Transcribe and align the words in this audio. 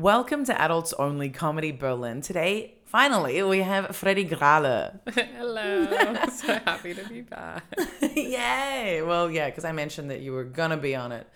Welcome 0.00 0.46
to 0.46 0.58
Adults 0.58 0.94
Only 0.94 1.28
Comedy 1.28 1.72
Berlin. 1.72 2.22
Today, 2.22 2.72
finally, 2.86 3.42
we 3.42 3.58
have 3.58 3.94
Freddy 3.94 4.24
Grale. 4.24 4.98
Hello. 5.36 5.86
so 6.30 6.54
happy 6.64 6.94
to 6.94 7.06
be 7.06 7.20
back. 7.20 7.64
Yay! 8.16 9.02
Well, 9.04 9.30
yeah, 9.30 9.50
because 9.50 9.66
I 9.66 9.72
mentioned 9.72 10.10
that 10.10 10.20
you 10.20 10.32
were 10.32 10.44
gonna 10.44 10.78
be 10.78 10.96
on 10.96 11.12
it 11.12 11.26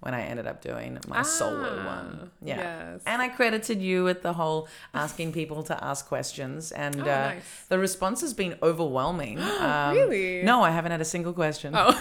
when 0.00 0.14
I 0.14 0.22
ended 0.22 0.46
up 0.46 0.62
doing 0.62 0.98
my 1.06 1.20
solo 1.20 1.80
Ah, 1.82 1.86
one. 1.86 2.30
Yeah. 2.42 2.92
yes. 2.92 3.02
And 3.04 3.20
I 3.20 3.28
credited 3.28 3.82
you 3.82 4.04
with 4.04 4.22
the 4.22 4.32
whole 4.32 4.68
asking 4.94 5.32
people 5.38 5.62
to 5.64 5.84
ask 5.84 6.06
questions, 6.08 6.72
and 6.72 6.96
Oh, 6.96 7.02
uh, 7.02 7.04
nice. 7.04 7.42
the 7.68 7.78
response 7.78 8.22
has 8.22 8.32
been 8.32 8.56
overwhelming. 8.62 9.38
Um, 9.60 9.94
Really? 9.94 10.42
No, 10.42 10.62
I 10.62 10.70
haven't 10.70 10.92
had 10.92 11.02
a 11.02 11.04
single 11.04 11.34
question. 11.34 11.74
Oh. 11.76 11.92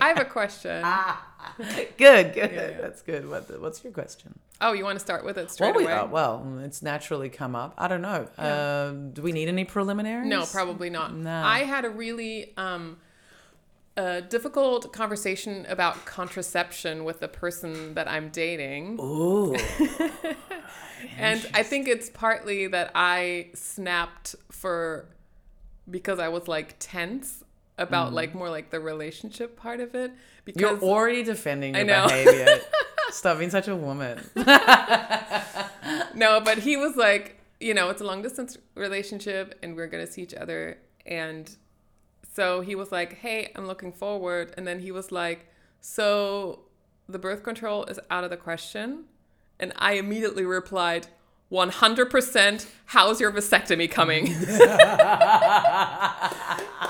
I 0.00 0.08
have 0.08 0.18
a 0.18 0.24
question. 0.24 0.82
good, 1.96 2.32
good. 2.34 2.34
Yeah, 2.36 2.70
yeah. 2.70 2.80
That's 2.80 3.02
good. 3.02 3.28
What, 3.28 3.60
what's 3.60 3.82
your 3.84 3.92
question? 3.92 4.38
Oh, 4.60 4.72
you 4.72 4.84
want 4.84 4.96
to 4.96 5.04
start 5.04 5.24
with 5.24 5.38
it 5.38 5.50
straight 5.50 5.74
Well, 5.74 5.78
we, 5.78 5.84
away? 5.84 5.92
uh, 5.94 6.06
well, 6.06 6.58
it's 6.62 6.82
naturally 6.82 7.28
come 7.28 7.54
up. 7.56 7.74
I 7.78 7.88
don't 7.88 8.02
know. 8.02 8.28
Um, 8.38 9.10
do 9.12 9.22
we 9.22 9.32
need 9.32 9.48
any 9.48 9.64
preliminaries? 9.64 10.26
no, 10.28 10.44
probably 10.46 10.90
not. 10.90 11.14
No. 11.14 11.42
I 11.42 11.60
had 11.60 11.84
a 11.84 11.90
really 11.90 12.52
um, 12.56 12.98
uh, 13.96 14.20
difficult 14.20 14.92
conversation 14.92 15.66
about 15.68 16.04
contraception 16.04 17.04
with 17.04 17.20
the 17.20 17.28
person 17.28 17.94
that 17.94 18.08
I'm 18.08 18.28
dating. 18.30 18.98
Ooh. 19.00 19.56
And 21.16 21.48
I 21.54 21.62
think 21.62 21.88
it's 21.88 22.10
partly 22.10 22.66
that 22.66 22.90
I 22.94 23.48
snapped 23.54 24.36
for 24.50 25.06
because 25.88 26.18
I 26.18 26.28
was 26.28 26.46
like 26.46 26.76
tense 26.78 27.42
about 27.80 28.08
mm-hmm. 28.08 28.16
like 28.16 28.34
more 28.34 28.50
like 28.50 28.70
the 28.70 28.78
relationship 28.78 29.56
part 29.56 29.80
of 29.80 29.94
it. 29.94 30.12
Because 30.44 30.60
You're 30.60 30.78
already 30.80 31.24
defending 31.24 31.74
your 31.74 31.82
I 31.82 31.86
know. 31.86 32.06
behavior. 32.06 32.60
Stop 33.10 33.38
being 33.38 33.50
such 33.50 33.66
a 33.66 33.74
woman. 33.74 34.20
no, 36.14 36.40
but 36.40 36.58
he 36.58 36.76
was 36.76 36.96
like, 36.96 37.40
you 37.58 37.74
know, 37.74 37.90
it's 37.90 38.00
a 38.00 38.04
long 38.04 38.22
distance 38.22 38.56
relationship 38.76 39.58
and 39.62 39.74
we're 39.74 39.88
gonna 39.88 40.06
see 40.06 40.22
each 40.22 40.34
other. 40.34 40.78
And 41.06 41.50
so 42.34 42.60
he 42.60 42.74
was 42.74 42.92
like, 42.92 43.14
Hey, 43.14 43.50
I'm 43.56 43.66
looking 43.66 43.92
forward. 43.92 44.54
And 44.56 44.66
then 44.66 44.78
he 44.78 44.92
was 44.92 45.10
like, 45.10 45.46
So 45.80 46.60
the 47.08 47.18
birth 47.18 47.42
control 47.42 47.84
is 47.86 47.98
out 48.10 48.22
of 48.22 48.30
the 48.30 48.36
question. 48.36 49.06
And 49.58 49.72
I 49.76 49.94
immediately 49.94 50.44
replied, 50.44 51.08
100% 51.52 52.66
how's 52.86 53.20
your 53.20 53.32
vasectomy 53.32 53.90
coming 53.90 54.26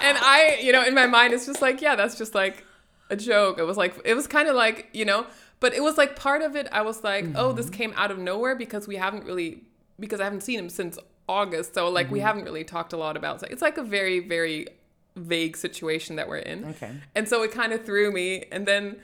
and 0.03 0.19
i 0.21 0.59
you 0.61 0.73
know 0.73 0.85
in 0.85 0.95
my 0.95 1.07
mind 1.07 1.33
it's 1.33 1.47
just 1.47 1.63
like 1.63 1.81
yeah 1.81 1.97
that's 1.97 2.17
just 2.17 2.35
like 2.35 2.65
a 3.09 3.17
joke. 3.17 3.59
It 3.59 3.65
was 3.65 3.77
like 3.77 4.01
it 4.05 4.15
was 4.15 4.29
kind 4.29 4.49
of 4.49 4.55
like 4.55 4.89
you 4.93 5.05
know 5.05 5.27
but 5.59 5.75
it 5.75 5.83
was 5.83 5.99
like 5.99 6.15
part 6.15 6.43
of 6.43 6.55
it 6.55 6.69
i 6.71 6.81
was 6.81 7.03
like 7.03 7.27
oh 7.35 7.53
this 7.53 7.67
mm-hmm. 7.67 7.75
came 7.75 7.93
out 7.97 8.13
of 8.13 8.19
nowhere 8.19 8.55
because 8.55 8.87
we 8.87 8.95
haven't 8.95 9.25
really 9.25 9.65
because 9.99 10.21
i 10.21 10.25
haven't 10.25 10.43
seen 10.43 10.61
him 10.61 10.69
since 10.69 10.97
august. 11.31 11.75
So 11.75 11.89
like 11.89 12.11
we 12.11 12.19
mm-hmm. 12.19 12.27
haven't 12.27 12.45
really 12.45 12.65
talked 12.65 12.93
a 12.93 12.97
lot 12.97 13.17
about 13.17 13.43
it. 13.43 13.51
it's 13.51 13.63
like 13.63 13.79
a 13.79 13.83
very 13.83 14.21
very 14.21 14.67
vague 15.17 15.57
situation 15.57 16.17
that 16.17 16.29
we're 16.29 16.39
in. 16.39 16.65
Okay. 16.67 16.93
and 17.15 17.29
so 17.29 17.43
it 17.43 17.53
kind 17.53 17.73
of 17.73 17.85
threw 17.85 18.13
me. 18.13 18.45
And 18.53 18.67
then 18.67 18.97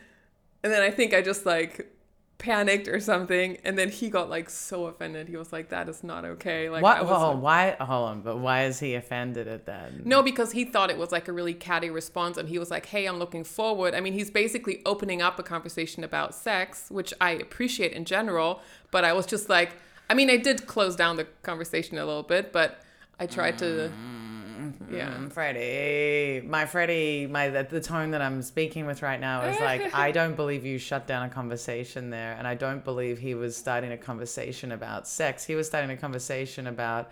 and 0.62 0.72
then 0.72 0.82
i 0.82 0.90
think 0.90 1.14
i 1.14 1.22
just 1.22 1.46
like 1.46 1.92
panicked 2.38 2.86
or 2.86 3.00
something 3.00 3.56
and 3.64 3.78
then 3.78 3.88
he 3.88 4.10
got 4.10 4.28
like 4.28 4.50
so 4.50 4.86
offended 4.86 5.26
he 5.26 5.36
was 5.36 5.52
like 5.52 5.70
that 5.70 5.88
is 5.88 6.04
not 6.04 6.22
okay 6.24 6.68
like 6.68 6.82
What? 6.82 6.98
Hold 6.98 7.36
like- 7.36 7.42
Why? 7.42 7.84
Hold 7.84 8.08
on. 8.10 8.20
But 8.20 8.38
why 8.38 8.64
is 8.64 8.78
he 8.78 8.94
offended 8.94 9.48
at 9.48 9.64
that? 9.66 10.04
no, 10.04 10.22
because 10.22 10.52
he 10.52 10.64
thought 10.64 10.90
it 10.90 10.98
was 10.98 11.12
like 11.12 11.28
a 11.28 11.32
really 11.32 11.54
catty 11.54 11.88
response, 11.90 12.36
and 12.36 12.48
he 12.48 12.58
was 12.58 12.70
like, 12.70 12.86
"Hey, 12.86 13.06
I'm 13.06 13.18
looking 13.18 13.44
forward." 13.44 13.94
I 13.94 14.00
mean, 14.00 14.12
he's 14.12 14.30
basically 14.30 14.82
opening 14.84 15.22
up 15.22 15.38
a 15.38 15.42
conversation 15.42 16.04
about 16.04 16.34
sex, 16.34 16.90
which 16.90 17.14
I 17.20 17.30
appreciate 17.32 17.92
in 17.92 18.04
general. 18.04 18.60
But 18.90 19.04
I 19.04 19.12
was 19.12 19.26
just 19.26 19.48
like, 19.48 19.72
I 20.10 20.14
mean, 20.14 20.28
I 20.30 20.36
did 20.36 20.66
close 20.66 20.94
down 20.96 21.16
the 21.16 21.26
conversation 21.42 21.96
a 21.98 22.04
little 22.04 22.22
bit, 22.22 22.52
but 22.52 22.80
I 23.18 23.26
tried 23.26 23.58
to, 23.58 23.90
mm. 23.90 24.25
Yeah. 24.90 25.10
Mm, 25.10 25.32
Freddie, 25.32 26.46
my 26.46 26.66
Freddie, 26.66 27.26
my 27.26 27.48
the, 27.48 27.62
the 27.64 27.80
tone 27.80 28.10
that 28.12 28.22
I'm 28.22 28.42
speaking 28.42 28.86
with 28.86 29.02
right 29.02 29.20
now 29.20 29.42
is 29.42 29.60
like 29.60 29.94
I 29.94 30.12
don't 30.12 30.36
believe 30.36 30.64
you 30.64 30.78
shut 30.78 31.06
down 31.06 31.24
a 31.24 31.28
conversation 31.28 32.10
there, 32.10 32.34
and 32.38 32.46
I 32.46 32.54
don't 32.54 32.84
believe 32.84 33.18
he 33.18 33.34
was 33.34 33.56
starting 33.56 33.92
a 33.92 33.96
conversation 33.96 34.72
about 34.72 35.08
sex. 35.08 35.44
He 35.44 35.54
was 35.54 35.66
starting 35.66 35.90
a 35.90 35.96
conversation 35.96 36.66
about 36.66 37.10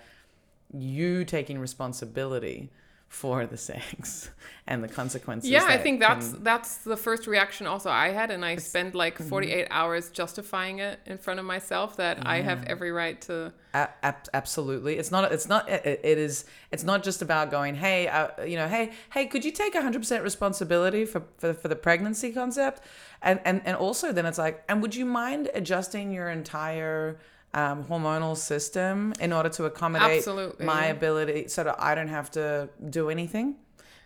you 0.72 1.24
taking 1.24 1.58
responsibility 1.58 2.70
for 3.08 3.46
the 3.46 3.56
sex 3.56 4.30
and 4.66 4.82
the 4.82 4.88
consequences. 4.88 5.48
Yeah, 5.48 5.64
I 5.66 5.78
think 5.78 6.00
that's 6.00 6.32
can- 6.32 6.42
that's 6.42 6.78
the 6.78 6.96
first 6.96 7.26
reaction 7.26 7.66
also 7.66 7.88
I 7.88 8.08
had, 8.08 8.30
and 8.30 8.44
I 8.44 8.56
spent 8.56 8.94
like 8.94 9.14
mm-hmm. 9.14 9.28
48 9.28 9.68
hours 9.70 10.10
justifying 10.10 10.80
it 10.80 10.98
in 11.06 11.18
front 11.18 11.38
of 11.38 11.46
myself 11.46 11.96
that 11.96 12.26
I 12.26 12.40
have 12.40 12.64
every 12.64 12.90
right 12.90 13.20
to. 13.22 13.52
A- 13.72 13.88
ab- 14.02 14.28
absolutely. 14.34 14.98
It's 14.98 15.10
not. 15.10 15.30
It's 15.32 15.48
not. 15.48 15.68
It, 15.68 16.00
it 16.02 16.18
is. 16.18 16.44
It's 16.72 16.84
not 16.84 17.04
just 17.04 17.22
about 17.22 17.50
going. 17.50 17.76
Hey, 17.76 18.08
uh, 18.08 18.44
you 18.44 18.56
know. 18.56 18.68
Hey, 18.68 18.92
hey. 19.12 19.26
Could 19.26 19.44
you 19.44 19.52
take 19.52 19.74
hundred 19.74 20.00
percent 20.00 20.24
responsibility 20.24 21.04
for, 21.04 21.22
for 21.38 21.54
for 21.54 21.68
the 21.68 21.76
pregnancy 21.76 22.32
concept? 22.32 22.80
And 23.22 23.40
and 23.44 23.62
and 23.64 23.76
also 23.76 24.12
then 24.12 24.26
it's 24.26 24.38
like. 24.38 24.64
And 24.68 24.82
would 24.82 24.94
you 24.94 25.06
mind 25.06 25.50
adjusting 25.54 26.10
your 26.10 26.30
entire 26.30 27.18
um, 27.54 27.84
hormonal 27.84 28.36
system 28.36 29.14
in 29.20 29.32
order 29.32 29.48
to 29.48 29.64
accommodate 29.64 30.18
Absolutely. 30.18 30.66
my 30.66 30.86
ability, 30.86 31.48
so 31.48 31.64
that 31.64 31.76
I 31.78 31.94
don't 31.94 32.08
have 32.08 32.30
to 32.32 32.68
do 32.90 33.08
anything? 33.08 33.56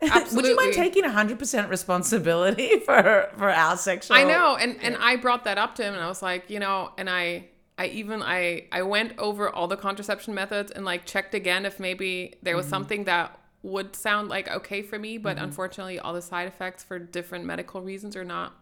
would 0.01 0.47
you 0.47 0.55
mind 0.55 0.75
taking 0.75 1.03
hundred 1.05 1.39
percent 1.39 1.69
responsibility 1.69 2.79
for 2.87 3.31
for 3.37 3.51
our 3.51 3.77
sexual? 3.77 4.17
I 4.17 4.25
know, 4.25 4.57
and 4.57 4.77
and 4.81 4.97
I 4.97 5.17
brought 5.17 5.45
that 5.45 5.59
up 5.59 5.75
to 5.77 5.83
him, 5.83 5.95
and 5.95 6.03
I 6.03 6.09
was 6.09 6.23
like, 6.23 6.49
you 6.51 6.61
know, 6.61 6.93
and 6.97 7.11
I 7.11 7.49
I 7.77 7.87
even 7.87 8.23
I 8.23 8.67
I 8.71 8.83
went 8.83 9.19
over 9.19 9.49
all 9.49 9.67
the 9.67 9.77
contraception 9.77 10.35
methods 10.35 10.71
and 10.71 10.85
like 10.85 11.05
checked 11.05 11.35
again 11.35 11.67
if 11.67 11.81
maybe 11.81 12.35
there 12.43 12.57
was 12.57 12.67
something 12.67 13.05
that 13.05 13.39
would 13.63 13.97
sound 13.97 14.29
like 14.29 14.49
okay 14.49 14.83
for 14.83 14.99
me, 14.99 15.19
but 15.19 15.39
unfortunately, 15.39 15.99
all 15.99 16.13
the 16.13 16.23
side 16.23 16.47
effects 16.47 16.85
for 16.85 16.99
different 16.99 17.45
medical 17.45 17.81
reasons 17.81 18.15
are 18.15 18.25
not 18.25 18.55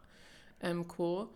um 0.63 0.85
cool. 0.85 1.35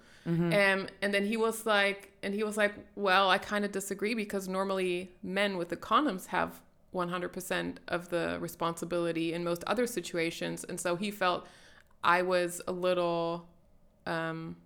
Um, 0.53 0.89
and 1.03 1.15
then 1.15 1.25
he 1.25 1.37
was 1.37 1.67
like, 1.67 2.13
and 2.23 2.35
he 2.35 2.45
was 2.45 2.57
like, 2.57 2.75
well, 2.95 3.31
I 3.31 3.39
kind 3.39 3.65
of 3.65 3.73
disagree 3.73 4.15
because 4.15 4.49
normally 4.49 5.13
men 5.23 5.57
with 5.57 5.71
the 5.71 5.77
condoms 5.77 6.27
have 6.27 6.61
100% 6.95 7.77
of 7.89 8.09
the 8.11 8.37
responsibility 8.41 9.33
in 9.33 9.45
most 9.45 9.65
other 9.67 9.87
situations. 9.87 10.65
And 10.65 10.79
so 10.79 10.97
he 10.97 11.11
felt 11.11 11.47
I 12.03 12.23
was 12.23 12.61
a 12.67 12.73
little, 12.73 13.47
um, 14.07 14.57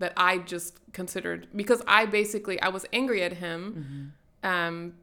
that 0.00 0.12
I 0.16 0.38
just 0.38 0.80
considered, 0.92 1.48
because 1.54 1.82
I 1.86 2.06
basically, 2.06 2.60
I 2.60 2.68
was 2.68 2.86
angry 2.92 3.22
at 3.22 3.34
him, 3.34 4.12
um, 4.42 4.94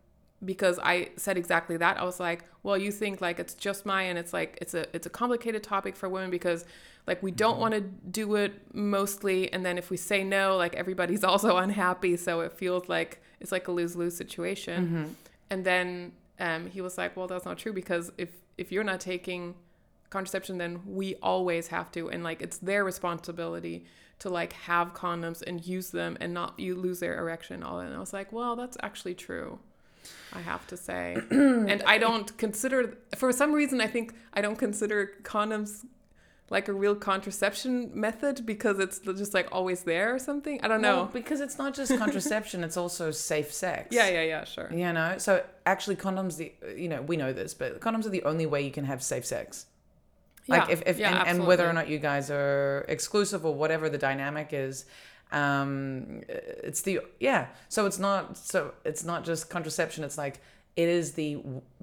because 0.44 0.80
I 0.82 1.10
said 1.16 1.38
exactly 1.38 1.78
that. 1.78 1.98
I 1.98 2.04
was 2.04 2.20
like, 2.20 2.46
well, 2.64 2.78
you 2.78 2.92
think 2.92 3.22
like 3.22 3.40
it's 3.40 3.54
just 3.54 3.86
my 3.86 4.04
and 4.04 4.18
it's 4.18 4.34
like 4.34 4.58
it's 4.62 4.74
a 4.74 4.94
it's 4.96 5.08
a 5.08 5.10
complicated 5.10 5.64
topic 5.64 5.96
for 5.96 6.08
women 6.10 6.30
because 6.30 6.66
like 7.08 7.24
we 7.24 7.32
don't 7.32 7.60
want 7.60 7.74
to 7.74 7.82
do 7.82 8.36
it 8.36 8.54
mostly 8.74 9.52
and 9.52 9.66
then 9.66 9.78
if 9.78 9.90
we 9.90 9.98
say 9.98 10.24
no, 10.24 10.58
like 10.58 10.76
everybody's 10.76 11.24
also 11.32 11.58
unhappy, 11.58 12.18
so 12.18 12.42
it 12.42 12.54
feels 12.54 12.88
like 12.88 13.22
it's 13.40 13.52
like 13.52 13.68
a 13.68 13.72
lose-lose 13.72 14.16
situation. 14.16 15.16
And 15.50 15.64
then 15.64 16.12
um, 16.40 16.68
he 16.68 16.82
was 16.82 16.98
like, 16.98 17.16
well, 17.16 17.28
that's 17.28 17.46
not 17.46 17.58
true 17.58 17.74
because 17.74 18.12
if 18.18 18.30
if 18.58 18.72
you're 18.72 18.84
not 18.84 19.00
taking 19.00 19.56
contraception 20.10 20.58
then 20.58 20.80
we 20.86 21.16
always 21.16 21.68
have 21.68 21.92
to 21.92 22.10
and 22.10 22.24
like 22.24 22.42
it's 22.42 22.60
their 22.60 22.86
responsibility 22.86 23.86
to 24.20 24.30
like 24.30 24.54
have 24.54 24.94
condoms 24.94 25.44
and 25.46 25.66
use 25.66 25.92
them 25.92 26.18
and 26.20 26.34
not 26.34 26.60
you 26.60 26.76
lose 26.76 27.00
their 27.00 27.20
erection 27.20 27.56
and 27.56 27.64
all 27.64 27.78
that. 27.78 27.88
And 27.88 27.96
I 27.96 28.00
was 28.00 28.14
like, 28.14 28.32
well, 28.32 28.56
that's 28.56 28.78
actually 28.82 29.14
true. 29.14 29.60
I 30.34 30.42
have 30.42 30.66
to 30.68 30.78
say. 30.78 31.18
and 31.32 31.84
I 31.86 31.98
don't 31.98 32.38
consider, 32.38 32.98
for 33.16 33.32
some 33.32 33.54
reason, 33.54 33.82
I 33.82 33.88
think 33.88 34.14
I 34.34 34.42
don't 34.42 34.58
consider 34.58 35.14
condoms 35.24 35.86
like 36.50 36.68
a 36.68 36.74
real 36.74 36.96
contraception 36.96 37.92
method 37.94 38.46
because 38.46 38.80
it's 38.80 39.00
just 39.00 39.34
like 39.34 39.50
always 39.52 39.84
there 39.84 40.16
or 40.16 40.20
something. 40.20 40.60
I 40.64 40.68
don't 40.68 40.82
know. 40.82 41.10
Because 41.12 41.42
it's 41.42 41.58
not 41.58 41.74
just 41.74 41.98
contraception; 41.98 42.64
it's 42.64 42.78
also 42.78 43.12
safe 43.12 43.52
sex. 43.54 43.90
yeah, 43.92 44.08
yeah, 44.08 44.24
yeah, 44.24 44.44
sure. 44.46 44.72
You 44.72 44.94
know, 44.94 45.16
so 45.18 45.44
actually, 45.66 45.98
condoms. 45.98 46.38
The 46.38 46.54
you 46.76 46.88
know 46.88 47.02
we 47.02 47.18
know 47.18 47.34
this, 47.34 47.54
but 47.54 47.82
condoms 47.82 48.06
are 48.06 48.10
the 48.10 48.24
only 48.24 48.46
way 48.46 48.62
you 48.62 48.72
can 48.72 48.86
have 48.86 49.04
safe 49.04 49.26
sex. 49.26 49.66
Like 50.48 50.68
Yeah, 50.68 50.74
if, 50.74 50.84
if 50.86 51.00
yeah, 51.00 51.20
and, 51.20 51.40
and 51.40 51.48
whether 51.48 51.70
or 51.70 51.74
not 51.74 51.90
you 51.90 52.00
guys 52.00 52.32
are 52.32 52.86
exclusive 52.88 53.46
or 53.46 53.54
whatever 53.54 53.90
the 53.90 53.98
dynamic 53.98 54.50
is, 54.54 54.86
um, 55.32 56.22
it's 56.28 56.82
the 56.82 57.02
yeah. 57.20 57.48
So 57.70 57.86
it's 57.86 58.00
not 58.00 58.38
so 58.38 58.74
it's 58.86 59.04
not 59.04 59.26
just 59.26 59.50
contraception. 59.50 60.04
It's 60.04 60.18
like 60.18 60.42
it 60.76 60.90
is 60.90 61.14
the 61.14 61.40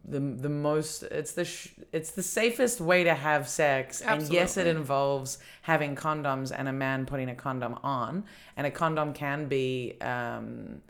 the 0.06 0.20
the 0.20 0.48
most 0.48 1.02
it's 1.02 1.32
the 1.32 1.44
sh- 1.44 1.74
it's 1.92 2.12
the 2.12 2.22
safest 2.22 2.80
way 2.80 3.04
to 3.04 3.14
have 3.14 3.48
sex. 3.48 4.00
And 4.00 4.22
yes 4.30 4.56
it 4.56 4.66
involves 4.66 5.38
having 5.62 5.96
condoms 5.96 6.52
and 6.56 6.68
a 6.68 6.72
man 6.72 7.06
putting 7.06 7.28
a 7.28 7.34
condom 7.34 7.78
on. 7.82 8.24
And 8.56 8.66
a 8.66 8.70
condom 8.70 9.12
can 9.12 9.46
be 9.46 9.98
um 10.00 10.80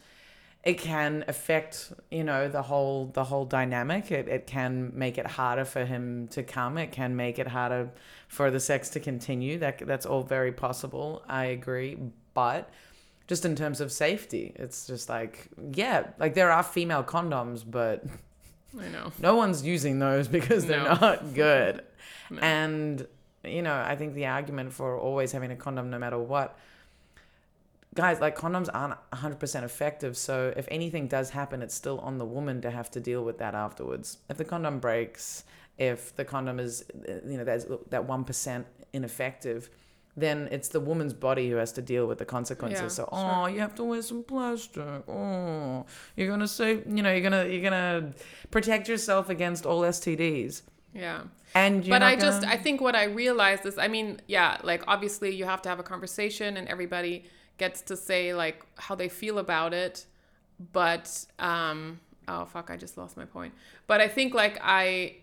it 0.65 0.79
can 0.79 1.25
affect 1.29 1.93
you 2.11 2.25
know 2.25 2.49
the 2.49 2.63
whole 2.63 3.07
the 3.07 3.25
whole 3.25 3.45
dynamic. 3.45 4.11
It, 4.11 4.29
it 4.29 4.47
can 4.47 4.93
make 4.95 5.19
it 5.19 5.27
harder 5.27 5.65
for 5.65 5.85
him 5.85 6.29
to 6.29 6.43
come. 6.43 6.79
It 6.79 6.93
can 6.93 7.17
make 7.17 7.39
it 7.39 7.49
harder 7.49 7.91
for 8.29 8.51
the 8.51 8.61
sex 8.61 8.91
to 8.91 9.01
continue. 9.01 9.59
That 9.59 9.79
that's 9.87 10.07
all 10.07 10.23
very 10.23 10.53
possible. 10.53 11.23
I 11.29 11.47
agree 11.47 11.99
but 12.35 12.71
just 13.27 13.45
in 13.45 13.57
terms 13.57 13.81
of 13.81 13.91
safety, 13.91 14.53
it's 14.57 14.87
just 14.87 15.09
like 15.09 15.49
yeah, 15.73 16.09
like 16.19 16.35
there 16.35 16.51
are 16.51 16.63
female 16.63 17.03
condoms, 17.03 17.65
but 17.67 18.05
I 18.79 18.89
know. 18.89 19.13
no 19.19 19.35
one's 19.37 19.65
using 19.65 19.99
those 19.99 20.29
because 20.29 20.67
they're 20.67 20.83
No. 20.85 20.95
not 20.95 21.35
good. 21.47 21.83
No. 22.31 22.41
And 22.41 23.07
you 23.45 23.63
know, 23.63 23.75
I 23.75 23.97
think 23.97 24.15
the 24.15 24.27
argument 24.27 24.73
for 24.73 24.99
always 24.99 25.33
having 25.33 25.51
a 25.51 25.57
condom 25.57 25.91
no 25.91 25.99
matter 25.99 26.19
what 26.19 26.59
guys, 27.95 28.21
like 28.21 28.37
condoms 28.37 28.69
aren't 28.75 28.95
100% 29.13 29.63
effective, 29.63 30.17
so 30.17 30.53
if 30.57 30.67
anything 30.71 31.07
does 31.07 31.31
happen, 31.31 31.63
it's 31.63 31.75
still 31.75 32.01
on 32.01 32.19
the 32.19 32.25
woman 32.25 32.61
to 32.61 32.71
have 32.71 32.91
to 32.91 33.01
deal 33.01 33.23
with 33.25 33.39
that 33.39 33.55
afterwards. 33.55 34.19
If 34.29 34.37
the 34.37 34.45
condom 34.45 34.81
breaks, 34.81 35.45
if 35.79 36.15
the 36.17 36.25
condom 36.25 36.59
is 36.59 36.85
you 37.25 37.37
know, 37.39 37.45
there's 37.45 37.67
that 37.91 38.07
1% 38.07 38.65
ineffective, 38.93 39.71
then 40.17 40.49
it's 40.53 40.69
the 40.69 40.81
woman's 40.81 41.13
body 41.13 41.51
who 41.51 41.57
has 41.57 41.73
to 41.73 41.83
deal 41.83 42.07
with 42.07 42.19
the 42.19 42.25
consequences. 42.25 42.81
Yeah, 42.83 42.89
so, 42.89 43.09
sure. 43.13 43.33
oh, 43.35 43.47
you 43.47 43.61
have 43.61 43.75
to 43.77 43.85
wear 43.85 44.01
some 44.03 44.23
plastic. 44.23 45.09
Oh, 45.09 45.85
you're 46.17 46.29
gonna 46.29 46.47
say, 46.49 46.83
you 46.87 47.03
know, 47.03 47.11
you're 47.13 47.21
gonna 47.29 47.47
you're 47.47 47.63
gonna 47.63 48.13
protect 48.51 48.89
yourself 48.89 49.29
against 49.29 49.67
all 49.67 49.81
STDs. 49.83 50.63
Yeah. 50.95 51.23
And 51.57 51.85
you're 51.85 51.95
but 51.95 52.03
I 52.03 52.15
just 52.17 52.43
gonna- 52.43 52.53
I 52.53 52.57
think 52.57 52.81
what 52.81 52.95
I 52.95 53.05
realized 53.05 53.67
is 53.67 53.77
I 53.79 53.89
mean, 53.89 54.21
yeah, 54.29 54.59
like 54.63 54.85
obviously 54.87 55.35
you 55.35 55.45
have 55.45 55.63
to 55.63 55.69
have 55.69 55.81
a 55.81 55.83
conversation 55.85 56.57
and 56.57 56.69
everybody 56.69 57.25
gets 57.59 57.83
to 57.83 57.97
say 57.97 58.35
like 58.35 58.65
how 58.77 58.95
they 58.95 59.09
feel 59.09 59.39
about 59.39 59.75
it. 59.75 60.07
But 60.73 61.25
um 61.41 61.99
oh 62.29 62.45
fuck, 62.45 62.71
I 62.71 62.77
just 62.77 62.97
lost 62.97 63.17
my 63.17 63.25
point. 63.25 63.53
But 63.89 64.01
I 64.01 64.07
think 64.07 64.33
like 64.35 64.59
I 64.63 65.17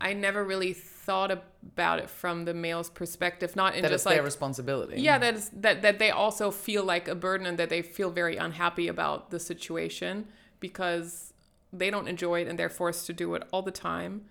I 0.00 0.12
never 0.12 0.44
really 0.44 0.72
thought 1.04 1.30
about 1.30 1.98
it 1.98 2.08
from 2.10 2.44
the 2.44 2.54
male's 2.54 2.90
perspective, 2.90 3.54
not 3.56 3.74
in 3.74 3.82
that 3.82 3.90
just 3.90 4.02
it's 4.02 4.06
like 4.06 4.16
their 4.16 4.24
responsibility. 4.24 5.00
yeah, 5.00 5.18
that 5.18 5.34
is 5.34 5.50
that 5.50 5.82
that 5.82 5.98
they 5.98 6.10
also 6.10 6.50
feel 6.50 6.84
like 6.84 7.08
a 7.08 7.14
burden 7.14 7.46
and 7.46 7.58
that 7.58 7.68
they 7.68 7.82
feel 7.82 8.10
very 8.10 8.36
unhappy 8.36 8.88
about 8.88 9.30
the 9.30 9.38
situation 9.38 10.26
because 10.60 11.32
they 11.72 11.90
don't 11.90 12.08
enjoy 12.08 12.40
it 12.42 12.48
and 12.48 12.58
they're 12.58 12.68
forced 12.68 13.06
to 13.06 13.12
do 13.12 13.34
it 13.34 13.42
all 13.52 13.62
the 13.62 13.70
time. 13.70 14.22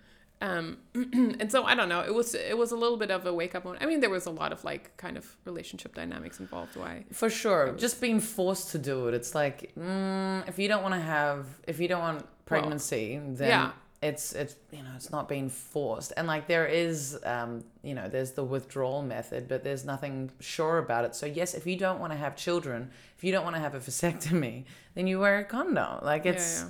Um, 0.41 0.79
and 0.93 1.49
so 1.49 1.63
I 1.63 1.73
don't 1.73 1.89
know. 1.89 2.01
It 2.01 2.13
was 2.13 2.35
it 2.35 2.57
was 2.57 2.71
a 2.71 2.75
little 2.75 2.97
bit 2.97 3.11
of 3.11 3.25
a 3.25 3.33
wake 3.33 3.55
up 3.55 3.63
moment. 3.63 3.81
I 3.83 3.85
mean, 3.85 4.01
there 4.01 4.09
was 4.09 4.25
a 4.25 4.31
lot 4.31 4.51
of 4.51 4.63
like 4.63 4.95
kind 4.97 5.17
of 5.17 5.37
relationship 5.45 5.95
dynamics 5.95 6.39
involved. 6.39 6.75
Why? 6.75 7.05
For 7.13 7.29
sure. 7.29 7.73
Just 7.77 8.01
being 8.01 8.19
forced 8.19 8.71
to 8.71 8.77
do 8.77 9.07
it. 9.07 9.13
It's 9.13 9.33
like, 9.33 9.73
mm, 9.79 10.47
if 10.47 10.59
you 10.59 10.67
don't 10.67 10.83
want 10.83 10.95
to 10.95 10.99
have, 10.99 11.45
if 11.65 11.79
you 11.79 11.87
don't 11.87 12.01
want 12.01 12.25
pregnancy, 12.45 13.19
then 13.23 13.47
yeah. 13.47 13.71
It's, 14.03 14.33
it's, 14.33 14.55
you 14.71 14.83
know, 14.83 14.91
it's 14.95 15.11
not 15.11 15.27
being 15.27 15.49
forced. 15.49 16.11
And 16.17 16.27
like 16.27 16.47
there 16.47 16.67
is, 16.67 17.17
um, 17.23 17.63
you 17.81 17.95
know, 17.95 18.07
there's 18.09 18.31
the 18.31 18.43
withdrawal 18.43 19.01
method, 19.01 19.47
but 19.47 19.63
there's 19.63 19.85
nothing 19.85 20.31
sure 20.39 20.77
about 20.77 21.05
it. 21.05 21.15
So 21.15 21.25
yes, 21.25 21.53
if 21.53 21.65
you 21.65 21.77
don't 21.77 21.99
want 21.99 22.11
to 22.11 22.17
have 22.17 22.35
children, 22.35 22.91
if 23.17 23.23
you 23.23 23.31
don't 23.31 23.43
want 23.43 23.55
to 23.55 23.61
have 23.61 23.75
a 23.75 23.79
vasectomy, 23.79 24.65
then 24.95 25.07
you 25.07 25.19
wear 25.19 25.39
a 25.39 25.43
condom. 25.45 26.03
Like 26.03 26.25
it's, 26.25 26.65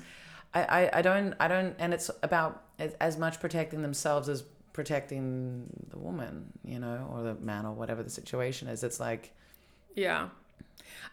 yeah. 0.53 0.61
I, 0.69 0.81
I, 0.81 0.99
I 0.99 1.01
don't, 1.01 1.33
I 1.39 1.47
don't, 1.47 1.75
and 1.79 1.93
it's 1.93 2.11
about 2.21 2.63
as, 2.79 2.93
as 2.99 3.17
much 3.17 3.39
protecting 3.39 3.81
themselves 3.81 4.29
as 4.29 4.43
protecting 4.73 5.67
the 5.89 5.99
woman, 5.99 6.51
you 6.63 6.79
know, 6.79 7.09
or 7.13 7.23
the 7.23 7.35
man 7.35 7.65
or 7.65 7.73
whatever 7.73 8.03
the 8.03 8.09
situation 8.09 8.67
is. 8.67 8.83
It's 8.83 8.99
like, 8.99 9.33
Yeah. 9.95 10.29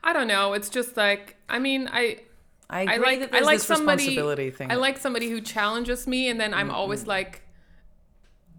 I 0.03 0.13
don't 0.13 0.29
know. 0.29 0.53
It's 0.55 0.69
just 0.69 0.97
like 0.97 1.37
I 1.49 1.59
mean 1.59 1.89
I 1.93 2.21
I, 2.71 2.95
I 2.95 2.97
like 2.99 3.21
that 3.21 3.35
I 3.35 3.41
like 3.41 3.59
this 3.59 3.67
somebody 3.67 3.99
responsibility 3.99 4.51
thing. 4.51 4.71
I 4.71 4.77
like 4.77 4.97
somebody 4.99 5.29
who 5.29 5.41
challenges 5.41 6.07
me 6.07 6.29
and 6.29 6.41
then 6.41 6.55
I'm 6.55 6.69
mm-hmm. 6.69 6.77
always 6.77 7.07
like 7.07 7.43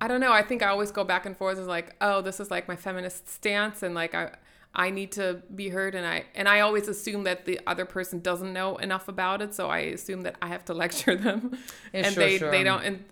I 0.02 0.08
don't 0.08 0.20
know, 0.20 0.34
I 0.34 0.42
think 0.42 0.64
I 0.64 0.68
always 0.68 0.92
go 0.92 1.04
back 1.04 1.28
and 1.28 1.38
forth 1.38 1.60
as 1.60 1.68
like, 1.68 1.96
oh, 2.02 2.22
this 2.22 2.40
is 2.40 2.50
like 2.50 2.68
my 2.68 2.76
feminist 2.76 3.30
stance 3.30 3.84
and 3.84 3.96
like 3.96 4.14
I 4.14 4.36
I 4.74 4.90
need 4.90 5.12
to 5.14 5.42
be 5.54 5.70
heard 5.70 5.96
and 5.96 6.06
I 6.06 6.26
and 6.36 6.50
I 6.50 6.62
always 6.62 6.88
assume 6.88 7.24
that 7.24 7.46
the 7.46 7.60
other 7.68 7.86
person 7.86 8.20
doesn't 8.20 8.52
know 8.52 8.78
enough 8.78 9.08
about 9.08 9.42
it, 9.42 9.54
so 9.54 9.70
I 9.70 9.80
assume 9.80 10.22
that 10.22 10.36
I 10.42 10.48
have 10.48 10.66
to 10.66 10.74
lecture 10.84 11.16
them. 11.16 11.58
Yeah, 11.94 12.02
and 12.06 12.14
sure, 12.14 12.24
they 12.24 12.38
sure. 12.38 12.52
they 12.52 12.64
don't 12.64 12.84
and 12.84 13.06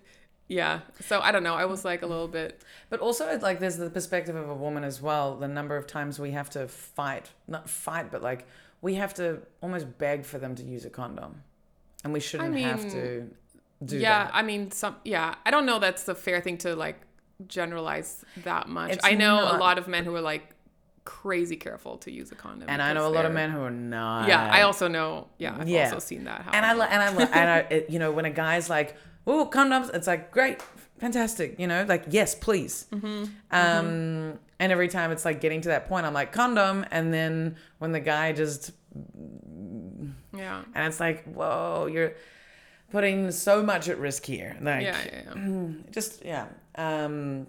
yeah. 0.48 0.80
So 1.00 1.20
I 1.20 1.30
don't 1.30 1.44
know. 1.44 1.54
I 1.54 1.64
was 1.64 1.84
like 1.84 2.02
a 2.02 2.06
little 2.06 2.26
bit 2.26 2.60
But 2.88 2.98
also, 2.98 3.38
like 3.38 3.60
there's 3.60 3.76
the 3.76 3.88
perspective 3.88 4.34
of 4.34 4.48
a 4.48 4.54
woman 4.54 4.82
as 4.82 5.00
well. 5.00 5.36
The 5.36 5.48
number 5.48 5.76
of 5.76 5.86
times 5.86 6.18
we 6.18 6.32
have 6.32 6.50
to 6.50 6.66
fight, 6.66 7.30
not 7.46 7.70
fight, 7.70 8.10
but 8.10 8.20
like 8.20 8.46
we 8.82 8.94
have 8.94 9.12
to 9.14 9.40
almost 9.62 9.86
beg 9.98 10.24
for 10.24 10.38
them 10.38 10.54
to 10.56 10.62
use 10.62 10.84
a 10.84 10.90
condom, 10.90 11.42
and 12.04 12.12
we 12.12 12.20
shouldn't 12.20 12.56
have 12.58 12.82
mean, 12.84 12.90
to 12.92 13.30
do 13.84 13.96
yeah 13.96 14.24
that. 14.24 14.34
i 14.34 14.42
mean 14.42 14.70
some 14.70 14.94
yeah 15.04 15.34
i 15.46 15.50
don't 15.50 15.64
know 15.64 15.78
that's 15.78 16.02
the 16.04 16.14
fair 16.14 16.40
thing 16.42 16.58
to 16.58 16.76
like 16.76 17.00
generalize 17.46 18.24
that 18.44 18.68
much 18.68 18.92
It's 18.92 19.04
i 19.06 19.14
know 19.14 19.40
a 19.40 19.56
lot 19.56 19.78
of 19.78 19.88
men 19.88 20.04
who 20.04 20.14
are 20.14 20.20
like 20.20 20.50
crazy 21.04 21.56
careful 21.56 21.96
to 21.98 22.10
use 22.12 22.30
a 22.30 22.34
condom 22.34 22.68
And 22.68 22.82
I 22.82 22.92
know 22.92 23.06
a 23.06 23.14
lot 23.18 23.24
of 23.24 23.32
men 23.32 23.50
who 23.50 23.62
are 23.62 23.70
not. 23.70 24.28
yeah 24.28 24.50
i 24.52 24.62
also 24.62 24.86
know 24.86 25.28
yeah 25.38 25.56
i've 25.58 25.66
Yeah. 25.68 25.84
also 25.86 25.98
seen 25.98 26.24
that 26.24 26.42
happen 26.42 26.54
and 26.62 26.66
I 26.82 26.86
and 26.86 27.02
I 27.02 27.22
and 27.40 27.50
I 27.50 27.58
it, 27.74 27.90
you 27.90 27.98
know 27.98 28.12
when 28.12 28.26
a 28.26 28.30
guy's 28.30 28.68
like, 28.68 28.96
"Oh, 29.26 29.48
condoms," 29.50 29.92
it's 29.94 30.06
like 30.06 30.30
great, 30.30 30.60
fantastic, 30.98 31.58
you 31.58 31.66
know, 31.66 31.84
like 31.88 32.04
yes, 32.10 32.34
please. 32.34 32.86
Mm-hmm. 32.92 33.24
Um, 33.50 34.38
and 34.60 34.70
every 34.70 34.88
time 34.88 35.10
it's 35.10 35.24
like 35.24 35.40
getting 35.40 35.62
to 35.62 35.70
that 35.70 35.88
point, 35.88 36.06
I'm 36.06 36.12
like 36.12 36.32
condom, 36.32 36.84
and 36.92 37.12
then 37.12 37.56
when 37.78 37.90
the 37.90 37.98
guy 37.98 38.32
just 38.32 38.72
yeah 40.36 40.62
and 40.74 40.86
it's 40.86 41.00
like, 41.00 41.24
whoa, 41.24 41.88
you're 41.90 42.12
putting 42.90 43.32
so 43.32 43.62
much 43.62 43.88
at 43.88 43.98
risk 43.98 44.26
here. 44.26 44.56
Like, 44.60 44.82
yeah 44.82 44.98
yeah, 45.04 45.22
yeah. 45.34 45.68
just 45.90 46.24
yeah. 46.24 46.46
Um, 46.76 47.46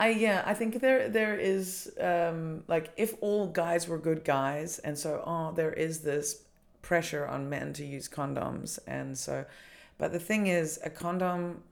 I 0.00 0.08
yeah, 0.10 0.42
I 0.44 0.54
think 0.54 0.80
there 0.80 1.08
there 1.08 1.36
is 1.36 1.92
um 2.00 2.64
like 2.66 2.92
if 2.96 3.14
all 3.20 3.46
guys 3.46 3.86
were 3.86 3.98
good 3.98 4.24
guys, 4.24 4.80
and 4.80 4.98
so 4.98 5.22
oh, 5.24 5.52
there 5.54 5.72
is 5.72 6.00
this 6.00 6.42
pressure 6.82 7.26
on 7.26 7.48
men 7.48 7.72
to 7.74 7.86
use 7.86 8.08
condoms, 8.08 8.80
and 8.88 9.16
so, 9.16 9.44
but 9.98 10.12
the 10.12 10.20
thing 10.20 10.48
is, 10.48 10.80
a 10.84 10.90
condom, 10.90 11.62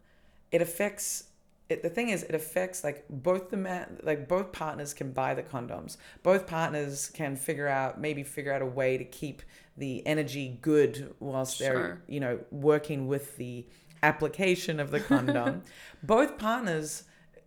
it 0.53 0.63
affects. 0.63 1.25
It, 1.69 1.83
the 1.83 1.91
thing 1.91 2.11
is, 2.11 2.23
it 2.23 2.35
affects 2.35 2.85
like 2.85 3.05
both 3.09 3.51
the 3.51 3.57
man, 3.57 3.99
like 4.03 4.29
both 4.29 4.53
partners 4.53 4.95
can 4.95 5.13
buy 5.13 5.35
the 5.35 5.43
condoms. 5.43 5.97
Both 6.23 6.47
partners 6.47 7.11
can 7.13 7.37
figure 7.37 7.69
out, 7.69 8.01
maybe 8.01 8.23
figure 8.23 8.53
out 8.53 8.63
a 8.63 8.67
way 8.67 8.97
to 8.99 9.05
keep 9.05 9.43
the 9.77 10.07
energy 10.07 10.59
good 10.63 11.15
whilst 11.19 11.59
they're, 11.59 12.03
you 12.07 12.21
know, 12.21 12.39
working 12.51 13.09
with 13.09 13.37
the 13.37 13.67
application 14.03 14.79
of 14.79 14.91
the 14.91 15.01
condom. 15.01 15.63
both 16.03 16.39
partners 16.39 17.05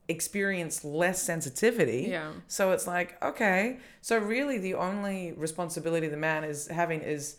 experience 0.09 0.83
less 0.83 1.21
sensitivity. 1.21 2.07
Yeah. 2.09 2.31
So 2.47 2.71
it's 2.71 2.87
like, 2.87 3.21
okay. 3.23 3.77
So 4.01 4.17
really 4.17 4.57
the 4.57 4.73
only 4.73 5.33
responsibility 5.33 6.07
the 6.07 6.17
man 6.17 6.43
is 6.43 6.67
having 6.67 7.01
is 7.01 7.37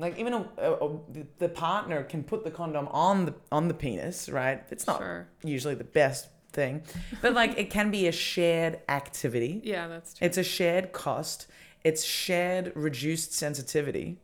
like 0.00 0.18
even 0.18 0.32
a, 0.32 0.48
a, 0.58 0.72
a- 0.86 0.98
the 1.38 1.48
partner 1.48 2.02
can 2.02 2.22
put 2.24 2.42
the 2.44 2.50
condom 2.50 2.88
on 2.90 3.26
the 3.26 3.34
on 3.52 3.68
the 3.68 3.74
penis, 3.74 4.28
right? 4.28 4.62
It's 4.70 4.86
not 4.86 4.98
Sure. 4.98 5.28
usually 5.44 5.74
the 5.76 5.84
best 5.84 6.28
thing. 6.52 6.82
But 7.22 7.34
like 7.34 7.56
it 7.58 7.70
can 7.70 7.90
be 7.90 8.08
a 8.08 8.12
shared 8.12 8.80
activity. 8.88 9.60
yeah 9.64 9.86
that's 9.88 10.14
true 10.14 10.26
It's 10.26 10.38
a 10.38 10.42
shared 10.42 10.92
cost. 10.92 11.46
It's 11.84 12.02
shared 12.04 12.72
reduced 12.74 13.32
sensitivity 13.32 14.18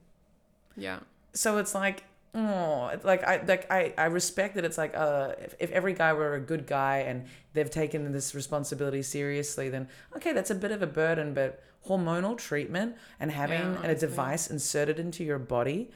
yeah 0.76 0.98
so 1.32 1.56
it's 1.58 1.74
like 1.74 2.04
oh 2.34 2.88
it's 2.88 3.04
like 3.04 3.22
i 3.24 3.42
like 3.46 3.70
i 3.70 3.92
i 3.96 4.04
respect 4.04 4.54
that 4.56 4.64
it's 4.64 4.76
like 4.78 4.94
uh 4.96 5.32
if, 5.40 5.54
if 5.58 5.70
every 5.70 5.94
guy 5.94 6.12
were 6.12 6.34
a 6.34 6.40
good 6.40 6.66
guy 6.66 6.98
and 6.98 7.24
they've 7.54 7.70
taken 7.70 8.12
this 8.12 8.34
responsibility 8.34 9.02
seriously 9.02 9.68
then 9.68 9.88
okay 10.14 10.32
that's 10.32 10.50
a 10.50 10.54
bit 10.54 10.70
of 10.70 10.82
a 10.82 10.86
burden 10.86 11.32
but 11.32 11.62
hormonal 11.88 12.36
treatment 12.36 12.94
and 13.20 13.30
having 13.30 13.60
Yeah, 13.74 13.90
a 13.90 13.94
device 13.94 14.48
inserted 14.50 14.98
into 14.98 15.24
your 15.24 15.38
body 15.38 15.90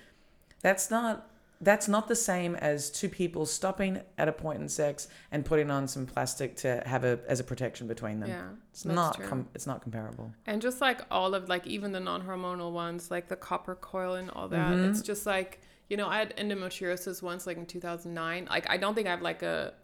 that's 0.63 0.91
not 0.91 1.27
that's 1.63 1.89
not 1.89 2.09
the 2.09 2.17
same 2.17 2.55
as 2.55 2.89
two 2.91 3.09
people 3.11 3.45
stopping 3.45 4.01
at 4.17 4.29
a 4.29 4.33
point 4.33 4.63
in 4.63 4.69
sex 4.69 5.09
and 5.31 5.45
putting 5.45 5.71
on 5.71 5.87
some 5.87 6.07
plastic 6.07 6.57
to 6.57 6.83
have 6.87 7.05
a 7.05 7.19
as 7.29 7.39
a 7.39 7.45
protection 7.45 7.87
between 7.87 8.19
them. 8.21 8.31
Yeah 8.31 8.49
it's 8.71 8.87
not 8.87 9.21
com- 9.23 9.49
it's 9.55 9.67
not 9.67 9.83
comparable. 9.83 10.33
And 10.47 10.63
just 10.63 10.81
like 10.81 11.03
all 11.11 11.35
of 11.35 11.51
like 11.51 11.67
even 11.67 11.93
the 11.93 12.01
non-hormonal 12.01 12.73
ones, 12.73 13.11
like 13.11 13.29
the 13.29 13.37
copper 13.37 13.75
coil 13.75 14.15
and 14.15 14.31
all 14.31 14.49
that, 14.49 14.73
Mm-hmm. 14.73 14.89
it's 14.91 15.03
just 15.03 15.27
like 15.27 15.61
you 15.91 15.97
know 15.99 16.09
I 16.09 16.19
had 16.19 16.35
endometriosis 16.37 17.21
once, 17.23 17.47
like 17.47 17.59
in 17.59 17.67
2009. 17.67 18.47
Like 18.49 18.71
I 18.71 18.77
don't 18.79 18.95
think 18.95 19.07
I 19.07 19.11
have 19.11 19.23
like 19.23 19.43
a 19.43 19.75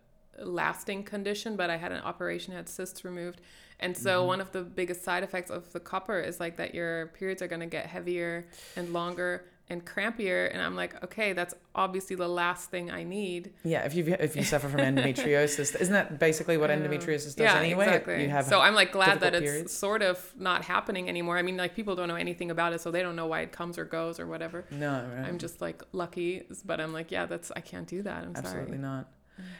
lasting 0.42 1.02
condition, 1.04 1.56
but 1.56 1.68
I 1.68 1.76
had 1.76 1.92
an 1.92 2.02
operation, 2.02 2.54
had 2.54 2.68
cysts 2.68 3.04
removed, 3.04 3.40
and 3.80 3.94
so 3.96 4.20
Mm-hmm. 4.20 4.26
one 4.28 4.40
of 4.40 4.52
the 4.52 4.62
biggest 4.62 5.02
side 5.04 5.22
effects 5.22 5.50
of 5.50 5.70
the 5.72 5.80
copper 5.80 6.18
is 6.20 6.40
like 6.40 6.56
that 6.56 6.74
your 6.74 7.08
periods 7.08 7.42
are 7.42 7.48
gonna 7.48 7.66
get 7.66 7.86
heavier 7.86 8.46
and 8.76 8.92
longer 8.92 9.44
and 9.68 9.84
crampier. 9.84 10.46
And 10.46 10.62
I'm 10.62 10.76
like, 10.76 11.02
okay, 11.04 11.32
that's 11.32 11.54
obviously 11.74 12.16
the 12.16 12.28
last 12.28 12.70
thing 12.70 12.90
I 12.90 13.02
need. 13.02 13.52
yeah 13.64 13.84
if 13.84 13.94
you 13.94 14.16
if 14.18 14.36
you 14.36 14.42
suffer 14.42 14.68
from 14.68 14.80
endometriosis 14.80 15.78
isn't 15.80 15.92
that 15.92 16.18
basically 16.18 16.56
what 16.56 16.70
endometriosis 16.70 17.36
does 17.36 17.38
yeah, 17.38 17.56
anyway 17.56 17.86
exactly. 17.86 18.22
you 18.22 18.30
have 18.30 18.46
so 18.46 18.60
I'm 18.60 18.74
like 18.74 18.92
glad 18.92 19.20
that 19.20 19.34
it's 19.34 19.72
sort 19.72 20.02
of 20.02 20.32
not 20.38 20.64
happening 20.64 21.08
anymore. 21.08 21.38
I 21.38 21.42
mean, 21.42 21.56
like 21.56 21.74
people 21.74 21.96
don't 21.96 22.08
know 22.08 22.16
anything 22.16 22.50
about 22.50 22.72
it, 22.72 22.80
so 22.80 22.90
they 22.90 23.02
don't 23.02 23.16
know 23.16 23.26
why 23.26 23.40
it 23.40 23.52
comes 23.52 23.78
or 23.78 23.84
goes 23.84 24.20
or 24.20 24.26
whatever. 24.26 24.64
No, 24.70 25.06
right. 25.14 25.26
I'm 25.26 25.38
just 25.38 25.60
like 25.60 25.82
lucky, 25.92 26.44
but 26.64 26.80
I'm 26.80 26.92
like, 26.92 27.10
yeah, 27.10 27.26
that's 27.26 27.50
I 27.54 27.60
can't 27.60 27.86
do 27.86 28.02
that. 28.02 28.24
I'm 28.24 28.34
sorry. 28.34 28.46
absolutely 28.46 28.78
not. 28.78 29.08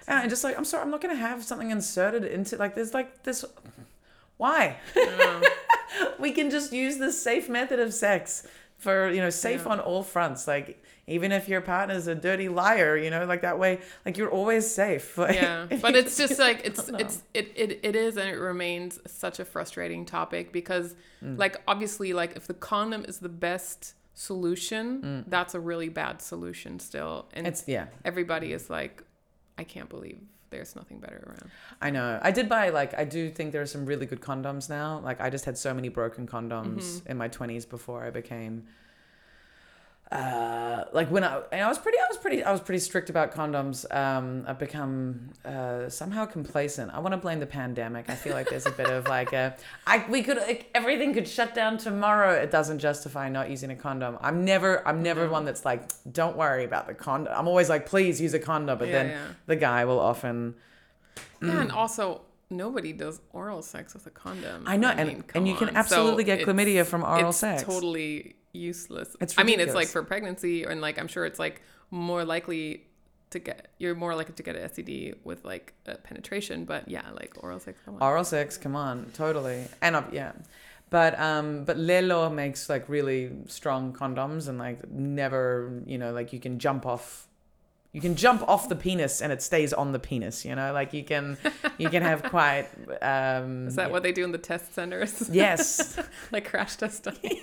And 0.07 0.31
just 0.31 0.45
like 0.45 0.57
I'm 0.57 0.65
sorry, 0.65 0.83
I'm 0.83 0.91
not 0.91 1.01
gonna 1.01 1.15
have 1.17 1.45
something 1.45 1.71
inserted 1.71 2.25
into 2.25 2.57
like 2.57 2.75
there's 2.75 2.95
like 2.95 3.25
this. 3.25 3.45
Why? 4.37 4.77
I 4.95 5.05
don't 5.05 5.19
know. 5.43 5.49
we 6.19 6.33
can 6.33 6.51
just 6.51 6.73
use 6.73 6.99
the 6.99 7.11
safe 7.11 7.49
method 7.49 7.79
of 7.79 7.93
sex 7.95 8.47
for 8.78 9.11
you 9.11 9.21
know 9.21 9.30
safe 9.30 9.62
Yeah. 9.64 9.73
on 9.73 9.80
all 9.80 10.02
fronts 10.02 10.47
like 10.47 10.83
even 11.06 11.33
if 11.33 11.49
your 11.49 11.61
partner's 11.61 12.06
a 12.09 12.14
dirty 12.14 12.49
liar 12.49 12.97
you 12.97 13.11
know 13.11 13.25
like 13.25 13.42
that 13.42 13.59
way 13.59 13.80
like 14.04 14.18
you're 14.18 14.30
always 14.30 14.71
safe 14.71 15.16
like, 15.25 15.35
yeah 15.35 15.66
but 15.80 15.95
it's 15.97 16.16
just 16.18 16.38
like 16.38 16.61
it's 16.64 16.88
it's 16.90 17.23
it, 17.33 17.52
it 17.56 17.80
it 17.83 17.97
is 17.97 18.16
and 18.16 18.28
it 18.28 18.37
remains 18.38 18.99
such 19.06 19.38
a 19.40 19.45
frustrating 19.45 20.04
topic 20.04 20.52
because 20.52 20.95
Mm. 21.23 21.38
like 21.38 21.56
obviously 21.66 22.12
like 22.12 22.37
if 22.37 22.47
the 22.47 22.52
condom 22.52 23.02
is 23.09 23.21
the 23.21 23.30
best 23.30 23.95
solution 24.12 25.25
that's 25.28 25.54
a 25.54 25.61
really 25.61 25.88
bad 25.88 26.21
solution 26.21 26.78
still 26.78 27.26
and 27.33 27.47
Mm. 27.47 27.49
it's 27.50 27.64
yeah 27.66 27.87
everybody 28.04 28.52
is 28.52 28.68
like 28.68 29.02
i 29.56 29.64
can't 29.64 29.88
believe 29.88 30.18
there's 30.50 30.76
nothing 30.76 30.99
better 31.00 31.23
around 31.26 31.50
I 31.81 31.91
know. 31.91 32.19
I 32.23 32.31
did 32.31 32.49
buy 32.49 32.71
like 32.71 32.93
I 32.99 33.05
do 33.05 33.31
think 33.31 33.53
there 33.53 33.62
are 33.62 33.67
some 33.67 33.85
really 33.87 34.07
good 34.07 34.21
condoms 34.21 34.69
now. 34.69 35.00
Like 35.00 35.21
I 35.21 35.29
just 35.31 35.45
had 35.45 35.57
so 35.59 35.75
many 35.75 35.88
broken 35.88 36.26
condoms 36.26 36.85
Mm-hmm. 36.85 37.11
in 37.11 37.17
my 37.17 37.29
twenties 37.29 37.67
before 37.67 38.05
I 38.05 38.11
became 38.11 38.65
uh 40.13 40.85
like 40.93 41.11
when 41.11 41.25
I 41.25 41.43
I 41.53 41.67
was 41.67 41.79
pretty 41.79 41.99
I 41.99 42.07
was 42.09 42.17
pretty 42.17 42.45
I 42.45 42.53
was 42.53 42.61
pretty 42.61 42.79
strict 42.79 43.11
about 43.11 43.35
condoms. 43.35 43.85
Um 43.93 44.45
I've 44.47 44.59
become 44.59 45.31
uh 45.45 45.89
somehow 45.89 46.27
complacent. 46.27 46.93
I 46.95 47.01
want 47.01 47.13
to 47.13 47.17
blame 47.17 47.41
the 47.41 47.47
pandemic. 47.47 48.09
I 48.09 48.15
feel 48.15 48.33
like 48.35 48.49
there's 48.49 48.67
a 48.67 48.71
bit 48.71 48.87
of 48.89 49.09
like 49.09 49.33
a 49.33 49.57
I 49.85 50.07
we 50.09 50.23
could 50.23 50.37
like, 50.37 50.71
everything 50.77 51.13
could 51.13 51.27
shut 51.27 51.57
down 51.57 51.77
tomorrow. 51.77 52.31
It 52.35 52.53
doesn't 52.53 52.79
justify 52.79 53.29
not 53.29 53.51
using 53.51 53.71
a 53.73 53.77
condom. 53.77 54.17
I'm 54.21 54.45
never 54.45 54.87
I'm 54.87 55.03
never 55.03 55.29
one 55.29 55.45
that's 55.45 55.65
like 55.65 55.83
don't 56.13 56.37
worry 56.37 56.65
about 56.65 56.87
the 56.87 56.95
condom. 56.95 57.33
I'm 57.37 57.49
always 57.49 57.69
like 57.69 57.87
please 57.87 58.21
use 58.21 58.33
a 58.33 58.39
condom, 58.39 58.79
but 58.79 58.87
Yeah, 58.87 58.93
then 58.95 59.07
yeah. 59.11 59.27
the 59.47 59.57
guy 59.57 59.85
will 59.87 59.99
often 60.01 60.55
yeah 61.43 61.63
and 61.63 61.73
also 61.73 62.23
nobody 62.49 62.93
does 62.93 63.21
oral 63.33 63.61
sex 63.61 63.93
with 63.93 64.07
a 64.07 64.11
condom 64.11 64.63
I 64.69 64.77
know, 64.77 64.91
and- 64.91 65.09
mean, 65.09 65.17
and 65.17 65.27
come 65.27 65.47
you 65.47 65.57
can 65.57 65.71
absolutely 65.77 66.23
So 66.23 66.27
get 66.37 66.47
chlamydia 66.47 66.87
from 66.87 67.03
oral 67.03 67.31
it's 67.31 67.39
sex. 67.39 67.65
totally 67.65 68.37
useless 68.57 69.17
It's 69.21 69.39
i 69.39 69.43
mean 69.43 69.61
it's 69.61 69.75
like 69.75 69.89
for 69.89 70.03
pregnancy 70.03 70.65
and 70.65 70.81
like 70.81 70.99
i'm 70.99 71.09
sure 71.09 71.25
it's 71.25 71.39
like 71.39 71.63
more 71.91 72.25
likely 72.25 72.87
to 73.31 73.39
get 73.39 73.69
you're 73.79 73.95
more 73.95 74.15
likely 74.15 74.35
to 74.35 74.43
get 74.43 74.57
an 74.57 74.69
STD 74.69 75.17
with 75.25 75.45
like 75.45 75.75
penetration 76.05 76.65
but 76.65 76.89
yeah 76.89 77.03
like 77.13 77.35
oral 77.43 77.59
sex 77.61 77.81
come 77.85 77.95
on. 77.97 78.03
Oral 78.03 78.25
sex, 78.25 78.57
come 78.57 78.77
on, 78.77 79.11
totally. 79.15 79.65
And 79.83 79.97
uh, 79.97 80.05
yeah. 80.13 80.33
But 80.91 81.19
um 81.19 81.65
but 81.65 81.77
Lelo 81.77 82.33
makes 82.33 82.69
like 82.69 82.89
really 82.89 83.33
strong 83.47 83.93
condoms 83.93 84.49
and 84.49 84.59
like 84.59 84.89
never, 84.91 85.83
you 85.87 85.99
know, 85.99 86.13
like 86.13 86.33
you 86.33 86.39
can 86.41 86.59
jump 86.59 86.87
off 86.87 87.27
you 87.93 88.01
can 88.01 88.15
jump 88.15 88.47
off 88.47 88.69
the 88.69 88.77
penis 88.77 89.21
and 89.23 89.33
it 89.33 89.43
stays 89.43 89.73
on 89.73 89.91
the 89.93 89.99
penis, 89.99 90.45
you 90.45 90.55
know? 90.55 90.73
Like 90.73 90.93
you 90.93 91.03
can 91.03 91.37
you 91.79 91.89
can 91.91 92.03
have 92.03 92.23
quite 92.23 92.69
um 93.03 93.67
is 93.71 93.75
that 93.75 93.91
what 93.91 94.05
they 94.05 94.13
do 94.13 94.23
in 94.23 94.31
the 94.31 94.39
test 94.39 94.73
centers 94.75 95.29
Yes. 95.31 95.99
like 96.31 96.49
crash 96.49 96.77
test 96.77 97.03
dummy 97.07 97.43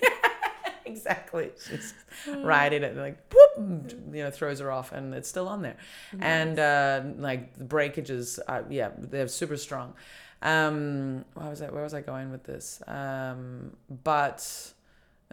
exactly. 0.86 1.52
She's 1.68 1.94
right 2.38 2.72
in 2.72 2.84
it, 2.84 2.96
like 2.96 3.18
whoop, 3.34 3.94
you 4.14 4.24
know, 4.24 4.32
throws 4.32 4.60
her 4.60 4.72
off, 4.72 4.92
and 4.92 5.14
it's 5.14 5.30
still 5.30 5.48
on 5.48 5.62
there. 5.62 5.78
And 6.20 6.60
uh, 6.60 7.02
like 7.18 7.56
the 7.58 7.64
breakages, 7.64 8.40
uh, 8.48 8.64
yeah, 8.70 8.92
they're 8.98 9.28
super 9.28 9.58
strong. 9.58 9.94
Um, 10.42 11.26
where 11.36 11.50
was 11.50 11.62
I? 11.62 11.70
Where 11.70 11.84
was 11.84 11.94
I 11.94 12.02
going 12.02 12.32
with 12.32 12.44
this? 12.44 12.82
Um, 12.88 13.76
but. 14.04 14.74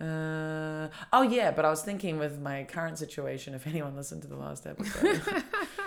Uh, 0.01 0.89
oh 1.13 1.21
yeah, 1.21 1.51
but 1.51 1.67
I 1.67 1.69
was 1.69 1.83
thinking 1.83 2.19
with 2.19 2.41
my 2.41 2.65
current 2.65 2.97
situation. 2.97 3.53
If 3.53 3.67
anyone 3.67 3.97
listened 3.97 4.23
to 4.23 4.29
the 4.29 4.37
last 4.37 4.67
episode, 4.67 5.21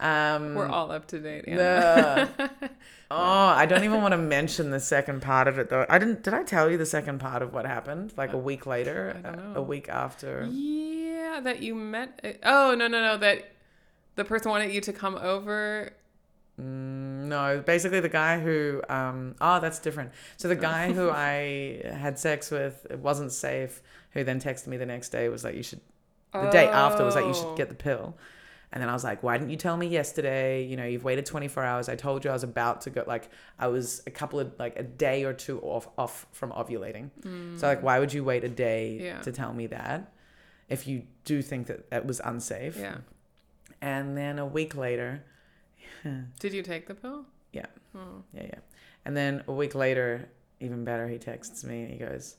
um, 0.00 0.54
we're 0.54 0.66
all 0.68 0.90
up 0.90 1.06
to 1.08 1.18
date 1.20 1.44
the- 1.46 2.28
oh, 3.10 3.16
I 3.16 3.66
don't 3.66 3.84
even 3.84 4.00
want 4.02 4.12
to 4.12 4.18
mention 4.18 4.70
the 4.70 4.80
second 4.80 5.20
part 5.22 5.46
of 5.48 5.58
it 5.58 5.68
though. 5.70 5.86
I 5.88 5.98
didn't. 5.98 6.22
Did 6.22 6.34
I 6.34 6.42
tell 6.42 6.70
you 6.70 6.76
the 6.78 6.86
second 6.86 7.18
part 7.20 7.42
of 7.42 7.52
what 7.52 7.66
happened? 7.66 8.12
Like 8.16 8.32
a 8.32 8.38
week 8.38 8.66
later, 8.66 9.14
I 9.18 9.20
don't 9.30 9.38
a- 9.38 9.42
know. 9.52 9.60
a 9.60 9.62
week 9.62 9.88
after. 9.88 10.46
yeah 10.50 11.40
that 11.40 11.62
you 11.62 11.74
met 11.74 12.20
uh, 12.24 12.28
oh 12.44 12.74
no 12.74 12.88
no 12.88 13.00
no 13.00 13.16
that 13.16 13.52
the 14.16 14.24
person 14.24 14.50
wanted 14.50 14.72
you 14.72 14.80
to 14.80 14.92
come 14.92 15.16
over 15.16 15.92
Mm, 16.60 17.28
no, 17.28 17.62
basically 17.64 18.00
the 18.00 18.08
guy 18.10 18.38
who. 18.38 18.82
Um, 18.88 19.34
oh, 19.40 19.60
that's 19.60 19.78
different. 19.78 20.10
So 20.36 20.46
the 20.46 20.56
guy 20.56 20.92
who 20.92 21.08
I 21.14 21.80
had 21.90 22.18
sex 22.18 22.50
with, 22.50 22.86
it 22.90 22.98
wasn't 22.98 23.32
safe. 23.32 23.80
Who 24.10 24.24
then 24.24 24.40
texted 24.42 24.66
me 24.66 24.76
the 24.76 24.84
next 24.84 25.08
day 25.08 25.30
was 25.30 25.42
like, 25.42 25.54
"You 25.54 25.62
should." 25.62 25.80
The 26.34 26.50
day 26.50 26.66
after 26.68 27.02
was 27.02 27.14
like, 27.14 27.24
"You 27.24 27.30
Oh. 27.30 27.32
should 27.32 27.56
get 27.56 27.70
the 27.70 27.74
pill." 27.74 28.14
And 28.72 28.80
then 28.80 28.88
I 28.88 28.92
was 28.92 29.02
like, 29.02 29.22
why 29.24 29.36
didn't 29.36 29.50
you 29.50 29.56
tell 29.56 29.76
me 29.76 29.88
yesterday? 29.88 30.64
You 30.64 30.76
know, 30.76 30.84
you've 30.84 31.02
waited 31.02 31.26
24 31.26 31.64
hours. 31.64 31.88
I 31.88 31.96
told 31.96 32.24
you 32.24 32.30
I 32.30 32.32
was 32.34 32.44
about 32.44 32.82
to 32.82 32.90
go, 32.90 33.02
like, 33.06 33.28
I 33.58 33.66
was 33.66 34.00
a 34.06 34.10
couple 34.12 34.38
of, 34.38 34.52
like, 34.60 34.78
a 34.78 34.84
day 34.84 35.24
or 35.24 35.32
two 35.32 35.60
off, 35.60 35.88
off 35.98 36.26
from 36.30 36.52
ovulating. 36.52 37.10
So, 37.58 37.66
like, 37.66 37.82
why 37.82 37.98
would 37.98 38.12
you 38.12 38.22
wait 38.22 38.44
a 38.44 38.48
day 38.48 38.98
Mm. 39.00 39.04
Yeah. 39.04 39.20
to 39.22 39.32
tell 39.32 39.52
me 39.52 39.66
that 39.68 40.12
if 40.68 40.86
you 40.86 41.02
do 41.24 41.42
think 41.42 41.66
that 41.66 41.90
that 41.90 42.06
was 42.06 42.20
unsafe? 42.24 42.76
yeah 42.76 42.98
And 43.82 44.16
then 44.16 44.38
a 44.38 44.46
week 44.46 44.76
later, 44.76 45.24
did 46.38 46.52
you 46.52 46.62
take 46.62 46.86
the 46.86 46.94
pill 46.94 47.24
yeah, 47.52 47.66
oh. 47.96 48.22
yeah, 48.32 48.44
yeah. 48.44 48.58
And 49.04 49.16
then 49.16 49.42
a 49.48 49.52
week 49.52 49.74
later, 49.74 50.28
even 50.60 50.84
better, 50.84 51.08
he 51.08 51.18
texts 51.18 51.64
me 51.64 51.82
and 51.82 51.90
he 51.90 51.98
goes, 51.98 52.36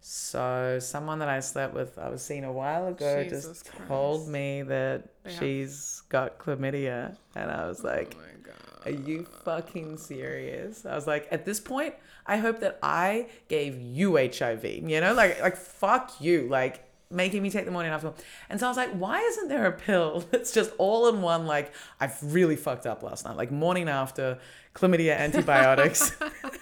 so 0.00 0.78
someone 0.80 1.18
that 1.18 1.28
I 1.28 1.40
slept 1.40 1.74
with, 1.74 1.98
I 1.98 2.08
was 2.08 2.22
seeing 2.22 2.44
a 2.44 2.52
while 2.52 2.86
ago, 2.88 3.22
Jesus 3.22 3.44
just 3.62 3.70
told 3.86 4.28
me 4.28 4.62
that 4.62 5.08
They 5.24 5.30
have- 5.32 5.38
she's 5.40 6.02
got 6.08 6.38
chlamydia, 6.38 7.16
and 7.34 7.50
I 7.50 7.66
was 7.66 7.84
oh 7.84 7.88
like, 7.88 8.16
oh 8.18 8.88
Are 8.88 8.90
you 8.92 9.26
fucking 9.44 9.98
serious? 9.98 10.86
I 10.86 10.94
was 10.94 11.06
like, 11.06 11.28
at 11.30 11.44
this 11.44 11.60
point, 11.60 11.94
I 12.26 12.38
hope 12.38 12.60
that 12.60 12.78
I 12.82 13.26
gave 13.48 13.78
you 13.80 14.16
HIV. 14.16 14.64
You 14.64 15.00
know, 15.00 15.12
like 15.12 15.40
like 15.42 15.56
fuck 15.56 16.20
you, 16.20 16.48
like 16.48 16.84
making 17.12 17.42
me 17.42 17.50
take 17.50 17.64
the 17.64 17.70
morning 17.72 17.92
after. 17.92 18.12
And 18.48 18.58
so 18.60 18.66
I 18.66 18.70
was 18.70 18.76
like, 18.76 18.92
why 18.92 19.20
isn't 19.20 19.48
there 19.48 19.66
a 19.66 19.72
pill 19.72 20.20
that's 20.30 20.52
just 20.52 20.72
all 20.78 21.08
in 21.08 21.20
one? 21.22 21.46
Like 21.46 21.72
I've 22.00 22.16
really 22.22 22.56
fucked 22.56 22.86
up 22.86 23.02
last 23.02 23.24
night. 23.26 23.36
Like 23.36 23.50
morning 23.50 23.88
after 23.88 24.38
chlamydia 24.74 25.16
antibiotics, 25.26 26.12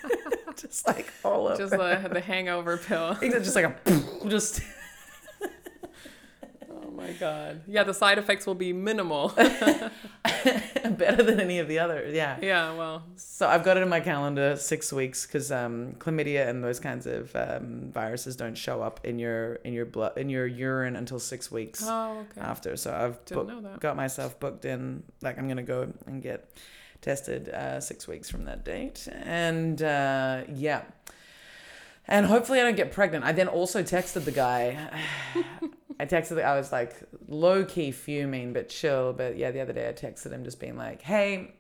just 0.63 0.87
like 0.87 1.13
all 1.25 1.49
of 1.49 1.59
just 1.59 1.71
the, 1.71 2.11
the 2.13 2.21
hangover 2.21 2.77
pill 2.77 3.15
just 3.21 3.55
like 3.57 3.65
a 3.67 3.75
just. 4.29 4.61
oh 6.71 6.91
my 6.91 7.13
god 7.13 7.63
yeah 7.67 7.83
the 7.85 7.95
side 7.95 8.19
effects 8.19 8.47
will 8.47 8.55
be 8.55 8.73
minimal 8.73 9.29
better 10.91 11.23
than 11.23 11.39
any 11.41 11.59
of 11.59 11.69
the 11.69 11.79
others. 11.79 12.15
Yeah. 12.15 12.39
yeah 12.41 12.73
well 12.75 13.03
So 13.17 13.47
I've 13.49 13.65
got 13.65 13.77
it 13.77 13.83
in 13.83 13.89
my 13.89 14.01
calendar 14.01 14.57
six 14.57 14.93
weeks 14.93 15.27
because 15.27 15.51
um, 15.53 15.95
chlamydia 15.99 16.49
and 16.49 16.63
those 16.63 16.81
kinds 16.81 17.07
of 17.07 17.35
um, 17.37 17.91
viruses 17.93 18.37
don't 18.37 18.57
show 18.57 18.83
up 18.83 19.01
in 19.05 19.19
your 19.19 19.55
in 19.65 19.73
your 19.73 19.85
blood 19.87 20.17
in 20.17 20.29
your 20.29 20.47
urine 20.47 20.97
until 20.97 21.19
six 21.19 21.51
weeks 21.51 21.83
oh 21.87 22.25
okay 22.31 22.41
after. 22.41 22.77
So 22.77 22.93
I've 22.95 23.25
Didn't 23.25 23.47
book- 23.47 23.49
know 23.55 23.61
that. 23.71 23.81
got 23.81 23.97
myself 23.97 24.39
booked 24.41 24.65
in. 24.65 25.03
Like 25.23 25.39
I'm 25.39 25.49
gonna 25.49 25.63
go 25.63 25.93
and 26.07 26.23
get 26.23 26.49
tested 27.01 27.49
uh, 27.49 27.81
six 27.81 28.07
weeks 28.09 28.29
from 28.31 28.45
that 28.45 28.65
date, 28.65 29.09
and 29.13 29.83
uh, 29.83 30.43
yeah. 30.53 30.83
And 32.11 32.25
hopefully 32.25 32.59
I 32.59 32.63
don't 32.63 32.77
get 32.77 32.91
pregnant. 32.91 33.25
I 33.25 33.33
then 33.33 33.49
also 33.49 33.83
texted 33.83 34.25
the 34.25 34.33
guy. 34.33 34.91
I 36.01 36.07
texted. 36.07 36.37
The, 36.37 36.43
I 36.45 36.57
was 36.57 36.73
like 36.73 36.97
low 37.29 37.65
key 37.65 37.91
fuming, 37.91 38.53
but 38.53 38.69
chill. 38.69 39.13
But 39.13 39.37
yeah, 39.37 39.51
the 39.51 39.61
other 39.61 39.73
day 39.73 39.89
I 39.89 39.93
texted 39.93 40.33
him, 40.33 40.45
just 40.45 40.61
being 40.61 40.77
like, 40.77 41.03
"Hey, 41.03 41.55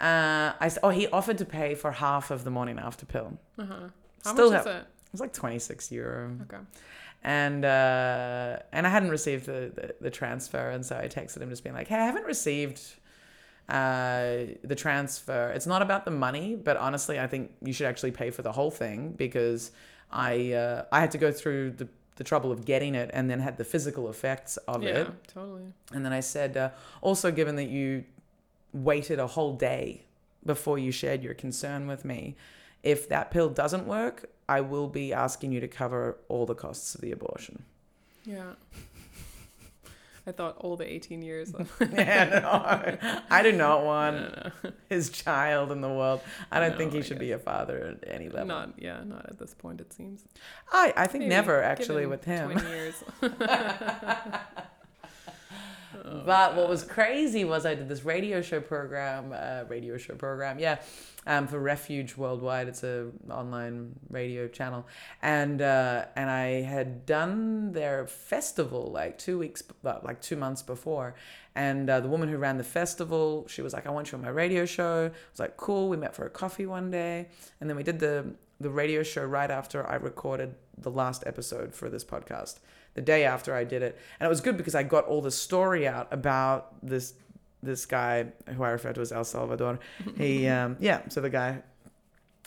uh, 0.00 0.52
I 0.60 0.70
oh 0.82 0.90
he 0.90 1.08
offered 1.08 1.38
to 1.38 1.44
pay 1.44 1.74
for 1.74 1.92
half 1.92 2.30
of 2.30 2.44
the 2.44 2.50
morning 2.50 2.78
after 2.78 3.04
pill. 3.04 3.38
uh-huh 3.58 3.88
how 4.24 4.32
Still 4.32 4.50
much 4.50 4.60
is 4.60 4.66
it 4.66 4.70
It 4.76 5.12
was 5.12 5.20
like 5.20 5.32
twenty 5.32 5.58
six 5.58 5.92
euro, 5.92 6.36
okay 6.42 6.58
and 7.22 7.64
uh, 7.64 8.58
and 8.72 8.86
I 8.86 8.90
hadn't 8.90 9.10
received 9.10 9.46
the, 9.46 9.72
the 9.74 9.94
the 10.00 10.10
transfer, 10.10 10.70
and 10.70 10.84
so 10.84 10.96
I 10.96 11.08
texted 11.08 11.40
him, 11.40 11.50
just 11.50 11.64
being 11.64 11.74
like, 11.74 11.88
"Hey, 11.88 11.96
I 11.96 12.06
haven't 12.06 12.24
received." 12.24 12.80
Uh, 13.68 14.54
the 14.64 14.74
transfer. 14.74 15.50
It's 15.54 15.66
not 15.66 15.82
about 15.82 16.06
the 16.06 16.10
money, 16.10 16.56
but 16.56 16.78
honestly, 16.78 17.20
I 17.20 17.26
think 17.26 17.52
you 17.62 17.74
should 17.74 17.86
actually 17.86 18.12
pay 18.12 18.30
for 18.30 18.40
the 18.40 18.52
whole 18.52 18.70
thing 18.70 19.12
because 19.12 19.72
I 20.10 20.52
uh, 20.52 20.84
I 20.90 21.00
had 21.00 21.10
to 21.10 21.18
go 21.18 21.30
through 21.32 21.72
the 21.72 21.88
the 22.16 22.24
trouble 22.24 22.50
of 22.50 22.64
getting 22.64 22.94
it 22.94 23.10
and 23.12 23.28
then 23.30 23.40
had 23.40 23.58
the 23.58 23.64
physical 23.64 24.08
effects 24.08 24.56
of 24.66 24.82
yeah 24.82 24.88
it. 25.00 25.08
totally 25.28 25.66
And 25.92 26.02
then 26.04 26.12
I 26.14 26.20
said, 26.20 26.56
uh, 26.56 26.70
also 27.02 27.30
given 27.30 27.56
that 27.56 27.68
you 27.68 28.04
waited 28.72 29.18
a 29.18 29.26
whole 29.26 29.54
day 29.54 30.04
before 30.46 30.78
you 30.78 30.90
shared 30.90 31.22
your 31.22 31.34
concern 31.34 31.86
with 31.86 32.04
me, 32.04 32.36
if 32.82 33.08
that 33.10 33.30
pill 33.30 33.50
doesn't 33.50 33.86
work, 33.86 34.30
I 34.48 34.62
will 34.62 34.88
be 34.88 35.12
asking 35.12 35.52
you 35.52 35.60
to 35.60 35.68
cover 35.68 36.16
all 36.28 36.46
the 36.46 36.54
costs 36.54 36.94
of 36.94 37.02
the 37.02 37.12
abortion. 37.12 37.64
yeah 38.24 38.54
I 40.28 40.32
thought 40.32 40.56
all 40.58 40.76
the 40.76 40.84
18 40.92 41.22
years 41.22 41.52
yeah, 41.80 42.40
no, 42.42 43.18
I 43.30 43.42
do 43.42 43.52
not 43.52 43.84
want 43.84 44.16
no, 44.36 44.50
no. 44.64 44.70
his 44.90 45.08
child 45.10 45.72
in 45.72 45.80
the 45.80 45.88
world. 45.88 46.20
I 46.52 46.60
don't 46.60 46.72
No, 46.72 46.76
think 46.78 46.92
he 46.92 47.02
should 47.02 47.18
be 47.18 47.32
a 47.32 47.38
father 47.38 47.96
at 48.02 48.10
any 48.16 48.28
level. 48.28 48.46
not 48.46 48.74
yeah 48.78 49.00
not 49.04 49.24
at 49.30 49.38
this 49.38 49.54
point 49.54 49.80
it 49.80 49.92
seems 49.92 50.24
I, 50.70 50.92
I 50.96 51.06
think 51.06 51.22
Maybe 51.22 51.30
never 51.30 51.62
actually 51.62 52.06
with 52.06 52.24
him. 52.24 52.50
20 52.52 52.68
years 52.68 52.94
Oh, 56.04 56.22
but 56.24 56.56
what 56.56 56.68
was 56.68 56.84
crazy 56.84 57.44
was 57.44 57.66
I 57.66 57.74
did 57.74 57.88
this 57.88 58.04
radio 58.04 58.42
show 58.42 58.60
program, 58.60 59.32
uh, 59.34 59.64
radio 59.68 59.96
show 59.96 60.14
program, 60.14 60.58
yeah, 60.58 60.78
um, 61.26 61.46
for 61.46 61.58
Refuge 61.58 62.16
Worldwide. 62.16 62.68
It's 62.68 62.82
a 62.82 63.08
online 63.30 63.98
radio 64.10 64.48
channel, 64.48 64.86
and 65.22 65.60
uh, 65.60 66.06
and 66.16 66.30
I 66.30 66.62
had 66.62 67.06
done 67.06 67.72
their 67.72 68.06
festival 68.06 68.90
like 68.92 69.18
two 69.18 69.38
weeks, 69.38 69.62
like 69.82 70.20
two 70.20 70.36
months 70.36 70.62
before, 70.62 71.14
and 71.54 71.88
uh, 71.88 72.00
the 72.00 72.08
woman 72.08 72.28
who 72.28 72.36
ran 72.36 72.58
the 72.58 72.64
festival, 72.64 73.46
she 73.48 73.62
was 73.62 73.72
like, 73.72 73.86
"I 73.86 73.90
want 73.90 74.12
you 74.12 74.18
on 74.18 74.22
my 74.22 74.30
radio 74.30 74.64
show." 74.66 75.06
I 75.06 75.30
was 75.32 75.40
like, 75.40 75.56
"Cool." 75.56 75.88
We 75.88 75.96
met 75.96 76.14
for 76.14 76.26
a 76.26 76.30
coffee 76.30 76.66
one 76.66 76.90
day, 76.90 77.28
and 77.60 77.68
then 77.68 77.76
we 77.76 77.82
did 77.82 77.98
the 77.98 78.34
the 78.60 78.70
radio 78.70 79.02
show 79.02 79.24
right 79.24 79.50
after 79.50 79.86
I 79.86 79.96
recorded 79.96 80.54
the 80.76 80.90
last 80.90 81.22
episode 81.26 81.74
for 81.74 81.88
this 81.88 82.04
podcast. 82.04 82.58
The 82.98 83.04
day 83.04 83.24
after 83.24 83.54
I 83.54 83.62
did 83.62 83.82
it, 83.82 83.96
and 84.18 84.26
it 84.26 84.28
was 84.28 84.40
good 84.40 84.56
because 84.56 84.74
I 84.74 84.82
got 84.82 85.04
all 85.04 85.22
the 85.22 85.30
story 85.30 85.86
out 85.86 86.08
about 86.10 86.74
this 86.82 87.14
this 87.62 87.86
guy 87.86 88.26
who 88.56 88.64
I 88.64 88.70
refer 88.70 88.92
to 88.92 89.00
as 89.00 89.12
El 89.12 89.22
Salvador. 89.22 89.78
He 90.16 90.48
um, 90.56 90.76
yeah, 90.80 91.02
so 91.08 91.20
the 91.20 91.30
guy 91.30 91.62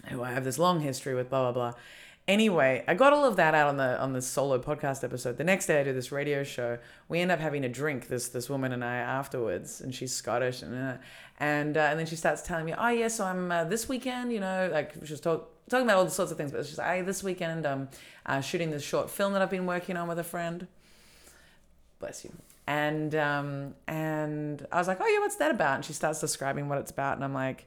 who 0.10 0.22
I 0.22 0.32
have 0.34 0.44
this 0.44 0.60
long 0.60 0.82
history 0.82 1.16
with, 1.16 1.30
blah 1.30 1.44
blah 1.44 1.54
blah. 1.54 1.80
Anyway, 2.28 2.84
I 2.86 2.96
got 2.96 3.14
all 3.14 3.24
of 3.24 3.38
that 3.38 3.56
out 3.56 3.70
on 3.70 3.78
the 3.78 3.98
on 3.98 4.12
the 4.12 4.22
solo 4.22 4.60
podcast 4.60 5.06
episode. 5.06 5.38
The 5.38 5.46
next 5.46 5.68
day, 5.68 5.80
I 5.80 5.86
do 5.86 5.94
this 5.94 6.12
radio 6.12 6.44
show. 6.44 6.80
We 7.08 7.22
end 7.22 7.32
up 7.32 7.40
having 7.40 7.64
a 7.64 7.70
drink, 7.70 8.10
this 8.10 8.28
this 8.28 8.50
woman 8.50 8.74
and 8.74 8.84
I 8.84 8.98
afterwards, 8.98 9.80
and 9.80 9.96
she's 9.96 10.12
Scottish, 10.12 10.64
and 10.64 10.76
uh, 10.76 10.98
and 11.40 11.78
uh, 11.78 11.92
and 11.92 11.98
then 11.98 12.08
she 12.08 12.18
starts 12.18 12.42
telling 12.42 12.66
me, 12.66 12.74
oh 12.78 12.90
yeah, 12.90 13.08
so 13.08 13.24
I'm 13.24 13.54
uh, 13.54 13.64
this 13.64 13.88
weekend, 13.88 14.34
you 14.34 14.42
know, 14.42 14.70
like 14.70 14.96
she 15.06 15.14
was 15.14 15.22
talk, 15.22 15.50
talking 15.70 15.86
about 15.86 15.98
all 15.98 16.06
the 16.06 16.12
sorts 16.12 16.32
of 16.32 16.38
things, 16.38 16.52
but 16.52 16.66
she's 16.66 16.78
like, 16.78 16.88
hey, 16.88 17.02
this 17.02 17.24
weekend 17.24 17.66
I'm 17.66 17.90
uh, 18.26 18.42
shooting 18.42 18.72
this 18.72 18.84
short 18.84 19.10
film 19.10 19.34
that 19.34 19.42
I've 19.42 19.50
been 19.50 19.66
working 19.66 19.98
on 19.98 20.08
with 20.08 20.20
a 20.20 20.24
friend. 20.24 20.68
Bless 22.00 22.24
you. 22.24 22.32
And 22.68 23.14
um, 23.16 23.76
and 23.88 24.66
I 24.72 24.78
was 24.78 24.88
like, 24.88 25.00
oh 25.02 25.08
yeah, 25.08 25.20
what's 25.20 25.36
that 25.38 25.52
about? 25.52 25.76
And 25.76 25.86
she 25.86 25.94
starts 25.94 26.20
describing 26.20 26.70
what 26.70 26.78
it's 26.78 26.92
about, 26.92 27.16
and 27.16 27.24
I'm 27.24 27.34
like, 27.34 27.66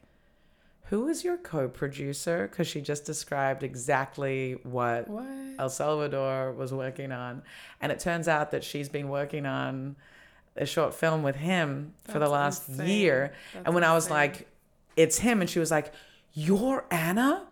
who 0.84 1.08
is 1.08 1.24
your 1.24 1.36
co-producer? 1.36 2.48
Because 2.48 2.66
she 2.66 2.80
just 2.80 3.04
described 3.04 3.62
exactly 3.62 4.58
what, 4.62 5.08
What? 5.08 5.26
El 5.58 5.68
Salvador 5.68 6.52
was 6.52 6.72
working 6.72 7.10
on, 7.12 7.42
and 7.80 7.90
it 7.90 8.00
turns 8.00 8.28
out 8.28 8.50
that 8.52 8.62
she's 8.64 8.88
been 8.88 9.08
working 9.08 9.46
on 9.46 9.96
a 10.56 10.66
short 10.66 10.94
film 10.94 11.22
with 11.22 11.36
him 11.36 11.94
for 12.04 12.18
the 12.18 12.28
last 12.28 12.68
insane. 12.68 12.88
year. 12.88 13.32
That's 13.52 13.66
and 13.66 13.74
when 13.74 13.84
I 13.84 13.94
was 13.94 14.10
like, 14.10 14.46
"It's 14.96 15.18
him," 15.18 15.40
and 15.40 15.50
she 15.50 15.58
was 15.58 15.70
like, 15.70 15.92
"You're 16.32 16.84
Anna," 16.90 17.46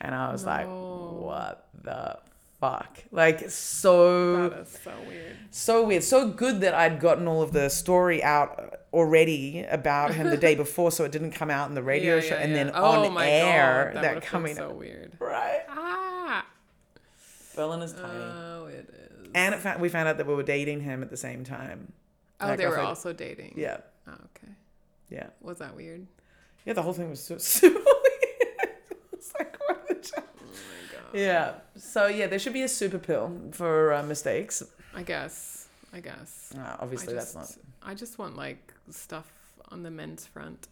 and 0.00 0.14
I 0.14 0.30
was 0.32 0.44
like, 0.44 0.66
"What 0.66 1.66
the 1.82 2.18
fuck?" 2.60 2.98
Like 3.10 3.50
so 3.50 4.48
That 4.50 4.58
is 4.60 4.68
so 4.82 4.90
weird. 5.08 5.36
so 5.50 5.86
weird. 5.86 6.04
So 6.04 6.28
good 6.28 6.60
that 6.62 6.74
I'd 6.74 7.00
gotten 7.00 7.26
all 7.28 7.42
of 7.42 7.52
the 7.52 7.68
story 7.68 8.22
out 8.22 8.80
already 8.92 9.64
about 9.68 10.14
him 10.14 10.30
the 10.30 10.36
day 10.36 10.54
before, 10.64 10.90
so 10.90 11.04
it 11.04 11.12
didn't 11.12 11.32
come 11.32 11.50
out 11.50 11.68
in 11.68 11.74
the 11.74 11.82
radio 11.82 12.16
Yeah, 12.16 12.20
show 12.22 12.34
yeah, 12.36 12.40
and 12.42 12.50
yeah. 12.52 12.64
then 12.64 12.72
oh 12.74 13.04
on 13.04 13.12
my 13.12 13.28
air 13.28 13.90
God, 13.94 14.02
that, 14.04 14.08
would've 14.14 14.22
been 14.22 14.28
coming 14.30 14.56
so 14.56 14.72
weird. 14.72 15.12
Right. 15.18 15.60
Ah. 15.68 16.46
Berlin 17.54 17.80
is 17.82 17.92
tiny. 17.92 18.08
Oh, 18.22 18.66
it 18.66 18.88
is. 19.22 19.30
and 19.34 19.54
it 19.54 19.58
fa- 19.60 19.76
we 19.80 19.88
found 19.88 20.08
out 20.08 20.18
that 20.18 20.26
we 20.26 20.34
were 20.34 20.42
dating 20.42 20.80
him 20.82 21.02
at 21.02 21.08
the 21.10 21.16
same 21.16 21.42
time. 21.44 21.92
oh, 22.40 22.48
like, 22.48 22.58
they 22.58 22.66
were 22.66 22.78
also 22.80 23.12
dating. 23.14 23.54
Yeah. 23.56 23.78
Oh, 24.06 24.12
okay. 24.12 24.52
Yeah. 25.08 25.28
Was 25.40 25.58
that 25.58 25.74
weird? 25.74 26.06
Yeah, 26.66 26.74
the 26.74 26.82
whole 26.82 26.92
thing 26.92 27.08
was 27.08 27.22
so 27.22 27.38
super 27.38 27.78
weird. 27.78 28.68
it's 29.12 29.32
like, 29.38 29.56
what 29.68 29.88
the 29.88 29.94
ch- 29.94 30.10
Oh 30.16 30.22
my 30.22 30.92
god. 30.92 30.95
Yeah. 31.12 31.54
So, 31.76 32.06
yeah, 32.06 32.26
there 32.26 32.38
should 32.38 32.52
be 32.52 32.62
a 32.62 32.68
super 32.68 32.98
pill 32.98 33.30
for 33.52 33.92
uh, 33.92 34.02
mistakes. 34.02 34.62
I 34.94 35.02
guess. 35.02 35.68
I 35.92 36.00
guess. 36.00 36.52
Uh, 36.56 36.76
obviously, 36.80 37.12
I 37.12 37.16
that's 37.16 37.34
just, 37.34 37.58
not. 37.58 37.90
I 37.90 37.94
just 37.94 38.18
want 38.18 38.36
like 38.36 38.74
stuff 38.90 39.30
on 39.70 39.82
the 39.82 39.90
men's 39.90 40.26
front. 40.26 40.68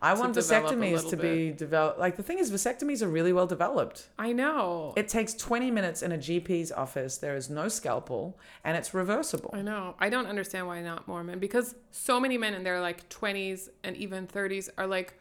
I 0.00 0.14
want 0.14 0.34
vasectomies 0.34 1.08
to 1.10 1.16
be 1.16 1.50
developed. 1.50 1.98
Like, 1.98 2.16
the 2.16 2.22
thing 2.22 2.38
is, 2.38 2.52
vasectomies 2.52 3.02
are 3.02 3.08
really 3.08 3.32
well 3.32 3.46
developed. 3.46 4.06
I 4.18 4.32
know. 4.32 4.92
It 4.96 5.08
takes 5.08 5.34
20 5.34 5.70
minutes 5.72 6.02
in 6.02 6.12
a 6.12 6.18
GP's 6.18 6.70
office. 6.70 7.18
There 7.18 7.34
is 7.34 7.50
no 7.50 7.68
scalpel 7.68 8.38
and 8.64 8.76
it's 8.76 8.94
reversible. 8.94 9.50
I 9.52 9.62
know. 9.62 9.96
I 9.98 10.08
don't 10.08 10.26
understand 10.26 10.68
why 10.68 10.82
not 10.82 11.08
more 11.08 11.24
men 11.24 11.40
because 11.40 11.74
so 11.90 12.20
many 12.20 12.38
men 12.38 12.54
in 12.54 12.62
their 12.62 12.80
like 12.80 13.08
20s 13.08 13.70
and 13.82 13.96
even 13.96 14.28
30s 14.28 14.68
are 14.78 14.86
like 14.86 15.14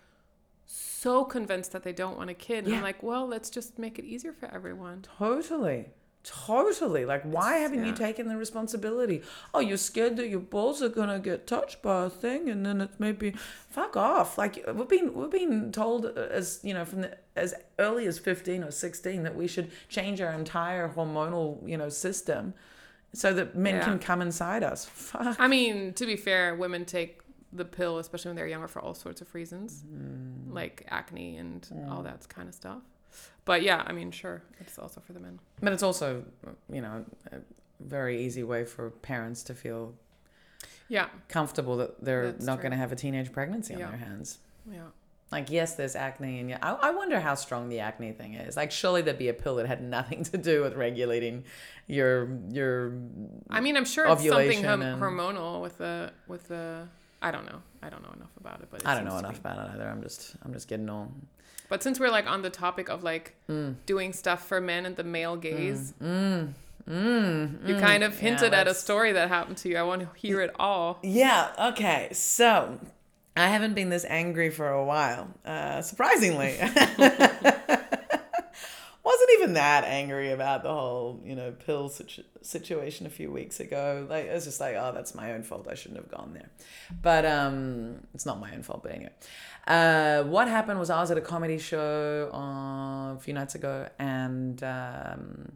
so 0.68 1.24
convinced 1.24 1.72
that 1.72 1.84
they 1.84 1.94
don't 1.94 2.18
want 2.18 2.30
a 2.30 2.34
kid. 2.34 2.60
And 2.66 2.68
Yeah. 2.70 2.78
I'm 2.78 2.84
like, 2.84 3.02
well, 3.02 3.26
let's 3.26 3.50
just 3.50 3.80
make 3.80 3.98
it 3.98 4.06
easier 4.06 4.34
for 4.34 4.54
everyone. 4.54 5.04
Totally. 5.18 5.86
Totally. 6.24 7.06
Like, 7.06 7.24
why 7.24 7.60
haven't 7.60 7.86
you 7.86 7.94
taken 7.94 8.28
the 8.28 8.36
responsibility? 8.36 9.22
Oh, 9.54 9.62
you're 9.62 9.78
scared 9.78 10.18
that 10.18 10.28
your 10.28 10.42
balls 10.42 10.82
are 10.84 10.90
gonna 10.90 11.20
get 11.20 11.48
touched 11.48 11.82
by 11.82 12.06
a 12.06 12.10
thing, 12.10 12.50
and 12.50 12.66
then 12.66 12.82
it's 12.82 13.00
maybe 13.00 13.34
fuck 13.70 13.96
off. 13.96 14.38
Like 14.38 14.62
we've 14.74 14.90
been 14.90 15.14
we've 15.14 15.30
been 15.32 15.72
told 15.72 16.06
uh, 16.06 16.10
as 16.30 16.60
you 16.64 16.74
know 16.74 16.84
from 16.84 17.02
the, 17.04 17.18
as 17.38 17.54
early 17.80 18.08
as 18.08 18.20
fifteen 18.20 18.62
or 18.62 18.72
sixteen 18.72 19.24
that 19.24 19.36
we 19.36 19.48
should 19.48 19.72
change 19.88 20.20
our 20.20 20.34
entire 20.34 20.90
hormonal 20.90 21.66
you 21.66 21.78
know 21.78 21.88
system, 21.88 22.54
so 23.14 23.32
that 23.34 23.56
men 23.56 23.76
Yeah. 23.76 23.86
can 23.86 23.98
come 24.00 24.22
inside 24.22 24.64
us. 24.64 24.84
Fuck. 24.84 25.38
I 25.40 25.48
mean, 25.48 25.94
to 25.94 26.06
be 26.06 26.18
fair, 26.18 26.56
women 26.56 26.84
take 26.84 27.22
the 27.54 27.66
pill, 27.66 27.98
especially 27.98 28.30
when 28.30 28.36
they're 28.36 28.48
younger, 28.48 28.68
for 28.68 28.82
all 28.82 28.94
sorts 28.94 29.22
of 29.22 29.34
reasons, 29.34 29.84
Mm. 29.84 30.54
like 30.54 30.86
acne 30.90 31.38
and 31.38 31.68
all 31.90 32.04
that 32.04 32.28
kind 32.30 32.48
of 32.50 32.56
stuff. 32.56 32.82
But 33.46 33.62
yeah, 33.64 33.84
I 33.86 33.94
mean, 33.94 34.12
sure, 34.12 34.42
it's 34.60 34.78
also 34.78 35.00
for 35.02 35.14
the 35.14 35.20
men. 35.20 35.40
But 35.62 35.74
it's 35.74 35.84
also 35.84 36.24
you 36.70 36.82
know 36.82 37.06
a 37.32 37.38
very 37.80 38.22
easy 38.26 38.44
way 38.44 38.66
for 38.66 38.90
parents 38.90 39.44
to 39.44 39.54
feel 39.54 39.94
Yeah, 40.90 41.08
comfortable 41.30 41.78
that 41.78 42.04
they're 42.04 42.32
That's 42.32 42.46
not 42.46 42.62
going 42.62 42.72
to 42.72 42.78
have 42.78 42.92
a 42.92 42.96
teenage 42.96 43.32
pregnancy 43.32 43.74
on 43.76 43.80
their 43.82 43.98
hands. 43.98 44.40
yeah. 44.72 44.88
Like, 45.30 45.50
yes, 45.52 45.76
there's 45.76 45.94
acne, 45.98 46.40
and 46.40 46.50
yeah, 46.50 46.58
I, 46.62 46.88
I 46.88 46.92
wonder 46.92 47.20
how 47.20 47.36
strong 47.36 47.68
the 47.68 47.82
acne 47.82 48.14
thing 48.14 48.36
is. 48.36 48.56
Like, 48.56 48.72
surely 48.72 49.02
there'd 49.02 49.18
be 49.18 49.28
a 49.28 49.34
pill 49.34 49.56
that 49.58 49.68
had 49.68 49.84
nothing 49.84 50.24
to 50.24 50.38
do 50.38 50.62
with 50.62 50.74
regulating 50.76 51.44
your 51.88 52.30
your. 52.50 52.94
I 53.50 53.60
mean, 53.60 53.76
I'm 53.76 53.84
sure 53.84 54.06
it's 54.08 54.24
something 54.26 54.64
and- 54.66 55.02
hormonal 55.02 55.62
with 55.62 55.78
the 55.80 56.14
with 56.28 56.48
the. 56.48 56.88
I 57.22 57.32
don't 57.32 57.46
know. 57.46 57.62
I 57.82 57.90
don't 57.90 58.04
know 58.04 58.12
enough 58.16 58.30
about 58.40 58.62
it, 58.62 58.68
but 58.70 58.82
it 58.82 58.88
I 58.88 58.94
don't 58.96 59.06
know 59.06 59.18
enough 59.18 59.34
be. 59.34 59.40
about 59.50 59.58
it 59.68 59.72
either. 59.76 59.88
I'm 59.90 60.02
just 60.04 60.36
I'm 60.44 60.54
just 60.54 60.68
getting 60.68 60.90
all. 60.90 61.12
But 61.70 61.84
since 61.84 62.00
we're 62.00 62.10
like 62.12 62.28
on 62.28 62.42
the 62.44 62.50
topic 62.50 62.90
of 62.90 63.04
like 63.04 63.36
Mm. 63.50 63.76
doing 63.86 64.14
stuff 64.14 64.48
for 64.48 64.62
men 64.62 64.86
and 64.86 64.96
the 64.96 65.04
male 65.04 65.36
gaze, 65.36 65.94
Mm, 66.02 66.54
mm, 66.90 67.68
you 67.68 67.76
mm. 67.76 67.80
kind 67.80 68.04
of 68.04 68.14
Yeah, 68.14 68.20
hinted 68.30 68.54
at 68.54 68.68
a 68.68 68.74
story 68.74 69.12
that 69.14 69.28
happened 69.30 69.58
to 69.58 69.70
you. 69.70 69.78
I 69.78 69.84
want 69.84 70.02
to 70.02 70.10
hear 70.16 70.42
it 70.42 70.52
all. 70.58 71.00
Yeah. 71.04 71.50
Okay. 71.72 72.10
So. 72.14 72.80
I 73.36 73.50
haven't 73.50 73.76
been 73.76 73.90
this 73.90 74.04
angry 74.10 74.50
for 74.50 74.68
a 74.68 74.84
while, 74.84 75.28
uh, 75.46 75.84
surprisingly. 75.84 76.58
Even 79.48 79.54
that 79.56 79.84
angry 79.86 80.32
about 80.32 80.64
the 80.64 80.70
whole, 80.70 81.22
you 81.24 81.36
know, 81.36 81.52
pill 81.52 81.90
situ- 81.90 82.24
situation 82.42 83.06
a 83.06 83.10
few 83.10 83.32
weeks 83.32 83.60
ago. 83.60 84.06
Like 84.10 84.26
it 84.26 84.34
was 84.34 84.46
just 84.46 84.60
like, 84.60 84.76
oh, 84.76 84.92
that's 84.94 85.16
my 85.16 85.34
own 85.34 85.44
fault. 85.44 85.68
I 85.70 85.76
shouldn't 85.76 86.00
have 86.00 86.12
gone 86.12 86.34
there. 86.34 86.50
But 87.02 87.26
um, 87.26 88.02
it's 88.14 88.26
not 88.26 88.40
my 88.40 88.54
own 88.54 88.64
fault. 88.64 88.84
But 88.84 88.92
anyway, 88.92 89.12
uh, 89.66 90.24
what 90.24 90.48
happened 90.48 90.80
was 90.80 90.90
I 90.90 91.00
was 91.00 91.12
at 91.12 91.18
a 91.18 91.22
comedy 91.22 91.58
show 91.58 92.30
uh, 92.34 93.16
a 93.16 93.20
few 93.20 93.34
nights 93.34 93.56
ago, 93.56 93.88
and 94.00 94.62
um, 94.64 95.54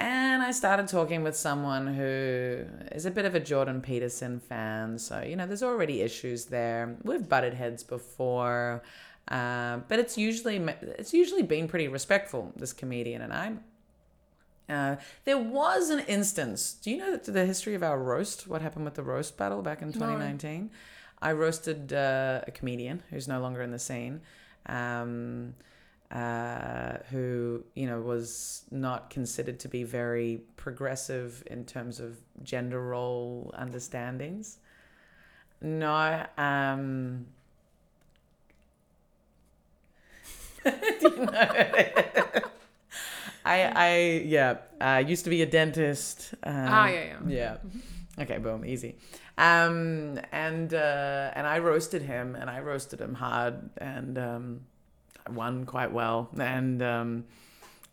and 0.00 0.42
I 0.42 0.52
started 0.52 0.86
talking 0.86 1.24
with 1.24 1.36
someone 1.36 1.88
who 1.88 2.64
is 2.92 3.04
a 3.04 3.10
bit 3.10 3.24
of 3.24 3.34
a 3.34 3.40
Jordan 3.40 3.80
Peterson 3.80 4.38
fan. 4.38 4.98
So, 4.98 5.22
you 5.22 5.34
know, 5.34 5.46
there's 5.46 5.62
already 5.62 6.02
issues 6.02 6.46
there. 6.46 6.96
We've 7.02 7.28
butted 7.28 7.54
heads 7.54 7.82
before. 7.82 8.82
Uh, 9.28 9.78
but 9.88 9.98
it's 9.98 10.16
usually 10.16 10.56
it's 10.56 11.12
usually 11.12 11.42
been 11.42 11.68
pretty 11.68 11.88
respectful, 11.88 12.52
this 12.56 12.72
comedian 12.72 13.22
and 13.22 13.32
I. 13.32 13.52
Uh, 14.72 14.96
there 15.24 15.38
was 15.38 15.90
an 15.90 16.00
instance. 16.00 16.74
Do 16.82 16.90
you 16.90 16.98
know 16.98 17.16
the 17.16 17.46
history 17.46 17.74
of 17.74 17.82
our 17.82 17.98
roast? 17.98 18.46
What 18.46 18.62
happened 18.62 18.84
with 18.84 18.94
the 18.94 19.02
roast 19.02 19.36
battle 19.36 19.62
back 19.62 19.82
in 19.82 19.92
2019? 19.92 20.70
I 21.20 21.32
roasted 21.32 21.92
uh, 21.92 22.42
a 22.46 22.50
comedian 22.50 23.02
who's 23.10 23.28
no 23.28 23.40
longer 23.40 23.62
in 23.62 23.70
the 23.70 23.78
scene. 23.78 24.20
Um, 24.66 25.54
uh, 26.10 26.98
who 27.10 27.62
you 27.74 27.86
know 27.86 28.00
was 28.00 28.64
not 28.70 29.10
considered 29.10 29.60
to 29.60 29.68
be 29.68 29.84
very 29.84 30.40
progressive 30.56 31.42
in 31.46 31.66
terms 31.66 32.00
of 32.00 32.18
gender 32.42 32.80
role 32.80 33.52
understandings. 33.54 34.58
No, 35.60 36.24
um, 36.38 37.26
do 40.24 40.57
you 41.02 41.16
know? 41.26 41.32
I, 43.44 43.62
I, 43.64 44.22
yeah, 44.24 44.56
I 44.80 45.00
used 45.00 45.24
to 45.24 45.30
be 45.30 45.42
a 45.42 45.46
dentist. 45.46 46.34
Um, 46.42 46.54
Ah, 46.54 46.88
yeah, 46.88 47.04
yeah. 47.26 47.56
yeah. 48.16 48.22
Okay, 48.22 48.38
boom, 48.38 48.64
easy. 48.64 48.96
Um, 49.38 50.18
and 50.32 50.74
uh, 50.74 51.30
and 51.34 51.46
I 51.46 51.60
roasted 51.60 52.02
him, 52.02 52.34
and 52.34 52.50
I 52.50 52.60
roasted 52.60 53.00
him 53.00 53.14
hard, 53.14 53.70
and 53.78 54.18
um, 54.18 54.60
I 55.26 55.30
won 55.30 55.64
quite 55.64 55.92
well. 55.92 56.28
And 56.38 56.82
um, 56.82 57.24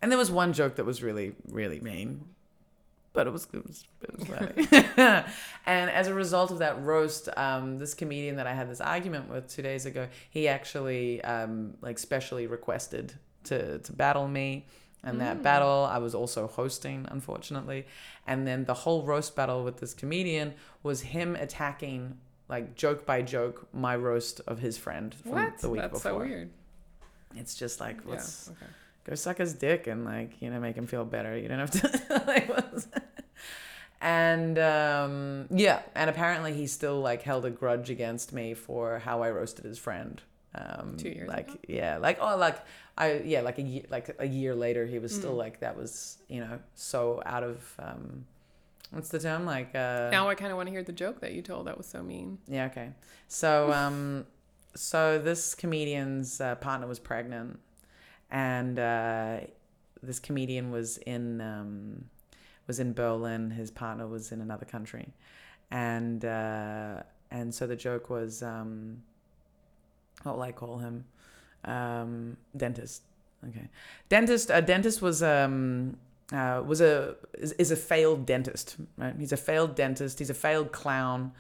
and 0.02 0.12
there 0.12 0.18
was 0.18 0.32
one 0.32 0.54
joke 0.54 0.76
that 0.78 0.86
was 0.86 1.04
really, 1.04 1.34
really 1.50 1.80
mean. 1.80 2.26
But 3.16 3.26
it 3.28 3.34
was, 3.34 3.48
it 3.54 3.66
was, 3.66 3.84
it 4.04 4.20
was 4.20 4.28
funny. 4.28 4.68
and 5.66 5.90
as 5.90 6.08
a 6.08 6.14
result 6.14 6.52
of 6.52 6.60
that 6.60 6.82
roast, 6.84 7.30
um, 7.38 7.80
this 7.80 7.94
comedian 7.94 8.36
that 8.36 8.46
I 8.46 8.54
had 8.54 8.70
this 8.70 8.82
argument 8.82 9.30
with 9.30 9.48
two 9.48 9.62
days 9.64 9.86
ago, 9.88 10.08
he 10.30 10.48
actually 10.48 11.24
um, 11.24 11.76
like 11.82 11.98
specially 11.98 12.46
requested 12.46 13.14
to 13.46 13.80
to 13.80 13.94
battle 13.94 14.28
me. 14.28 14.68
And 15.08 15.22
that 15.22 15.44
battle 15.44 15.88
I 15.88 16.00
was 16.00 16.16
also 16.16 16.48
hosting, 16.48 17.06
unfortunately. 17.12 17.86
And 18.26 18.48
then 18.48 18.66
the 18.66 18.74
whole 18.74 19.04
roast 19.04 19.36
battle 19.36 19.64
with 19.64 19.78
this 19.78 19.94
comedian 19.94 20.56
was 20.82 21.02
him 21.02 21.36
attacking, 21.36 22.18
like 22.50 22.76
joke 22.76 23.06
by 23.06 23.22
joke, 23.22 23.68
my 23.72 23.96
roast 23.96 24.42
of 24.48 24.58
his 24.58 24.80
friend 24.80 25.14
from 25.14 25.32
What? 25.34 25.60
the 25.60 25.70
week 25.70 25.82
That's 25.82 25.94
before. 25.94 26.12
so 26.12 26.18
weird. 26.18 26.50
It's 27.36 27.54
just 27.54 27.80
like 27.80 27.98
Yeah. 28.08 28.14
Okay. 28.16 28.66
Go 29.06 29.16
suck 29.16 29.38
his 29.38 29.54
dick 29.54 29.88
and 29.88 30.04
like 30.06 30.42
you 30.42 30.50
know 30.50 30.60
make 30.60 30.76
him 30.76 30.88
feel 30.88 31.06
better. 31.06 31.38
You 31.38 31.48
don't 31.48 31.60
have 31.60 31.72
to 31.72 32.24
like. 32.28 32.50
and 34.02 34.60
um, 34.60 35.48
yeah, 35.50 35.82
and 35.96 36.10
apparently 36.10 36.54
he 36.54 36.68
still 36.68 37.00
like 37.02 37.22
held 37.24 37.46
a 37.46 37.50
grudge 37.50 37.90
against 37.90 38.34
me 38.34 38.54
for 38.54 39.00
how 39.00 39.24
I 39.24 39.32
roasted 39.32 39.66
his 39.66 39.78
friend. 39.80 40.22
Um, 40.54 40.96
Two 40.98 41.10
years 41.10 41.28
like 41.28 41.50
ago? 41.50 41.58
yeah, 41.68 41.98
like 41.98 42.18
oh 42.22 42.38
like 42.38 42.58
I 42.98 43.22
yeah 43.26 43.42
like 43.42 43.58
a 43.58 43.62
year 43.62 43.84
like 43.90 44.16
a 44.20 44.28
year 44.28 44.56
later 44.56 44.86
he 44.86 45.00
was 45.00 45.14
still 45.14 45.34
Mm. 45.34 45.38
like 45.38 45.60
that 45.60 45.76
was 45.76 46.18
you 46.30 46.40
know 46.40 46.60
so 46.76 47.22
out 47.26 47.44
of 47.44 47.74
um, 47.78 48.26
what's 48.92 49.10
the 49.10 49.20
term 49.20 49.46
like 49.46 49.76
uh, 49.76 50.10
Now 50.12 50.30
I 50.30 50.36
kind 50.36 50.52
of 50.52 50.56
want 50.58 50.68
to 50.68 50.72
hear 50.72 50.82
the 50.84 50.94
joke 50.94 51.20
that 51.22 51.34
you 51.34 51.42
told. 51.42 51.68
That 51.68 51.78
was 51.78 51.88
so 51.88 52.02
mean. 52.02 52.38
yeah, 52.48 52.68
okay. 52.68 52.92
So, 53.28 53.74
um, 53.74 54.26
so 54.76 55.18
this 55.20 55.56
comedian's 55.56 56.40
uh, 56.40 56.56
partner 56.56 56.88
was 56.88 57.00
pregnant, 57.00 57.60
and 58.32 58.80
uh, 58.80 59.38
this 60.02 60.20
comedian 60.20 60.72
was 60.72 60.98
in 61.00 61.42
um, 61.42 62.06
was 62.68 62.80
in 62.80 62.94
Berlin. 62.94 63.52
His 63.52 63.72
partner 63.72 64.08
was 64.08 64.32
in 64.32 64.42
another 64.42 64.66
country, 64.66 65.14
and 65.72 66.24
uh, 66.24 67.04
and 67.32 67.54
so 67.54 67.68
the 67.68 67.76
joke 67.76 68.10
was, 68.10 68.44
um, 68.44 69.02
what 70.24 70.36
will 70.36 70.44
I 70.44 70.52
call 70.52 70.78
him? 70.78 71.06
Um, 71.64 72.38
dentist. 72.56 73.04
Okay, 73.48 73.70
dentist. 74.10 74.50
A 74.52 74.62
dentist 74.62 75.02
was 75.02 75.22
um, 75.22 75.98
uh, 76.32 76.64
was 76.66 76.82
a 76.82 77.16
is, 77.34 77.52
is 77.54 77.72
a 77.72 77.76
failed 77.76 78.26
dentist. 78.26 78.78
Right, 78.98 79.16
he's 79.18 79.32
a 79.32 79.38
failed 79.38 79.76
dentist. 79.76 80.20
He's 80.20 80.30
a 80.30 80.36
failed 80.36 80.72
clown 80.72 81.32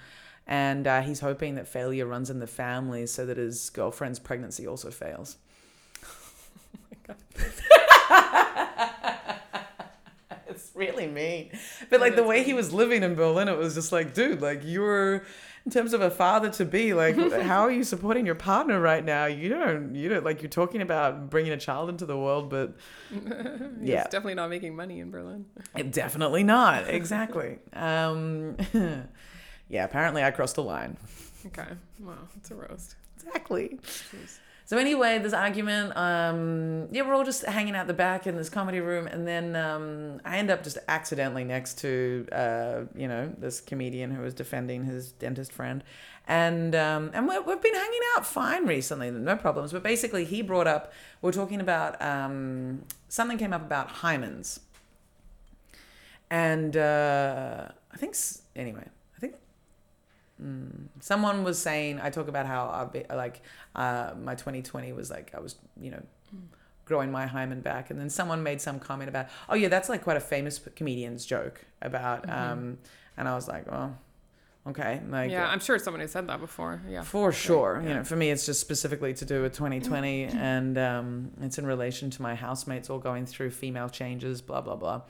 and 0.47 0.85
uh, 0.85 1.01
he's 1.01 1.19
hoping 1.19 1.55
that 1.55 1.67
failure 1.67 2.05
runs 2.05 2.29
in 2.29 2.39
the 2.39 2.47
family 2.47 3.07
so 3.07 3.25
that 3.25 3.37
his 3.37 3.69
girlfriend's 3.71 4.19
pregnancy 4.19 4.67
also 4.67 4.91
fails. 4.91 5.37
it's 10.47 10.71
really 10.75 11.07
mean. 11.07 11.51
But 11.89 11.99
like 12.01 12.15
the 12.15 12.23
way 12.23 12.43
he 12.43 12.53
was 12.53 12.73
living 12.73 13.03
in 13.03 13.15
Berlin, 13.15 13.47
it 13.47 13.57
was 13.57 13.73
just 13.75 13.91
like, 13.91 14.13
dude, 14.13 14.41
like 14.41 14.61
you're 14.63 15.23
in 15.65 15.71
terms 15.71 15.93
of 15.93 16.01
a 16.01 16.11
father 16.11 16.49
to 16.51 16.65
be, 16.65 16.93
like 16.93 17.15
how 17.41 17.61
are 17.61 17.71
you 17.71 17.83
supporting 17.83 18.25
your 18.25 18.35
partner 18.35 18.79
right 18.79 19.03
now? 19.03 19.25
You 19.25 19.49
don't, 19.49 19.95
you 19.95 20.09
don't 20.09 20.23
like 20.23 20.41
you're 20.41 20.49
talking 20.49 20.81
about 20.81 21.29
bringing 21.29 21.51
a 21.53 21.57
child 21.57 21.89
into 21.89 22.05
the 22.05 22.17
world, 22.17 22.49
but 22.49 22.75
Yeah. 23.81 24.03
definitely 24.03 24.35
not 24.35 24.49
making 24.49 24.75
money 24.75 24.99
in 24.99 25.09
Berlin. 25.11 25.45
definitely 25.91 26.43
not. 26.43 26.87
Exactly. 26.89 27.59
um, 27.73 28.57
yeah, 29.67 29.83
apparently 29.85 30.23
I 30.23 30.31
crossed 30.31 30.55
the 30.55 30.63
line. 30.63 30.97
Okay. 31.47 31.67
Wow, 31.99 32.13
it's 32.37 32.51
a 32.51 32.55
roast. 32.55 32.95
Exactly. 33.17 33.79
Jeez. 33.83 34.39
So 34.67 34.79
anyway, 34.79 35.19
this 35.19 35.33
argument, 35.33 35.95
um, 35.95 36.87
yeah, 36.91 37.03
we're 37.03 37.13
all 37.13 37.23
just 37.23 37.45
hanging 37.45 37.75
out 37.75 37.85
the 37.85 37.93
back 37.93 38.25
in 38.25 38.35
this 38.35 38.49
comedy 38.49 38.79
room, 38.79 39.05
and 39.05 39.27
then 39.27 39.55
um, 39.55 40.19
I 40.25 40.39
end 40.39 40.49
up 40.49 40.63
just 40.63 40.79
accidentally 40.87 41.43
next 41.43 41.77
to, 41.79 42.27
uh, 42.31 42.81
you 42.95 43.07
know, 43.07 43.31
this 43.37 43.61
comedian 43.61 44.09
who 44.09 44.23
was 44.23 44.33
defending 44.33 44.85
his 44.85 45.11
dentist 45.11 45.51
friend, 45.51 45.83
and 46.27 46.73
um, 46.73 47.11
and 47.13 47.27
we 47.27 47.37
we've 47.37 47.61
been 47.61 47.75
hanging 47.75 47.99
out 48.15 48.25
fine 48.25 48.65
recently, 48.65 49.11
no 49.11 49.35
problems. 49.35 49.71
But 49.71 49.83
basically, 49.83 50.25
he 50.25 50.41
brought 50.41 50.65
up 50.65 50.91
we're 51.21 51.31
talking 51.31 51.61
about 51.61 52.01
um, 52.01 52.85
something 53.07 53.37
came 53.37 53.53
up 53.53 53.61
about 53.61 53.89
hymens, 53.89 54.61
and 56.31 56.75
uh, 56.75 57.67
I 57.93 57.97
think 57.97 58.15
anyway, 58.55 58.87
Mm. 60.41 60.87
Someone 60.99 61.43
was 61.43 61.57
saying 61.57 61.99
I 62.01 62.09
talk 62.09 62.27
about 62.27 62.45
how 62.45 62.69
I've 62.69 62.91
been, 62.91 63.05
like 63.09 63.41
uh, 63.75 64.11
my 64.21 64.35
2020 64.35 64.91
was 64.91 65.09
like 65.09 65.31
I 65.33 65.39
was 65.39 65.55
you 65.79 65.91
know 65.91 66.03
growing 66.83 67.11
my 67.11 67.25
hymen 67.25 67.61
back, 67.61 67.89
and 67.89 67.99
then 67.99 68.09
someone 68.09 68.43
made 68.43 68.61
some 68.61 68.79
comment 68.79 69.09
about 69.09 69.27
oh 69.49 69.55
yeah 69.55 69.69
that's 69.69 69.87
like 69.89 70.03
quite 70.03 70.17
a 70.17 70.21
famous 70.21 70.59
comedian's 70.75 71.25
joke 71.25 71.63
about 71.81 72.29
um, 72.29 72.77
and 73.17 73.27
I 73.27 73.35
was 73.35 73.47
like 73.47 73.65
oh 73.71 73.95
okay 74.67 75.01
like 75.09 75.31
yeah, 75.31 75.47
I'm 75.47 75.61
sure 75.61 75.79
someone 75.79 76.01
has 76.01 76.11
said 76.11 76.27
that 76.27 76.41
before. 76.41 76.81
Yeah. 76.89 77.03
for 77.03 77.31
sure. 77.31 77.81
You 77.81 77.93
know, 77.93 78.03
for 78.03 78.17
me, 78.17 78.29
it's 78.29 78.45
just 78.45 78.59
specifically 78.59 79.13
to 79.13 79.25
do 79.25 79.41
with 79.41 79.53
2020, 79.53 80.23
and 80.25 80.77
um, 80.77 81.31
it's 81.41 81.57
in 81.57 81.65
relation 81.65 82.09
to 82.09 82.21
my 82.21 82.35
housemates 82.35 82.89
all 82.89 82.99
going 82.99 83.25
through 83.25 83.51
female 83.51 83.87
changes, 83.87 84.41
blah 84.41 84.59
blah 84.59 84.75
blah, 84.75 85.01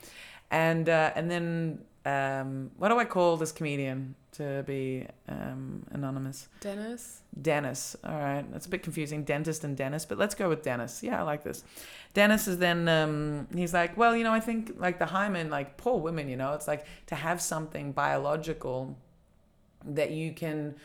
and 0.52 0.88
uh, 0.88 1.10
and 1.16 1.28
then 1.28 1.84
um, 2.06 2.70
what 2.76 2.90
do 2.90 2.98
I 2.98 3.04
call 3.04 3.36
this 3.36 3.50
comedian 3.50 4.14
to 4.32 4.62
be 4.64 5.08
um, 5.28 5.84
anonymous? 5.90 6.46
Dennis. 6.60 7.22
Dennis. 7.42 7.96
All 8.04 8.16
right, 8.16 8.44
that's 8.52 8.66
a 8.66 8.68
bit 8.68 8.84
confusing. 8.84 9.24
Dentist 9.24 9.64
and 9.64 9.76
Dennis, 9.76 10.04
but 10.04 10.16
let's 10.16 10.36
go 10.36 10.48
with 10.48 10.62
Dennis. 10.62 11.02
Yeah, 11.02 11.18
I 11.18 11.24
like 11.24 11.42
this. 11.42 11.64
Dennis 12.14 12.46
is 12.46 12.58
then 12.58 12.88
um, 12.88 13.48
he's 13.52 13.74
like, 13.74 13.96
well, 13.96 14.14
you 14.16 14.22
know, 14.22 14.32
I 14.32 14.38
think 14.38 14.76
like 14.78 15.00
the 15.00 15.06
hymen, 15.06 15.50
like 15.50 15.76
poor 15.78 15.98
women, 15.98 16.28
you 16.28 16.36
know, 16.36 16.52
it's 16.52 16.68
like 16.68 16.86
to 17.06 17.16
have 17.16 17.42
something 17.42 17.90
biological 17.90 18.96
that 19.84 20.12
you 20.12 20.32
can 20.32 20.76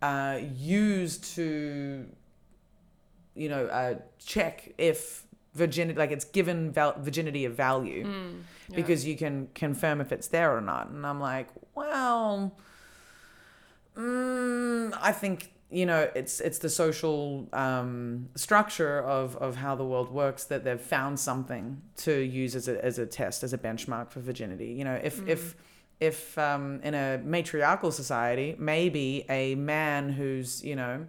uh, 0.00 0.38
use 0.56 1.18
to, 1.34 2.06
you 3.34 3.48
know, 3.48 3.66
uh, 3.66 3.94
check 4.24 4.74
if 4.78 5.24
virginity, 5.54 5.98
like 5.98 6.10
it's 6.10 6.24
given 6.24 6.70
val- 6.72 6.96
virginity 6.98 7.44
a 7.44 7.50
value 7.50 8.04
Mm, 8.06 8.42
yeah. 8.68 8.76
because 8.76 9.04
you 9.06 9.16
can 9.16 9.48
confirm 9.54 10.00
if 10.00 10.10
it's 10.12 10.28
there 10.28 10.56
or 10.56 10.60
not. 10.60 10.88
And 10.88 11.06
I'm 11.06 11.20
like, 11.20 11.48
well, 11.74 12.56
mm, 13.96 14.96
I 15.00 15.12
think 15.12 15.52
you 15.70 15.86
know 15.86 16.10
it's 16.14 16.40
it's 16.40 16.58
the 16.58 16.68
social 16.68 17.48
um, 17.52 18.28
structure 18.34 19.00
of, 19.02 19.36
of 19.36 19.56
how 19.56 19.74
the 19.74 19.84
world 19.84 20.10
works 20.10 20.44
that 20.44 20.64
they've 20.64 20.80
found 20.80 21.18
something 21.18 21.80
to 21.98 22.12
use 22.20 22.54
as 22.56 22.68
a 22.68 22.82
as 22.84 22.98
a 22.98 23.06
test 23.06 23.42
as 23.42 23.52
a 23.52 23.58
benchmark 23.58 24.10
for 24.10 24.20
virginity. 24.20 24.72
You 24.72 24.84
know, 24.84 25.00
if 25.02 25.26
if 25.26 25.56
if 26.00 26.36
um, 26.38 26.80
in 26.82 26.94
a 26.94 27.18
matriarchal 27.24 27.92
society, 27.92 28.56
maybe 28.58 29.24
a 29.28 29.54
man 29.54 30.10
who's 30.10 30.62
you 30.64 30.76
know 30.76 31.06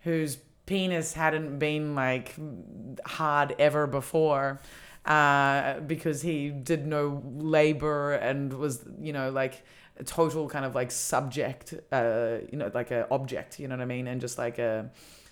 whose 0.00 0.38
penis 0.66 1.12
hadn't 1.12 1.58
been 1.58 1.94
like 1.94 2.34
hard 3.06 3.54
ever 3.58 3.86
before 3.86 4.60
uh, 5.04 5.80
because 5.80 6.22
he 6.22 6.48
did 6.48 6.86
no 6.86 7.22
labor 7.36 8.14
and 8.14 8.54
was 8.54 8.82
you 9.00 9.12
know 9.12 9.30
like 9.30 9.62
a 9.98 10.04
total 10.04 10.48
kind 10.48 10.64
of 10.64 10.74
like 10.74 10.90
subject 10.90 11.74
uh, 11.92 12.38
you 12.50 12.58
know 12.58 12.70
like 12.74 12.90
a 12.90 13.06
object 13.10 13.60
you 13.60 13.68
know 13.68 13.76
what 13.76 13.82
i 13.82 13.86
mean 13.86 14.06
and 14.06 14.20
just 14.20 14.38
like 14.38 14.58
a 14.58 14.90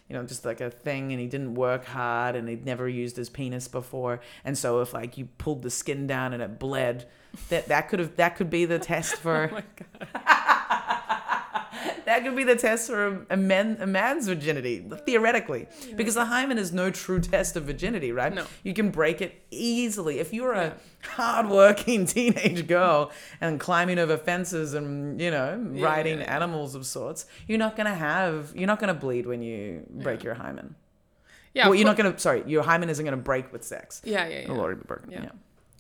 you 0.09 0.17
know 0.17 0.25
just 0.25 0.45
like 0.45 0.61
a 0.61 0.71
thing 0.71 1.11
and 1.13 1.21
he 1.21 1.27
didn't 1.27 1.55
work 1.55 1.87
hard 1.87 2.37
and 2.37 2.49
he'd 2.49 2.67
never 2.67 2.87
used 2.89 3.17
his 3.17 3.31
penis 3.31 3.67
before 3.67 4.21
and 4.45 4.59
so 4.59 4.81
if 4.81 4.93
like 4.93 5.17
you 5.17 5.27
pulled 5.39 5.63
the 5.63 5.71
skin 5.71 6.07
down 6.07 6.35
and 6.35 6.43
it 6.43 6.59
bled 6.59 7.09
that 7.49 7.67
that 7.69 7.89
could 7.89 7.99
have 7.99 8.17
that 8.17 8.37
could 8.37 8.51
be 8.51 8.67
the 8.67 8.79
test 8.79 9.15
for 9.23 9.49
Oh 9.51 9.55
my 9.55 9.65
god. 10.15 11.19
that 12.05 12.23
could 12.25 12.35
be 12.37 12.45
the 12.45 12.57
test 12.57 12.89
for 12.89 13.07
a, 13.07 13.27
a, 13.31 13.37
man, 13.37 13.77
a 13.81 13.87
man's 13.87 14.27
virginity, 14.27 14.85
theoretically. 15.07 15.67
Because 15.97 16.15
the 16.15 16.25
hymen 16.27 16.59
is 16.59 16.73
no 16.73 16.91
true 16.91 17.21
test 17.21 17.57
of 17.57 17.65
virginity, 17.65 18.13
right? 18.13 18.35
No. 18.35 18.47
You 18.63 18.75
can 18.75 18.91
break 18.91 19.21
it 19.21 19.43
easily. 19.51 20.19
If 20.19 20.33
you're 20.33 20.53
a 20.53 20.75
hardworking 21.03 22.07
teenage 22.15 22.67
girl 22.67 23.11
and 23.41 23.59
climbing 23.61 23.99
over 23.99 24.17
fences 24.17 24.75
and, 24.75 25.21
you 25.21 25.31
know, 25.31 25.65
Yeah, 25.73 25.85
riding 25.85 26.19
yeah, 26.19 26.25
yeah. 26.25 26.37
animals 26.37 26.75
of 26.75 26.87
sorts, 26.87 27.27
you're 27.47 27.59
not 27.59 27.77
going 27.77 27.87
to 27.87 27.95
have, 27.95 28.53
you're 28.55 28.67
not 28.67 28.81
going 28.81 28.93
to 28.95 28.99
bleed 29.01 29.27
when 29.27 29.43
you 29.43 29.85
break 29.91 30.23
your 30.25 30.35
hymen. 30.35 30.75
Yeah. 31.55 31.67
well, 31.67 31.75
you're 31.75 31.85
cour- 31.85 31.91
not 31.91 31.97
going 32.03 32.13
to, 32.15 32.19
sorry, 32.19 32.43
your 32.47 32.63
hymen 32.63 32.89
isn't 32.89 33.05
going 33.05 33.17
to 33.17 33.23
break 33.23 33.53
with 33.53 33.63
sex. 33.65 34.01
Yeah, 34.05 34.27
yeah, 34.27 34.41
yeah. 34.47 34.53
Lord, 34.53 34.73
it'd 34.73 34.85
be 34.85 34.89
broken. 34.89 35.11
Yeah. 35.11 35.29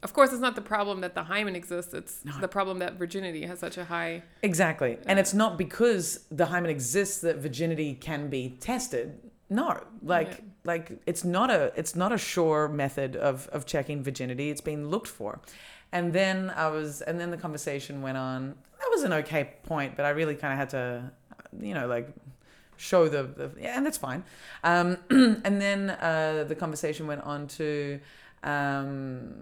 Of 0.03 0.12
course, 0.15 0.33
it's 0.33 0.41
not 0.41 0.57
the 0.57 0.62
problem 0.62 1.01
that 1.03 1.15
the 1.15 1.23
hymen 1.23 1.55
exists. 1.55 1.95
It's 1.95 2.21
the 2.41 2.49
problem 2.49 2.81
that 2.81 2.95
virginity 2.95 3.47
has 3.47 3.61
such 3.61 3.79
a 3.79 3.85
high. 3.85 4.23
Exactly. 4.43 4.99
And 5.07 5.19
it's 5.19 5.33
not 5.33 5.57
because 5.57 6.25
the 6.31 6.47
hymen 6.47 6.71
exists 6.71 7.21
that 7.21 7.37
virginity 7.37 7.95
can 7.95 8.29
be 8.29 8.57
tested. 8.61 9.21
No. 9.49 9.81
Like 10.03 10.29
Yeah. 10.29 10.37
like 10.65 10.93
it's 11.07 11.25
not 11.25 11.51
a 11.51 11.73
it's 11.77 11.95
not 11.95 12.11
a 12.12 12.19
sure 12.19 12.69
method 12.69 13.15
of 13.15 13.49
of 13.53 13.65
checking 13.65 14.03
virginity. 14.03 14.51
It's 14.51 14.61
been 14.61 14.88
looked 14.91 15.09
for. 15.09 15.41
And 15.93 16.12
then 16.12 16.51
I 16.57 16.69
was 16.69 17.01
and 17.03 17.21
then 17.21 17.31
the 17.31 17.37
conversation 17.37 18.03
went 18.03 18.17
on. 18.19 18.57
That 18.81 18.88
was 18.91 19.05
an 19.05 19.12
okay 19.12 19.51
point, 19.62 19.95
but 19.97 20.05
I 20.05 20.11
really 20.11 20.35
kind 20.35 20.53
of 20.53 20.59
had 20.59 20.71
to 20.71 21.12
you 21.61 21.75
know 21.75 21.87
like 21.87 22.09
show 22.77 23.09
the, 23.09 23.23
the 23.25 23.51
yeah, 23.61 23.77
and 23.77 23.87
that's 23.87 23.99
fine. 23.99 24.25
Um, 24.65 24.97
and 25.11 25.61
then 25.61 25.91
uh, 25.91 26.45
the 26.49 26.57
conversation 26.57 27.07
went 27.07 27.21
on 27.23 27.47
to 27.59 28.01
um, 28.43 29.35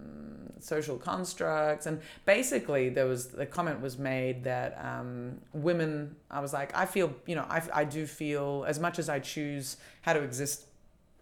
social 0.58 0.96
constructs, 0.96 1.86
and 1.86 2.00
basically 2.26 2.88
there 2.88 3.06
was 3.06 3.28
the 3.28 3.46
comment 3.46 3.80
was 3.80 3.98
made 3.98 4.44
that 4.44 4.78
um, 4.82 5.40
women. 5.52 6.16
I 6.30 6.40
was 6.40 6.52
like, 6.52 6.74
I 6.76 6.86
feel, 6.86 7.14
you 7.26 7.34
know, 7.34 7.46
I, 7.48 7.62
I 7.74 7.84
do 7.84 8.06
feel 8.06 8.64
as 8.66 8.78
much 8.78 8.98
as 8.98 9.08
I 9.08 9.18
choose 9.18 9.76
how 10.02 10.12
to 10.12 10.22
exist 10.22 10.66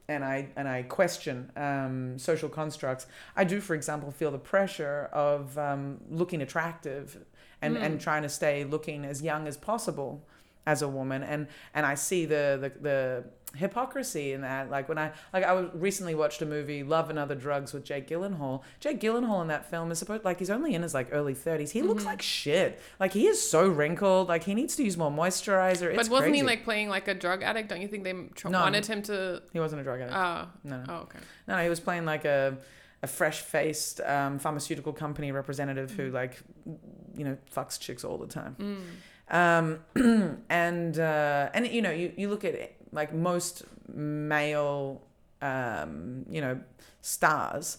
and 0.09 0.25
I 0.25 0.49
and 0.57 0.67
I 0.67 0.83
question 0.83 1.53
um, 1.57 2.19
social 2.19 2.49
constructs. 2.49 3.07
I 3.37 3.45
do, 3.45 3.61
for 3.61 3.75
example, 3.75 4.11
feel 4.11 4.31
the 4.31 4.39
pressure 4.39 5.11
of 5.13 5.57
um, 5.59 5.99
looking 6.11 6.41
attractive 6.43 7.25
and, 7.61 7.77
mm. 7.77 7.83
and 7.83 8.01
trying 8.01 8.23
to 8.23 8.29
stay 8.29 8.65
looking 8.65 9.05
as 9.05 9.23
young 9.23 9.47
as 9.47 9.57
possible 9.57 10.25
as 10.67 10.83
a 10.83 10.89
woman, 10.89 11.23
and 11.23 11.47
and 11.75 11.85
I 11.85 11.95
see 11.95 12.25
the 12.25 12.59
the, 12.61 12.83
the 12.83 13.25
hypocrisy 13.57 14.33
in 14.33 14.43
that. 14.43 14.71
Like 14.71 14.89
when 14.89 14.99
I 14.99 15.13
like 15.33 15.45
I 15.45 15.59
recently 15.73 16.15
watched 16.15 16.43
a 16.43 16.47
movie 16.47 16.83
Love 16.83 17.11
and 17.11 17.19
Other 17.19 17.35
Drugs 17.35 17.73
with 17.73 17.85
Jake 17.85 18.09
Gyllenhaal. 18.09 18.63
Jake 18.81 19.01
Gyllenhaal 19.01 19.43
in 19.43 19.49
that 19.49 19.71
film 19.71 19.91
is 19.91 19.99
supposed 19.99 20.25
like 20.25 20.39
he's 20.39 20.51
only 20.51 20.75
in 20.75 20.83
his 20.83 20.95
like 20.95 21.09
early 21.13 21.35
thirties. 21.35 21.71
He 21.71 21.81
mm-hmm. 21.81 21.89
looks 21.89 22.05
like 22.05 22.23
shit. 22.23 22.81
Like 23.01 23.13
he 23.13 23.27
is 23.27 23.51
so 23.51 23.69
wrinkled. 23.69 24.29
Like 24.29 24.45
he 24.45 24.55
needs 24.55 24.77
to 24.77 24.85
use 24.85 24.97
more 24.97 25.11
moisturizer. 25.11 25.89
It's 25.89 25.97
but 25.97 26.09
wasn't 26.09 26.31
crazy. 26.31 26.37
he 26.39 26.43
like 26.43 26.65
playing 26.65 26.89
like 26.89 27.09
a 27.09 27.15
drug 27.15 27.43
addict? 27.43 27.69
Don't 27.69 27.81
you 27.81 27.89
think 27.89 28.05
they 28.05 28.15
tr- 28.35 28.49
no, 28.49 28.61
wanted 28.61 28.87
him 28.87 29.03
to? 29.03 29.43
He 29.53 29.61
wasn't 29.61 29.81
a 29.81 29.85
drug 29.85 30.01
addict. 30.01 30.17
Oh 30.17 30.49
no. 30.65 30.85
Oh 30.89 30.95
okay. 31.03 31.19
No, 31.47 31.57
no 31.57 31.63
he 31.63 31.69
was 31.69 31.81
playing 31.81 32.05
like 32.05 32.25
a 32.25 32.59
a 33.03 33.07
fresh 33.07 33.41
faced 33.41 34.01
um, 34.01 34.39
pharmaceutical 34.39 34.93
company 34.93 35.33
representative 35.33 35.91
mm-hmm. 35.91 36.03
who 36.03 36.11
like 36.11 36.43
you 37.17 37.25
know 37.25 37.37
fucks 37.55 37.79
chicks 37.79 38.05
all 38.05 38.19
the 38.19 38.27
time. 38.27 38.57
Mm. 38.59 38.79
Um, 39.31 39.81
and 40.49 40.99
uh, 40.99 41.51
and 41.53 41.67
you 41.69 41.83
know 41.83 41.91
you, 41.91 42.13
you 42.17 42.29
look 42.29 42.45
at 42.45 42.55
it, 42.55 42.78
like 42.93 43.15
most 43.15 43.65
male, 43.93 45.03
um, 45.43 46.25
you 46.31 46.41
know, 46.41 46.61
stars, 47.01 47.79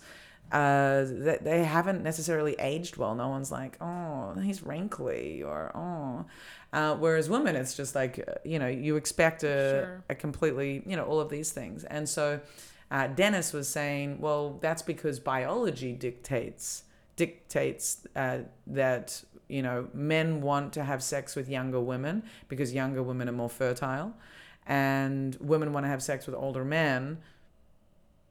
uh, 0.51 1.05
that 1.07 1.43
they 1.43 1.63
haven't 1.63 2.03
necessarily 2.03 2.55
aged 2.59 2.97
well. 2.97 3.13
No 3.15 3.27
one's 3.29 3.51
like, 3.51 3.77
oh, 3.81 4.33
he's 4.41 4.63
wrinkly 4.63 5.43
or 5.43 5.71
oh. 5.75 6.25
Uh, 6.71 6.95
whereas 6.95 7.29
women, 7.29 7.55
it's 7.55 7.75
just 7.75 7.95
like, 7.95 8.23
uh, 8.27 8.33
you 8.43 8.59
know, 8.59 8.67
you 8.67 8.95
expect 8.95 9.43
a, 9.43 9.47
sure. 9.47 10.03
a 10.09 10.15
completely, 10.15 10.83
you 10.85 10.95
know, 10.95 11.03
all 11.03 11.19
of 11.19 11.29
these 11.29 11.51
things. 11.51 11.83
And 11.83 12.07
so 12.07 12.39
uh, 12.91 13.07
Dennis 13.07 13.53
was 13.53 13.67
saying, 13.67 14.19
well, 14.19 14.57
that's 14.61 14.81
because 14.81 15.19
biology 15.19 15.93
dictates 15.93 16.83
dictates 17.19 18.07
uh, 18.15 18.37
that 18.65 19.21
you 19.49 19.61
know 19.61 19.89
men 19.93 20.41
want 20.41 20.71
to 20.71 20.83
have 20.85 21.03
sex 21.03 21.35
with 21.35 21.49
younger 21.49 21.81
women 21.81 22.23
because 22.47 22.73
younger 22.73 23.03
women 23.03 23.27
are 23.27 23.33
more 23.33 23.49
fertile 23.49 24.13
and 24.69 25.35
women 25.41 25.73
want 25.73 25.83
to 25.83 25.89
have 25.89 26.01
sex 26.01 26.27
with 26.27 26.35
older 26.35 26.63
men. 26.63 27.17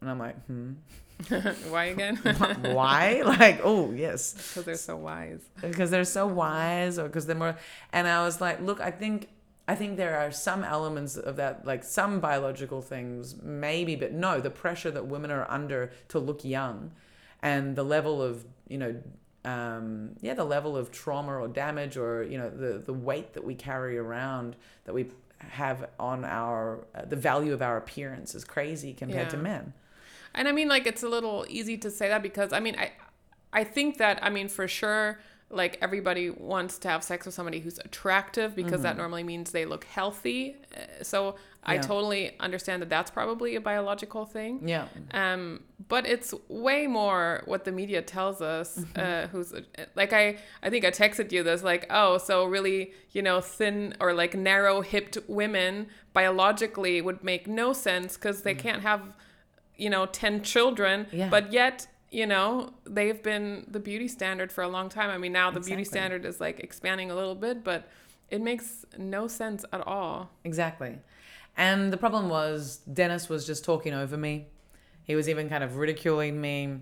And 0.00 0.08
I'm 0.08 0.18
like, 0.18 0.36
hmm. 0.46 0.72
Why 1.68 1.86
again? 1.86 2.16
Why? 2.62 3.22
Like, 3.26 3.60
oh, 3.64 3.90
yes. 3.90 4.32
Because 4.34 4.64
they're 4.64 4.74
so 4.76 4.96
wise. 4.96 5.40
Because 5.60 5.90
they're 5.90 6.04
so 6.04 6.28
wise, 6.28 6.96
or 6.98 7.08
because 7.08 7.26
they're 7.26 7.36
more. 7.36 7.56
And 7.92 8.06
I 8.06 8.22
was 8.24 8.40
like, 8.40 8.62
look, 8.62 8.80
I 8.80 8.90
think. 8.90 9.28
I 9.70 9.74
think 9.74 9.98
there 9.98 10.18
are 10.18 10.30
some 10.30 10.64
elements 10.64 11.18
of 11.18 11.36
that, 11.36 11.66
like 11.66 11.84
some 11.84 12.20
biological 12.20 12.80
things, 12.80 13.36
maybe, 13.42 13.96
but 13.96 14.12
no, 14.12 14.40
the 14.40 14.48
pressure 14.48 14.90
that 14.90 15.08
women 15.08 15.30
are 15.30 15.44
under 15.50 15.92
to 16.08 16.18
look 16.18 16.42
young 16.42 16.90
and 17.42 17.76
the 17.76 17.82
level 17.82 18.22
of, 18.22 18.46
you 18.66 18.78
know, 18.78 18.96
um, 19.44 20.16
yeah, 20.22 20.32
the 20.32 20.44
level 20.44 20.74
of 20.74 20.90
trauma 20.90 21.36
or 21.38 21.48
damage 21.48 21.98
or, 21.98 22.22
you 22.22 22.38
know, 22.38 22.48
the, 22.48 22.78
the 22.78 22.94
weight 22.94 23.34
that 23.34 23.44
we 23.44 23.54
carry 23.54 23.98
around 23.98 24.56
that 24.86 24.94
we 24.94 25.08
have 25.40 25.88
on 25.98 26.24
our 26.24 26.86
uh, 26.94 27.04
the 27.04 27.16
value 27.16 27.52
of 27.52 27.62
our 27.62 27.76
appearance 27.76 28.34
is 28.34 28.44
crazy 28.44 28.92
compared 28.92 29.26
yeah. 29.26 29.30
to 29.30 29.36
men. 29.36 29.72
And 30.34 30.48
I 30.48 30.52
mean 30.52 30.68
like 30.68 30.86
it's 30.86 31.02
a 31.02 31.08
little 31.08 31.46
easy 31.48 31.78
to 31.78 31.90
say 31.90 32.08
that 32.08 32.22
because 32.22 32.52
I 32.52 32.60
mean 32.60 32.76
I 32.78 32.92
I 33.52 33.64
think 33.64 33.98
that 33.98 34.18
I 34.22 34.30
mean 34.30 34.48
for 34.48 34.68
sure 34.68 35.20
like 35.50 35.78
everybody 35.80 36.30
wants 36.30 36.78
to 36.78 36.88
have 36.88 37.02
sex 37.02 37.24
with 37.24 37.34
somebody 37.34 37.60
who's 37.60 37.78
attractive 37.78 38.54
because 38.54 38.74
mm-hmm. 38.74 38.82
that 38.82 38.96
normally 38.96 39.22
means 39.22 39.50
they 39.50 39.64
look 39.64 39.84
healthy. 39.84 40.56
Uh, 40.76 41.02
so 41.02 41.36
I 41.68 41.78
totally 41.78 42.32
understand 42.40 42.82
that 42.82 42.88
that's 42.88 43.10
probably 43.10 43.56
a 43.56 43.60
biological 43.60 44.24
thing. 44.24 44.66
Yeah. 44.68 44.86
Um, 45.12 45.60
but 45.88 46.06
it's 46.06 46.34
way 46.48 46.86
more 46.86 47.42
what 47.46 47.64
the 47.64 47.72
media 47.72 48.02
tells 48.02 48.40
us. 48.40 48.78
Mm-hmm. 48.78 49.00
Uh, 49.00 49.26
who's 49.28 49.52
like 49.94 50.12
I 50.12 50.38
I 50.62 50.70
think 50.70 50.84
I 50.84 50.90
texted 50.90 51.32
you 51.32 51.42
this 51.42 51.62
like 51.62 51.86
oh 51.90 52.18
so 52.18 52.44
really 52.44 52.92
you 53.12 53.22
know 53.22 53.40
thin 53.40 53.94
or 54.00 54.12
like 54.12 54.34
narrow 54.34 54.80
hipped 54.80 55.18
women 55.28 55.88
biologically 56.12 57.00
would 57.00 57.22
make 57.22 57.46
no 57.46 57.72
sense 57.72 58.16
because 58.16 58.42
they 58.42 58.54
mm 58.54 58.58
can't 58.58 58.82
have 58.82 59.02
you 59.76 59.88
know 59.88 60.06
ten 60.06 60.42
children. 60.42 61.06
Yeah. 61.12 61.28
But 61.28 61.52
yet 61.52 61.86
you 62.10 62.26
know, 62.26 62.72
they've 62.84 63.22
been 63.22 63.66
the 63.68 63.80
beauty 63.80 64.08
standard 64.08 64.50
for 64.50 64.62
a 64.64 64.68
long 64.68 64.88
time. 64.88 65.10
I 65.10 65.18
mean, 65.18 65.32
now 65.32 65.50
the 65.50 65.58
exactly. 65.58 65.76
beauty 65.76 65.84
standard 65.84 66.24
is 66.24 66.40
like 66.40 66.60
expanding 66.60 67.10
a 67.10 67.14
little 67.14 67.34
bit, 67.34 67.62
but 67.62 67.88
it 68.30 68.40
makes 68.40 68.84
no 68.96 69.26
sense 69.26 69.64
at 69.72 69.86
all. 69.86 70.30
Exactly. 70.44 70.98
And 71.58 71.92
the 71.92 71.96
problem 71.96 72.28
was 72.28 72.76
Dennis 72.90 73.28
was 73.28 73.44
just 73.44 73.64
talking 73.64 73.92
over 73.92 74.16
me. 74.16 74.46
He 75.02 75.16
was 75.16 75.28
even 75.28 75.48
kind 75.48 75.64
of 75.64 75.76
ridiculing 75.76 76.40
me, 76.40 76.78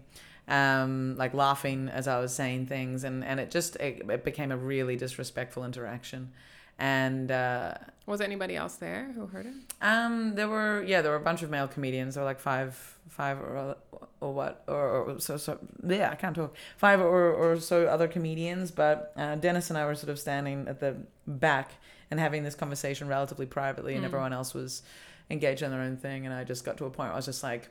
um, 0.48 1.16
like 1.16 1.32
laughing 1.32 1.88
as 1.88 2.06
I 2.06 2.20
was 2.20 2.34
saying 2.34 2.66
things, 2.66 3.02
and 3.02 3.24
and 3.24 3.40
it 3.40 3.50
just 3.50 3.76
it, 3.76 4.02
it 4.08 4.22
became 4.22 4.52
a 4.52 4.56
really 4.56 4.96
disrespectful 4.96 5.64
interaction. 5.64 6.32
And 6.78 7.30
uh, 7.30 7.74
was 8.04 8.20
anybody 8.20 8.54
else 8.54 8.76
there 8.76 9.10
who 9.14 9.26
heard 9.26 9.46
it? 9.46 9.54
Um, 9.80 10.34
there 10.34 10.48
were 10.48 10.84
yeah, 10.86 11.00
there 11.00 11.10
were 11.10 11.16
a 11.16 11.28
bunch 11.30 11.42
of 11.42 11.48
male 11.48 11.68
comedians. 11.68 12.14
There 12.14 12.22
were 12.22 12.28
like 12.28 12.40
five, 12.40 12.98
five 13.08 13.38
or 13.38 13.76
or 14.20 14.34
what 14.34 14.62
or, 14.68 14.88
or 14.88 15.20
so 15.20 15.38
so 15.38 15.58
yeah, 15.88 16.10
I 16.10 16.16
can't 16.16 16.36
talk. 16.36 16.54
Five 16.76 17.00
or 17.00 17.32
or 17.32 17.58
so 17.60 17.86
other 17.86 18.08
comedians, 18.08 18.70
but 18.72 19.14
uh, 19.16 19.36
Dennis 19.36 19.70
and 19.70 19.78
I 19.78 19.86
were 19.86 19.94
sort 19.94 20.10
of 20.10 20.18
standing 20.18 20.68
at 20.68 20.80
the 20.80 20.96
back 21.26 21.70
and 22.10 22.20
having 22.20 22.42
this 22.42 22.54
conversation 22.54 23.08
relatively 23.08 23.46
privately, 23.46 23.94
and 23.94 24.02
mm. 24.02 24.06
everyone 24.06 24.32
else 24.32 24.54
was 24.54 24.82
engaged 25.30 25.62
in 25.62 25.70
their 25.70 25.80
own 25.80 25.96
thing. 25.96 26.24
And 26.24 26.34
I 26.34 26.44
just 26.44 26.64
got 26.64 26.76
to 26.78 26.84
a 26.84 26.90
point 26.90 27.08
where 27.08 27.12
I 27.12 27.16
was 27.16 27.26
just 27.26 27.42
like, 27.42 27.68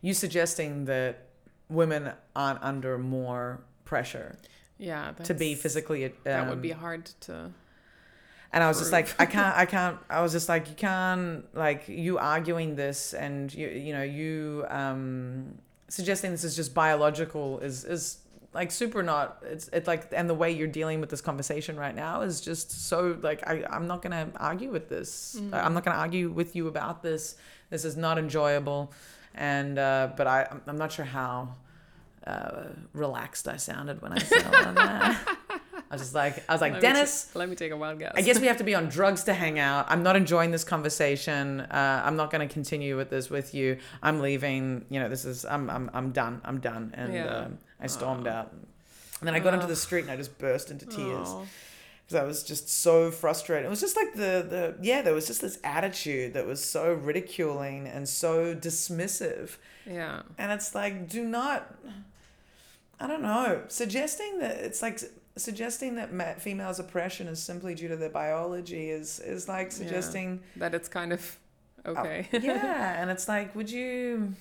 you 0.00 0.14
suggesting 0.14 0.84
that 0.86 1.28
women 1.68 2.12
aren't 2.36 2.62
under 2.62 2.98
more 2.98 3.60
pressure 3.84 4.36
yeah 4.76 5.12
to 5.22 5.34
be 5.34 5.54
physically 5.54 6.04
um, 6.04 6.12
that 6.24 6.48
would 6.48 6.60
be 6.60 6.72
um, 6.72 6.80
hard 6.80 7.04
to 7.20 7.50
and 8.54 8.62
I 8.62 8.68
was 8.68 8.78
just 8.78 8.92
like, 8.92 9.12
I 9.20 9.26
can't, 9.26 9.56
I 9.56 9.66
can't. 9.66 9.98
I 10.08 10.22
was 10.22 10.30
just 10.30 10.48
like, 10.48 10.68
you 10.68 10.76
can't, 10.76 11.44
like, 11.56 11.88
you 11.88 12.18
arguing 12.18 12.76
this, 12.76 13.12
and 13.12 13.52
you, 13.52 13.68
you 13.68 13.92
know, 13.92 14.04
you 14.04 14.64
um, 14.68 15.56
suggesting 15.88 16.30
this 16.30 16.44
is 16.44 16.54
just 16.54 16.72
biological 16.72 17.58
is 17.58 17.84
is 17.84 18.18
like 18.54 18.70
super 18.70 19.02
not. 19.02 19.42
It's 19.44 19.68
it's 19.72 19.86
like, 19.86 20.08
and 20.12 20.30
the 20.30 20.34
way 20.34 20.52
you're 20.52 20.68
dealing 20.68 21.00
with 21.00 21.10
this 21.10 21.20
conversation 21.20 21.76
right 21.76 21.94
now 21.94 22.22
is 22.22 22.40
just 22.40 22.86
so 22.88 23.18
like, 23.20 23.46
I 23.46 23.64
I'm 23.68 23.86
not 23.86 24.00
gonna 24.00 24.30
argue 24.36 24.70
with 24.70 24.88
this. 24.88 25.36
Mm-hmm. 25.38 25.54
I'm 25.54 25.74
not 25.74 25.84
gonna 25.84 25.98
argue 25.98 26.30
with 26.30 26.54
you 26.56 26.68
about 26.68 27.02
this. 27.02 27.36
This 27.70 27.84
is 27.84 27.96
not 27.96 28.18
enjoyable, 28.18 28.92
and 29.34 29.78
uh, 29.78 30.10
but 30.16 30.26
I 30.26 30.46
I'm 30.66 30.78
not 30.78 30.92
sure 30.92 31.04
how 31.04 31.56
uh, 32.26 32.64
relaxed 32.92 33.48
I 33.48 33.56
sounded 33.56 34.00
when 34.00 34.12
I 34.12 34.18
said 34.18 34.46
all 34.46 34.72
that. 34.72 35.38
I 35.94 35.96
was 35.96 36.02
just 36.02 36.14
like, 36.14 36.44
I 36.48 36.52
was 36.52 36.60
like, 36.60 36.72
let 36.72 36.82
Dennis. 36.82 37.26
Me 37.26 37.32
t- 37.32 37.38
let 37.38 37.48
me 37.48 37.56
take 37.56 37.70
a 37.72 37.76
wild 37.76 38.00
guess. 38.00 38.12
I 38.16 38.22
guess 38.22 38.40
we 38.40 38.48
have 38.48 38.56
to 38.56 38.64
be 38.64 38.74
on 38.74 38.88
drugs 38.88 39.24
to 39.24 39.34
hang 39.34 39.60
out. 39.60 39.86
I'm 39.88 40.02
not 40.02 40.16
enjoying 40.16 40.50
this 40.50 40.64
conversation. 40.64 41.60
Uh, 41.60 42.02
I'm 42.04 42.16
not 42.16 42.32
going 42.32 42.46
to 42.46 42.52
continue 42.52 42.96
with 42.96 43.10
this 43.10 43.30
with 43.30 43.54
you. 43.54 43.78
I'm 44.02 44.20
leaving. 44.20 44.86
You 44.90 44.98
know, 45.00 45.08
this 45.08 45.24
is. 45.24 45.44
I'm. 45.44 45.70
I'm. 45.70 45.90
I'm 45.94 46.10
done. 46.10 46.40
I'm 46.44 46.58
done. 46.58 46.92
And 46.96 47.14
yeah. 47.14 47.26
um, 47.26 47.58
I 47.80 47.86
stormed 47.86 48.26
Aww. 48.26 48.32
out. 48.32 48.52
And 49.20 49.28
then 49.28 49.34
I 49.34 49.38
got 49.38 49.52
Aww. 49.52 49.56
into 49.56 49.68
the 49.68 49.76
street 49.76 50.02
and 50.02 50.10
I 50.10 50.16
just 50.16 50.36
burst 50.38 50.70
into 50.72 50.84
tears. 50.86 51.32
Because 52.06 52.20
I 52.20 52.24
was 52.24 52.42
just 52.42 52.68
so 52.68 53.10
frustrated. 53.10 53.66
It 53.66 53.70
was 53.70 53.80
just 53.80 53.96
like 53.96 54.14
the 54.14 54.44
the 54.48 54.76
yeah, 54.82 55.00
there 55.00 55.14
was 55.14 55.28
just 55.28 55.40
this 55.42 55.58
attitude 55.62 56.34
that 56.34 56.44
was 56.44 56.62
so 56.62 56.92
ridiculing 56.92 57.86
and 57.86 58.08
so 58.08 58.54
dismissive. 58.54 59.56
Yeah. 59.86 60.22
And 60.38 60.50
it's 60.50 60.74
like, 60.74 61.08
do 61.08 61.24
not 61.24 61.72
I 63.00 63.06
don't 63.06 63.22
know, 63.22 63.62
suggesting 63.68 64.38
that 64.38 64.56
it's 64.58 64.80
like 64.80 65.00
suggesting 65.36 65.96
that 65.96 66.40
females' 66.40 66.78
oppression 66.78 67.26
is 67.28 67.42
simply 67.42 67.74
due 67.74 67.88
to 67.88 67.96
their 67.96 68.10
biology 68.10 68.90
is 68.90 69.20
is 69.20 69.48
like 69.48 69.72
suggesting 69.72 70.40
yeah, 70.54 70.60
that 70.60 70.74
it's 70.74 70.88
kind 70.88 71.12
of 71.12 71.38
okay. 71.84 72.28
Uh, 72.32 72.38
yeah, 72.42 73.00
and 73.00 73.10
it's 73.10 73.28
like, 73.28 73.54
would 73.54 73.70
you? 73.70 74.34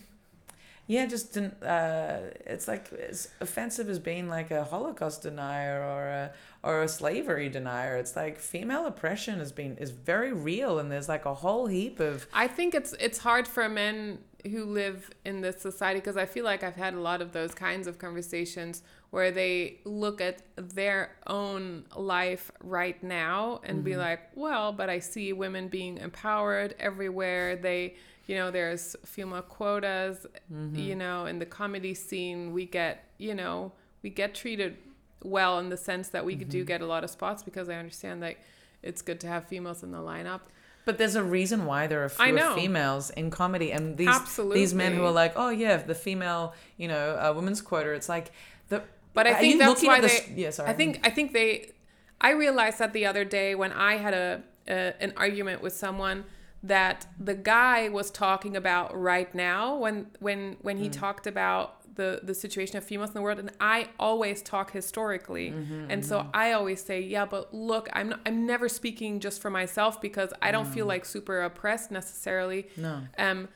Yeah, 0.85 1.05
just 1.05 1.37
uh, 1.37 2.19
it's 2.45 2.67
like 2.67 2.91
as 2.91 3.29
offensive 3.39 3.89
as 3.89 3.99
being 3.99 4.27
like 4.27 4.51
a 4.51 4.65
Holocaust 4.65 5.21
denier 5.21 5.81
or 5.81 6.07
a 6.07 6.31
or 6.61 6.83
a 6.83 6.89
slavery 6.89 7.47
denier. 7.47 7.95
It's 7.95 8.17
like 8.17 8.37
female 8.37 8.85
oppression 8.85 9.39
has 9.39 9.53
been 9.53 9.77
is 9.77 9.91
very 9.91 10.33
real, 10.33 10.79
and 10.79 10.91
there's 10.91 11.07
like 11.07 11.25
a 11.25 11.33
whole 11.33 11.67
heap 11.67 12.01
of. 12.01 12.27
I 12.33 12.47
think 12.47 12.75
it's 12.75 12.93
it's 12.99 13.19
hard 13.19 13.47
for 13.47 13.67
men 13.69 14.19
who 14.51 14.65
live 14.65 15.09
in 15.23 15.41
this 15.41 15.61
society 15.61 15.99
because 15.99 16.17
I 16.17 16.25
feel 16.25 16.43
like 16.43 16.63
I've 16.63 16.75
had 16.75 16.93
a 16.93 16.99
lot 16.99 17.21
of 17.21 17.31
those 17.31 17.53
kinds 17.53 17.87
of 17.87 17.97
conversations 17.97 18.83
where 19.09 19.31
they 19.31 19.79
look 19.85 20.19
at 20.21 20.41
their 20.57 21.11
own 21.27 21.85
life 21.95 22.51
right 22.61 23.01
now 23.03 23.61
and 23.63 23.77
mm-hmm. 23.77 23.85
be 23.85 23.95
like, 23.95 24.19
well, 24.35 24.73
but 24.73 24.89
I 24.89 24.99
see 24.99 25.33
women 25.33 25.67
being 25.67 25.97
empowered 25.97 26.75
everywhere. 26.79 27.55
They 27.55 27.95
you 28.25 28.35
know, 28.35 28.51
there's 28.51 28.95
female 29.05 29.41
quotas, 29.41 30.25
Mm-hmm. 30.51 30.75
you 30.75 30.95
know, 30.95 31.25
in 31.25 31.39
the 31.39 31.45
comedy 31.45 31.93
scene, 31.93 32.53
we 32.53 32.65
get, 32.65 33.05
you 33.17 33.35
know, 33.35 33.73
we 34.01 34.09
get 34.09 34.33
treated 34.33 34.77
well 35.23 35.59
in 35.59 35.69
the 35.69 35.77
sense 35.77 36.09
that 36.09 36.25
we 36.25 36.35
Mm-hmm. 36.35 36.49
do 36.49 36.63
get 36.65 36.81
a 36.81 36.85
lot 36.85 37.03
of 37.03 37.09
spots 37.09 37.43
because 37.43 37.69
I 37.69 37.75
understand 37.75 38.23
that 38.23 38.37
it's 38.81 39.01
good 39.01 39.19
to 39.21 39.27
have 39.27 39.47
females 39.47 39.83
in 39.83 39.91
the 39.91 39.97
lineup. 39.97 40.41
But 40.85 40.97
there's 40.97 41.15
a 41.15 41.23
reason 41.23 41.65
why 41.65 41.87
there 41.87 42.03
are 42.03 42.09
fewer 42.09 42.53
females 42.55 43.09
in 43.11 43.31
comedy, 43.31 43.71
and 43.71 43.97
these 43.97 44.37
these 44.53 44.73
men 44.73 44.93
who 44.93 45.05
are 45.05 45.11
like, 45.11 45.33
oh 45.35 45.49
yeah, 45.49 45.77
the 45.77 45.95
female, 45.95 46.53
you 46.77 46.87
know, 46.87 47.15
uh, 47.15 47.33
women's 47.33 47.61
quota. 47.61 47.91
It's 47.91 48.09
like 48.09 48.31
the. 48.69 48.83
But 49.13 49.27
I 49.27 49.35
think 49.35 49.59
that's 49.59 49.83
why 49.83 50.01
they. 50.01 50.33
Yeah, 50.35 50.49
sorry. 50.49 50.69
I 50.69 50.73
think 50.73 50.99
I 51.03 51.09
think 51.09 51.33
they. 51.33 51.71
I 52.19 52.31
realized 52.31 52.79
that 52.79 52.93
the 52.93 53.05
other 53.05 53.23
day 53.23 53.55
when 53.55 53.71
I 53.71 53.95
had 53.95 54.13
a, 54.13 54.43
a 54.67 54.93
an 55.01 55.13
argument 55.15 55.61
with 55.61 55.73
someone 55.73 56.25
that 56.63 57.05
the 57.19 57.33
guy 57.35 57.89
was 57.89 58.09
talking 58.09 58.55
about 58.55 58.97
right 58.99 59.33
now 59.35 59.75
when 59.77 60.07
when 60.19 60.55
when 60.61 60.77
Mm. 60.77 60.81
he 60.83 60.89
talked 60.89 61.27
about 61.27 61.79
the 61.95 62.21
the 62.23 62.33
situation 62.33 62.75
of 62.77 62.83
females 62.83 63.09
in 63.09 63.13
the 63.15 63.21
world 63.21 63.37
and 63.37 63.51
I 63.59 63.87
always 63.99 64.41
talk 64.41 64.71
historically 64.71 65.51
Mm-hmm, 65.51 65.91
and 65.91 66.03
so 66.05 66.27
I 66.33 66.53
always 66.53 66.83
say 66.83 67.01
yeah 67.01 67.25
but 67.25 67.53
look 67.53 67.87
I'm 67.93 68.09
not, 68.09 68.21
I'm 68.25 68.45
never 68.47 68.67
speaking 68.69 69.19
just 69.19 69.41
for 69.41 69.49
myself 69.51 70.01
because 70.01 70.31
I 70.41 70.51
don't 70.51 70.67
feel 70.67 70.85
like 70.87 71.05
super 71.05 71.41
oppressed 71.41 71.91
necessarily 71.91 72.67
No. 72.77 73.01
um, 73.19 73.49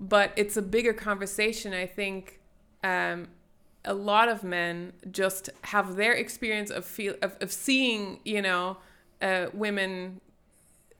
but 0.00 0.32
it's 0.36 0.56
a 0.56 0.62
bigger 0.62 0.92
conversation. 0.92 1.72
I 1.72 1.86
think 1.86 2.40
um, 2.82 3.28
a 3.84 3.94
lot 3.94 4.28
of 4.28 4.42
men 4.44 4.92
just 5.10 5.50
have 5.62 5.96
their 5.96 6.12
experience 6.12 6.70
of 6.70 6.84
feel 6.84 7.14
of, 7.22 7.36
of 7.40 7.52
seeing, 7.52 8.20
you 8.24 8.40
know, 8.42 8.78
uh, 9.22 9.46
women 9.52 10.20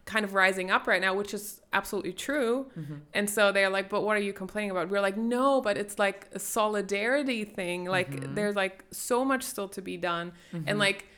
kind 0.04 0.24
of 0.24 0.34
rising 0.34 0.70
up 0.70 0.86
right 0.86 1.00
now, 1.00 1.14
which 1.14 1.32
is 1.32 1.60
absolutely 1.72 2.12
true. 2.12 2.66
Mm-hmm. 2.78 2.94
And 3.14 3.28
so 3.28 3.52
they're 3.52 3.70
like, 3.70 3.88
"But 3.88 4.02
what 4.02 4.16
are 4.16 4.20
you 4.20 4.32
complaining 4.32 4.70
about?" 4.70 4.88
We're 4.88 5.00
like, 5.00 5.16
"No, 5.16 5.60
but 5.60 5.76
it's 5.76 5.98
like 5.98 6.28
a 6.32 6.38
solidarity 6.38 7.44
thing. 7.44 7.86
Like 7.86 8.10
mm-hmm. 8.10 8.34
there's 8.34 8.56
like 8.56 8.84
so 8.90 9.24
much 9.24 9.42
still 9.42 9.68
to 9.68 9.82
be 9.82 9.96
done, 9.96 10.32
and 10.52 10.66
mm-hmm. 10.66 10.78
like." 10.78 11.08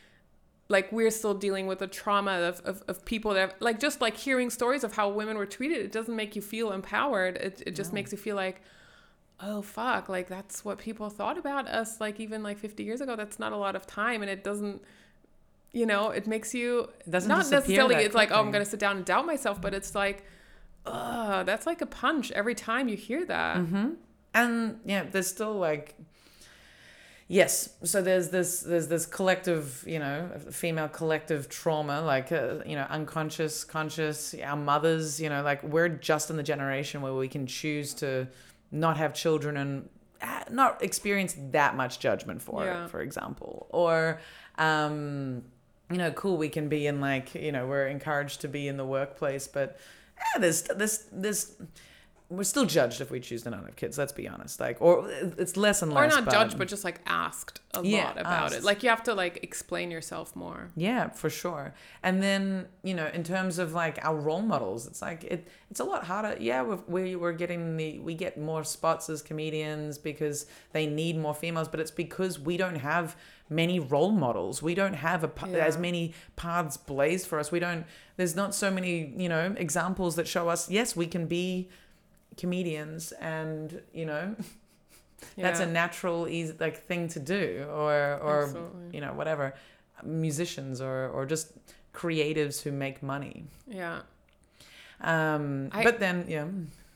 like 0.68 0.90
we're 0.90 1.12
still 1.12 1.34
dealing 1.34 1.68
with 1.68 1.78
the 1.78 1.86
trauma 1.86 2.32
of, 2.40 2.60
of, 2.64 2.82
of 2.88 3.04
people 3.04 3.32
that 3.34 3.40
have, 3.40 3.54
like 3.60 3.78
just 3.78 4.00
like 4.00 4.16
hearing 4.16 4.50
stories 4.50 4.82
of 4.82 4.96
how 4.96 5.08
women 5.08 5.36
were 5.36 5.46
treated 5.46 5.78
it 5.78 5.92
doesn't 5.92 6.16
make 6.16 6.34
you 6.34 6.42
feel 6.42 6.72
empowered 6.72 7.36
it, 7.36 7.62
it 7.64 7.76
just 7.76 7.92
makes 7.92 8.10
you 8.10 8.18
feel 8.18 8.34
like 8.34 8.62
oh 9.38 9.62
fuck 9.62 10.08
like 10.08 10.26
that's 10.28 10.64
what 10.64 10.78
people 10.78 11.08
thought 11.08 11.38
about 11.38 11.68
us 11.68 12.00
like 12.00 12.18
even 12.18 12.42
like 12.42 12.58
50 12.58 12.82
years 12.82 13.00
ago 13.00 13.14
that's 13.14 13.38
not 13.38 13.52
a 13.52 13.56
lot 13.56 13.76
of 13.76 13.86
time 13.86 14.22
and 14.22 14.30
it 14.30 14.42
doesn't 14.42 14.82
you 15.72 15.86
know 15.86 16.10
it 16.10 16.26
makes 16.26 16.54
you 16.54 16.88
It 17.06 17.10
doesn't 17.10 17.28
not 17.28 17.50
necessarily 17.50 17.96
it's 17.96 18.14
like 18.14 18.30
oh 18.30 18.40
i'm 18.40 18.50
gonna 18.50 18.64
sit 18.64 18.80
down 18.80 18.96
and 18.98 19.04
doubt 19.04 19.26
myself 19.26 19.60
but 19.60 19.74
it's 19.74 19.94
like 19.94 20.24
uh 20.86 21.42
that's 21.42 21.66
like 21.66 21.80
a 21.82 21.86
punch 21.86 22.30
every 22.32 22.54
time 22.54 22.88
you 22.88 22.96
hear 22.96 23.24
that 23.26 23.56
Mm-hmm. 23.58 23.90
and 24.34 24.80
yeah 24.84 25.04
there's 25.10 25.26
still 25.26 25.54
like 25.54 25.94
yes 27.28 27.70
so 27.82 28.00
there's 28.00 28.30
this 28.30 28.60
there's 28.60 28.86
this 28.88 29.04
collective 29.04 29.82
you 29.86 29.98
know 29.98 30.30
female 30.52 30.88
collective 30.88 31.48
trauma 31.48 32.00
like 32.00 32.30
uh, 32.30 32.58
you 32.64 32.76
know 32.76 32.86
unconscious 32.88 33.64
conscious 33.64 34.34
our 34.44 34.56
mothers 34.56 35.20
you 35.20 35.28
know 35.28 35.42
like 35.42 35.62
we're 35.64 35.88
just 35.88 36.30
in 36.30 36.36
the 36.36 36.42
generation 36.42 37.02
where 37.02 37.14
we 37.14 37.26
can 37.28 37.46
choose 37.46 37.92
to 37.94 38.28
not 38.70 38.96
have 38.96 39.12
children 39.12 39.56
and 39.56 39.88
uh, 40.22 40.44
not 40.50 40.82
experience 40.82 41.34
that 41.50 41.74
much 41.76 41.98
judgment 41.98 42.40
for 42.40 42.64
Yeah. 42.64 42.84
it 42.84 42.90
for 42.90 43.00
example 43.00 43.66
or 43.70 44.20
um 44.58 45.42
you 45.90 45.98
know 45.98 46.10
cool 46.12 46.36
we 46.36 46.48
can 46.48 46.68
be 46.68 46.86
in 46.86 47.00
like 47.00 47.34
you 47.34 47.52
know 47.52 47.66
we're 47.66 47.86
encouraged 47.86 48.40
to 48.40 48.48
be 48.48 48.66
in 48.68 48.76
the 48.76 48.84
workplace 48.84 49.46
but 49.46 49.78
eh, 50.18 50.38
there's 50.38 50.62
this 50.62 51.06
this 51.12 51.56
we're 52.28 52.42
still 52.42 52.64
judged 52.64 53.00
if 53.00 53.10
we 53.10 53.20
choose 53.20 53.42
to 53.44 53.50
not 53.50 53.64
have 53.64 53.76
kids. 53.76 53.96
Let's 53.98 54.12
be 54.12 54.26
honest. 54.26 54.58
Like, 54.58 54.78
or 54.80 55.08
it's 55.08 55.56
less 55.56 55.82
and 55.82 55.92
less. 55.92 56.12
or 56.12 56.20
not 56.20 56.30
judged 56.30 56.58
but 56.58 56.66
just 56.66 56.82
like 56.82 57.00
asked 57.06 57.60
a 57.74 57.84
Yeah, 57.84 58.06
lot 58.06 58.20
about 58.20 58.52
it 58.52 58.64
like 58.64 58.82
you 58.82 58.88
have 58.88 59.04
to 59.04 59.14
like 59.14 59.40
explain 59.42 59.90
yourself 59.90 60.34
more 60.34 60.70
yeah, 60.76 61.10
for 61.10 61.30
sure. 61.30 61.74
And 62.02 62.22
then 62.22 62.66
you 62.82 62.94
know, 62.94 63.06
in 63.12 63.22
terms 63.22 63.58
of 63.58 63.74
like 63.74 64.04
our 64.04 64.16
role 64.16 64.42
models, 64.42 64.86
it's 64.86 65.02
like 65.02 65.24
it. 65.24 65.48
It's 65.70 65.80
a 65.80 65.84
lot 65.84 66.04
harder. 66.04 66.36
Yeah, 66.40 66.62
we've, 66.62 66.82
we 66.88 67.16
we're 67.16 67.32
getting 67.32 67.76
the 67.76 68.00
we 68.00 68.14
get 68.14 68.38
more 68.38 68.64
spots 68.64 69.08
as 69.08 69.22
comedians 69.22 69.98
because 69.98 70.46
they 70.72 70.86
need 70.86 71.16
more 71.16 71.34
females, 71.34 71.68
but 71.68 71.78
it's 71.80 71.90
because 71.90 72.40
we 72.40 72.56
don't 72.56 72.76
have 72.76 73.16
many 73.48 73.78
role 73.78 74.10
models. 74.12 74.62
We 74.62 74.74
don't 74.74 74.94
have 74.94 75.22
a 75.24 75.30
Yeah. 75.48 75.58
as 75.66 75.78
many 75.78 76.14
paths 76.36 76.76
blazed 76.76 77.26
for 77.26 77.38
us. 77.38 77.50
We 77.52 77.60
don't. 77.60 77.84
There's 78.16 78.34
not 78.36 78.54
so 78.54 78.70
many 78.70 79.12
you 79.16 79.28
know 79.28 79.54
examples 79.56 80.16
that 80.16 80.26
show 80.26 80.48
us. 80.48 80.70
Yes, 80.70 80.96
we 80.96 81.06
can 81.06 81.26
be 81.26 81.68
comedians 82.36 83.12
and 83.12 83.80
you 83.94 84.04
know 84.04 84.36
that's 85.38 85.60
a 85.60 85.66
natural 85.66 86.28
easy 86.28 86.54
like 86.60 86.84
thing 86.84 87.08
to 87.08 87.18
do 87.18 87.64
or 87.70 88.18
or 88.22 88.42
Absolutely. 88.44 88.94
you 88.94 89.00
know 89.00 89.14
whatever 89.14 89.54
musicians 90.04 90.82
or 90.82 91.08
or 91.08 91.24
just 91.24 91.52
creatives 91.94 92.60
who 92.60 92.70
make 92.70 93.02
money 93.02 93.46
yeah 93.66 94.00
um 95.00 95.70
I- 95.72 95.82
but 95.84 95.98
then 96.00 96.26
yeah 96.28 96.46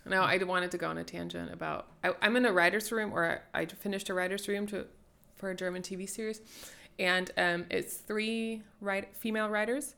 No, 0.05 0.23
I 0.23 0.37
wanted 0.43 0.71
to 0.73 0.79
go 0.79 0.89
on 0.89 0.99
a 0.99 1.05
tangent 1.05 1.53
about. 1.53 1.87
I, 2.03 2.13
I'm 2.23 2.35
in 2.37 2.45
a 2.47 2.53
writer's 2.53 2.91
room, 2.91 3.13
or 3.13 3.41
I, 3.55 3.61
I 3.61 3.67
finished 3.67 4.09
a 4.11 4.15
writer's 4.15 4.49
room 4.49 4.67
to 4.69 4.87
for 5.41 5.51
a 5.51 5.55
German 5.57 5.83
TV 5.83 6.09
series, 6.09 6.41
and 6.99 7.31
um, 7.37 7.67
it's 7.71 7.95
three 7.97 8.63
write, 8.81 9.17
female 9.17 9.49
writers, 9.49 9.95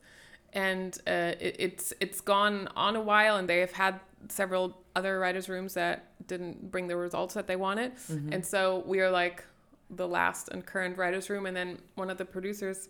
and 0.53 0.97
uh, 1.05 1.33
it, 1.39 1.55
it's 1.59 1.93
it's 1.99 2.21
gone 2.21 2.67
on 2.75 2.95
a 2.95 3.01
while, 3.01 3.35
and 3.37 3.47
they 3.47 3.59
have 3.59 3.73
had 3.73 3.99
several 4.29 4.77
other 4.95 5.19
writers' 5.19 5.49
rooms 5.49 5.73
that 5.73 6.07
didn't 6.27 6.71
bring 6.71 6.87
the 6.87 6.95
results 6.95 7.33
that 7.33 7.45
they 7.47 7.55
wanted, 7.57 7.91
and 8.31 8.45
so 8.45 8.83
we 8.87 9.01
are 9.01 9.11
like 9.11 9.43
the 9.89 10.07
last 10.07 10.49
and 10.49 10.65
current 10.65 10.97
writers' 10.97 11.29
room, 11.29 11.45
and 11.45 11.55
then 11.55 11.77
one 11.95 12.09
of 12.09 12.17
the 12.17 12.25
producers 12.25 12.89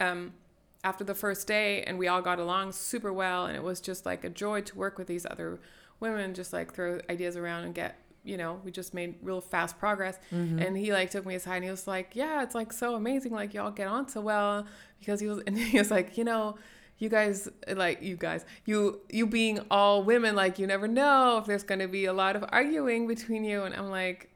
um, 0.00 0.32
after 0.84 1.04
the 1.04 1.14
first 1.14 1.46
day 1.46 1.82
and 1.84 1.98
we 1.98 2.08
all 2.08 2.20
got 2.20 2.38
along 2.38 2.72
super 2.72 3.12
well. 3.12 3.46
And 3.46 3.56
it 3.56 3.62
was 3.62 3.80
just 3.80 4.04
like 4.04 4.24
a 4.24 4.28
joy 4.28 4.62
to 4.62 4.76
work 4.76 4.98
with 4.98 5.06
these 5.06 5.26
other 5.26 5.60
women 6.00 6.34
just 6.34 6.52
like 6.52 6.74
throw 6.74 7.00
ideas 7.08 7.36
around 7.36 7.64
and 7.64 7.74
get 7.74 7.96
you 8.24 8.36
know 8.36 8.60
we 8.64 8.70
just 8.70 8.94
made 8.94 9.14
real 9.22 9.40
fast 9.40 9.78
progress. 9.78 10.18
Mm-hmm. 10.32 10.58
And 10.58 10.76
he 10.76 10.92
like 10.92 11.10
took 11.10 11.26
me 11.26 11.34
aside 11.34 11.56
and 11.56 11.64
he 11.64 11.70
was 11.70 11.86
like 11.86 12.14
yeah 12.14 12.42
it's 12.42 12.54
like 12.54 12.72
so 12.72 12.94
amazing 12.94 13.32
like 13.32 13.54
y'all 13.54 13.70
get 13.70 13.88
on 13.88 14.08
so 14.08 14.20
well 14.20 14.66
because 14.98 15.20
he 15.20 15.26
was 15.26 15.42
and 15.46 15.58
he 15.58 15.78
was 15.78 15.90
like 15.90 16.16
you 16.16 16.24
know 16.24 16.56
you 16.98 17.08
guys 17.08 17.48
like 17.68 18.02
you 18.02 18.16
guys 18.16 18.44
you 18.64 19.00
you 19.10 19.26
being 19.26 19.60
all 19.70 20.04
women 20.04 20.36
like 20.36 20.58
you 20.58 20.66
never 20.66 20.86
know 20.86 21.38
if 21.38 21.46
there's 21.46 21.64
going 21.64 21.80
to 21.80 21.88
be 21.88 22.04
a 22.04 22.12
lot 22.12 22.36
of 22.36 22.44
arguing 22.50 23.06
between 23.06 23.44
you. 23.44 23.64
And 23.64 23.74
i'm 23.74 23.90
like 23.90 24.28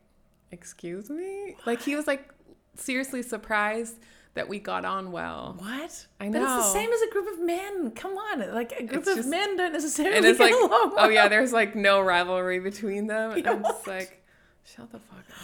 excuse 0.53 1.11
me? 1.11 1.57
Like 1.67 1.83
he 1.83 1.97
was 1.97 2.07
like 2.07 2.33
seriously 2.77 3.23
surprised 3.23 3.99
that 4.37 4.49
we 4.49 4.59
got 4.61 4.85
on 4.85 5.11
well 5.13 5.57
what 5.59 6.07
I 6.21 6.29
know. 6.29 6.39
but 6.39 6.43
it's 6.43 6.67
the 6.67 6.73
same 6.73 6.91
as 6.93 7.03
a 7.03 7.11
group 7.11 7.27
of 7.33 7.41
men 7.45 7.91
come 7.91 8.13
on 8.17 8.55
like 8.55 8.73
a 8.73 8.85
group 8.85 9.01
It's 9.01 9.09
of 9.11 9.17
just- 9.17 9.29
men 9.29 9.57
don't 9.57 9.73
necessarily 9.73 10.17
and 10.17 10.25
it's 10.25 10.39
get 10.39 10.53
like 10.53 10.55
along 10.71 10.95
oh 10.97 11.09
yeah 11.09 11.27
there's 11.29 11.53
like 11.53 11.75
no 11.75 12.01
rivalry 12.01 12.61
between 12.61 13.07
them 13.09 13.33
and 13.37 13.47
i'm 13.47 13.63
just 13.63 13.87
like 13.87 14.23
shut 14.65 14.91
the 14.93 14.99
fuck 15.01 15.19
up 15.19 15.37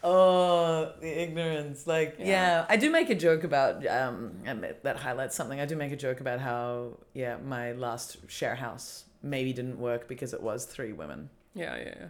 Oh, 0.00 0.92
the 1.00 1.22
ignorance! 1.22 1.84
Like, 1.86 2.16
yeah. 2.20 2.26
Yeah. 2.26 2.66
I 2.68 2.76
do 2.76 2.88
make 2.88 3.10
a 3.10 3.16
joke 3.16 3.42
about 3.42 3.84
um, 3.88 4.30
and 4.44 4.64
that 4.84 4.96
highlights 4.96 5.34
something. 5.34 5.58
I 5.58 5.66
do 5.66 5.74
make 5.74 5.90
a 5.90 5.96
joke 5.96 6.20
about 6.20 6.38
how, 6.38 6.98
yeah, 7.14 7.36
my 7.44 7.72
last 7.72 8.18
share 8.28 8.54
house 8.54 9.04
maybe 9.24 9.52
didn't 9.52 9.76
work 9.78 10.06
because 10.06 10.32
it 10.32 10.40
was 10.40 10.66
three 10.66 10.92
women. 10.92 11.28
yeah 11.54 11.76
yeah 11.76 11.84
yeah 12.00 12.06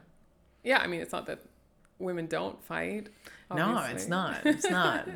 yeah 0.64 0.78
i 0.82 0.86
mean 0.86 1.00
it's 1.00 1.12
not 1.12 1.24
that 1.26 1.38
women 1.98 2.26
don't 2.26 2.62
fight 2.62 3.08
No, 3.54 3.82
it's 3.90 4.06
not. 4.06 4.44
It's 4.44 4.68
not. 4.80 5.08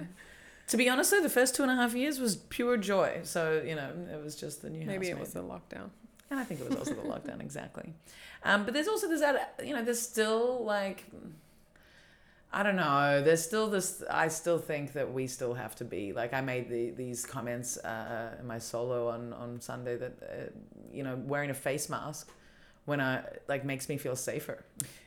To 0.69 0.77
be 0.77 0.89
honest, 0.89 1.11
though, 1.11 1.21
the 1.21 1.29
first 1.29 1.55
two 1.55 1.63
and 1.63 1.71
a 1.71 1.75
half 1.75 1.95
years 1.95 2.19
was 2.19 2.37
pure 2.37 2.77
joy. 2.77 3.21
So 3.25 3.63
you 3.65 3.75
know, 3.75 3.91
it 4.13 4.23
was 4.23 4.35
just 4.37 4.63
the 4.63 4.71
new 4.71 4.87
maybe 4.87 5.09
it 5.09 5.19
was 5.19 5.33
the 5.33 5.43
lockdown 5.43 5.91
And 6.31 6.41
I 6.41 6.45
think 6.45 6.61
it 6.61 6.69
was 6.69 6.77
also 6.77 6.95
the 6.95 7.03
lockdown, 7.03 7.41
exactly. 7.49 7.93
Um, 8.45 8.65
but 8.65 8.75
there's 8.75 8.89
also 8.89 9.09
this, 9.09 9.21
that, 9.21 9.61
you 9.65 9.75
know, 9.75 9.85
there's 9.85 10.01
still 10.01 10.65
like, 10.65 11.05
I 12.53 12.63
don't 12.63 12.77
know. 12.77 13.23
There's 13.23 13.43
still 13.43 13.71
this. 13.71 14.03
I 14.11 14.29
still 14.29 14.59
think 14.59 14.93
that 14.93 15.13
we 15.13 15.27
still 15.27 15.55
have 15.55 15.75
to 15.77 15.85
be 15.85 16.13
like. 16.13 16.35
I 16.35 16.43
made 16.43 16.69
the 16.69 16.91
these 16.91 17.25
comments 17.25 17.79
uh, 17.79 18.37
in 18.39 18.47
my 18.47 18.59
solo 18.59 19.09
on 19.09 19.33
on 19.33 19.61
Sunday 19.61 19.97
that 19.97 20.13
uh, 20.23 20.51
you 20.93 21.03
know 21.03 21.17
wearing 21.17 21.49
a 21.51 21.55
face 21.55 21.89
mask 21.89 22.31
when 22.85 23.01
I 23.01 23.25
like 23.49 23.65
makes 23.65 23.89
me 23.89 23.97
feel 23.97 24.17
safer. 24.17 24.65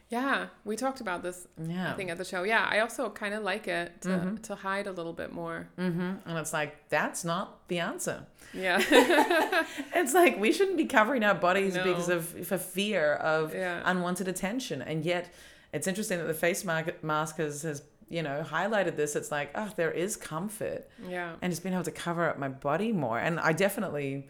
Yeah 0.10 0.47
we 0.64 0.76
talked 0.76 1.01
about 1.01 1.24
this 1.24 1.47
Yeah. 1.68 1.91
i 1.91 1.95
think 1.95 2.10
at 2.12 2.18
the 2.18 2.24
show 2.26 2.43
yeah 2.43 2.68
i 2.70 2.80
also 2.80 3.10
kind 3.10 3.34
of 3.34 3.43
like 3.43 3.68
it 3.68 4.01
to, 4.01 4.10
Mhm. 4.10 4.41
to 4.43 4.56
hide 4.56 4.86
a 4.88 4.91
little 4.91 5.14
bit 5.14 5.32
more 5.34 5.68
hmm 5.78 6.14
And 6.26 6.38
it's 6.38 6.53
like 6.53 6.88
that's 6.89 7.24
not 7.26 7.68
the 7.68 7.80
answer. 7.80 8.26
yeah 8.53 8.78
It's 9.95 10.14
like 10.14 10.39
we 10.39 10.51
shouldn't 10.51 10.78
be 10.78 10.86
covering 10.86 11.24
our 11.24 11.34
bodies 11.36 11.74
No. 11.76 11.84
because 11.84 12.10
of 12.10 12.26
for 12.47 12.58
fear 12.58 13.14
of 13.16 13.53
Yeah. 13.53 13.82
unwanted 13.86 14.28
attention. 14.28 14.82
And 14.82 15.03
yet, 15.06 15.34
it's 15.74 15.88
interesting 15.88 16.18
that 16.20 16.28
the 16.28 16.34
face 16.47 16.64
mask 16.64 17.38
has, 17.38 17.64
has 17.64 17.82
you 18.10 18.22
know 18.22 18.43
highlighted 18.47 18.95
this. 18.97 19.16
It's 19.16 19.32
like 19.32 19.49
oh, 19.56 19.72
there 19.76 19.91
is 19.91 20.16
comfort, 20.16 20.88
yeah 21.16 21.36
and 21.41 21.51
just 21.51 21.64
being 21.64 21.74
able 21.74 21.84
to 21.86 21.97
cover 22.06 22.30
up 22.30 22.38
my 22.38 22.49
body 22.49 22.91
more. 22.91 23.18
And 23.20 23.39
I 23.39 23.51
definitely, 23.53 24.30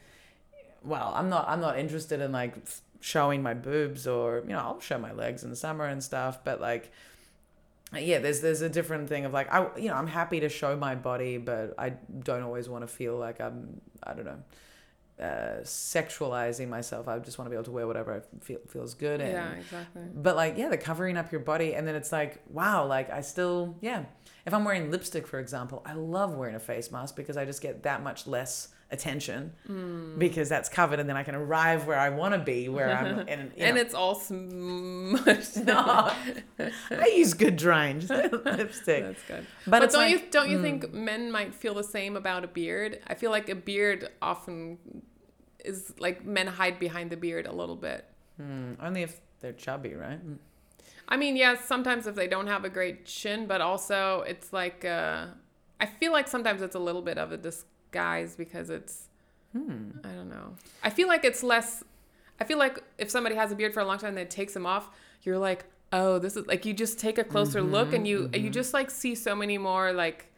well, 0.84 1.12
I'm 1.20 1.30
not 1.30 1.44
I'm 1.50 1.60
not 1.62 1.78
interested 1.78 2.22
in 2.22 2.32
like 2.32 2.54
showing 3.06 3.44
my 3.44 3.54
boobs 3.54 4.08
or 4.08 4.42
you 4.48 4.54
know 4.54 4.58
I'll 4.58 4.80
show 4.80 4.98
my 4.98 5.12
legs 5.12 5.44
in 5.44 5.52
the 5.52 5.56
summer 5.56 5.86
and 5.86 6.04
stuff, 6.04 6.44
but 6.44 6.60
like 6.60 6.92
yeah, 7.96 8.18
there's 8.18 8.42
there's 8.42 8.62
a 8.62 8.70
different 8.70 9.08
thing 9.08 9.26
of 9.26 9.32
like 9.32 9.54
I 9.54 9.68
you 9.78 9.90
know 9.90 9.94
I'm 9.96 10.08
happy 10.08 10.40
to 10.40 10.50
show 10.50 10.76
my 10.76 10.96
body, 10.96 11.38
but 11.38 11.76
I 11.78 11.90
don't 11.90 12.42
always 12.42 12.68
want 12.68 12.82
to 12.82 12.88
feel 12.88 13.16
like 13.16 13.40
I'm 13.40 13.80
I 14.02 14.14
don't 14.16 14.26
know 14.26 14.40
uh, 15.22 15.62
sexualizing 15.62 16.68
myself. 16.68 17.08
I 17.08 17.20
just 17.20 17.38
want 17.38 17.46
to 17.46 17.50
be 17.52 17.56
able 17.56 17.66
to 17.66 17.72
wear 17.72 17.86
whatever 17.86 18.12
I 18.16 18.44
feel 18.44 18.58
feels 18.68 18.96
good. 18.96 19.22
And, 19.22 19.32
yeah, 19.32 19.52
exactly. 19.52 20.02
But 20.14 20.36
like, 20.36 20.58
yeah, 20.58 20.70
the 20.70 20.78
covering 20.78 21.16
up 21.16 21.32
your 21.32 21.42
body, 21.42 21.76
and 21.76 21.88
then 21.88 21.96
it's 21.96 22.12
like, 22.12 22.42
wow, 22.50 22.86
like 22.88 23.12
I 23.12 23.22
still, 23.22 23.76
yeah. 23.82 24.06
If 24.46 24.54
I'm 24.54 24.66
wearing 24.66 24.92
lipstick, 24.92 25.28
for 25.28 25.40
example, 25.40 25.82
I 25.86 25.94
love 25.94 26.36
wearing 26.36 26.56
a 26.56 26.60
face 26.60 26.92
mask 26.92 27.16
because 27.16 27.38
I 27.38 27.46
just 27.46 27.62
get 27.62 27.84
that 27.84 28.04
much 28.04 28.28
less 28.28 28.70
attention 28.92 29.52
Mm. 29.68 30.20
because 30.20 30.48
that's 30.48 30.70
covered, 30.70 31.00
and 31.00 31.10
then 31.10 31.18
I 31.18 31.24
can 31.24 31.36
arrive 31.36 31.88
where 31.88 31.98
I 31.98 32.10
want 32.10 32.34
to 32.34 32.40
be, 32.40 32.70
where 32.70 32.92
I'm, 32.96 33.20
and, 33.28 33.52
you 33.58 33.64
and 33.66 33.78
it's 33.78 33.94
all 33.94 34.16
smushed. 34.16 35.66
no, 35.66 36.12
I 36.92 37.08
use 37.16 37.34
good 37.34 37.56
drying 37.56 38.00
lipstick. 38.08 39.04
That's 39.04 39.24
good. 39.24 39.46
But 39.66 39.80
But, 39.82 39.92
don't 39.92 40.02
like- 40.02 40.12
you 40.12 40.22
don't 40.32 40.50
you 40.50 40.62
think 40.62 40.94
men 40.94 41.32
might 41.32 41.54
feel 41.54 41.74
the 41.74 41.84
same 41.84 42.16
about 42.16 42.44
a 42.44 42.48
beard? 42.48 43.00
I 43.08 43.16
feel 43.16 43.32
like 43.32 43.50
a 43.50 43.56
beard 43.56 44.10
often 44.22 44.78
is 45.64 45.94
like 46.00 46.24
men 46.26 46.48
hide 46.48 46.80
behind 46.80 47.10
the 47.10 47.18
beard 47.18 47.48
a 47.48 47.52
little 47.52 47.76
bit. 47.76 48.06
Hmm, 48.38 48.74
only 48.82 49.02
if 49.04 49.20
they're 49.40 49.54
chubby, 49.54 49.94
right? 49.96 50.20
I 51.08 51.18
mean, 51.18 51.36
yes, 51.36 51.66
sometimes 51.66 52.08
if 52.08 52.16
they 52.16 52.28
don't 52.28 52.48
have 52.48 52.66
a 52.66 52.70
great 52.70 53.06
chin, 53.06 53.48
but 53.48 53.62
also 53.62 54.22
it's 54.28 54.54
like 54.54 54.86
uh, 54.86 55.26
I 55.80 55.86
feel 55.86 56.12
like 56.12 56.28
sometimes 56.28 56.62
it's 56.62 56.76
a 56.76 56.80
little 56.80 57.02
bit 57.02 57.18
of 57.18 57.32
a 57.32 57.38
disguise 57.96 58.36
because 58.36 58.70
it's 58.70 59.08
Hmm. 59.54 59.92
I 60.04 60.10
don't 60.10 60.30
know. 60.30 60.56
I 60.84 60.90
feel 60.90 61.08
like 61.08 61.24
it's 61.24 61.42
less. 61.42 61.82
I 62.42 62.44
feel 62.44 62.58
like 62.58 62.84
if 62.98 63.10
somebody 63.10 63.36
has 63.36 63.54
a 63.54 63.56
beard 63.56 63.74
for 63.74 63.80
a 63.80 63.86
long 63.86 63.98
time 63.98 64.10
and 64.10 64.18
then 64.18 64.28
takes 64.28 64.54
them 64.54 64.66
off, 64.66 64.90
you're 65.24 65.38
like, 65.38 65.64
oh, 65.94 66.20
this 66.20 66.36
is 66.36 66.46
like 66.46 66.66
you 66.66 66.74
just 66.74 67.00
take 67.00 67.18
a 67.18 67.24
closer 67.24 67.62
look 67.62 67.94
and 67.94 68.06
you 68.06 68.30
and 68.34 68.44
you 68.44 68.50
just 68.50 68.74
like 68.74 68.92
see 68.92 69.16
so 69.16 69.34
many 69.34 69.58
more 69.58 69.94
like 69.94 70.30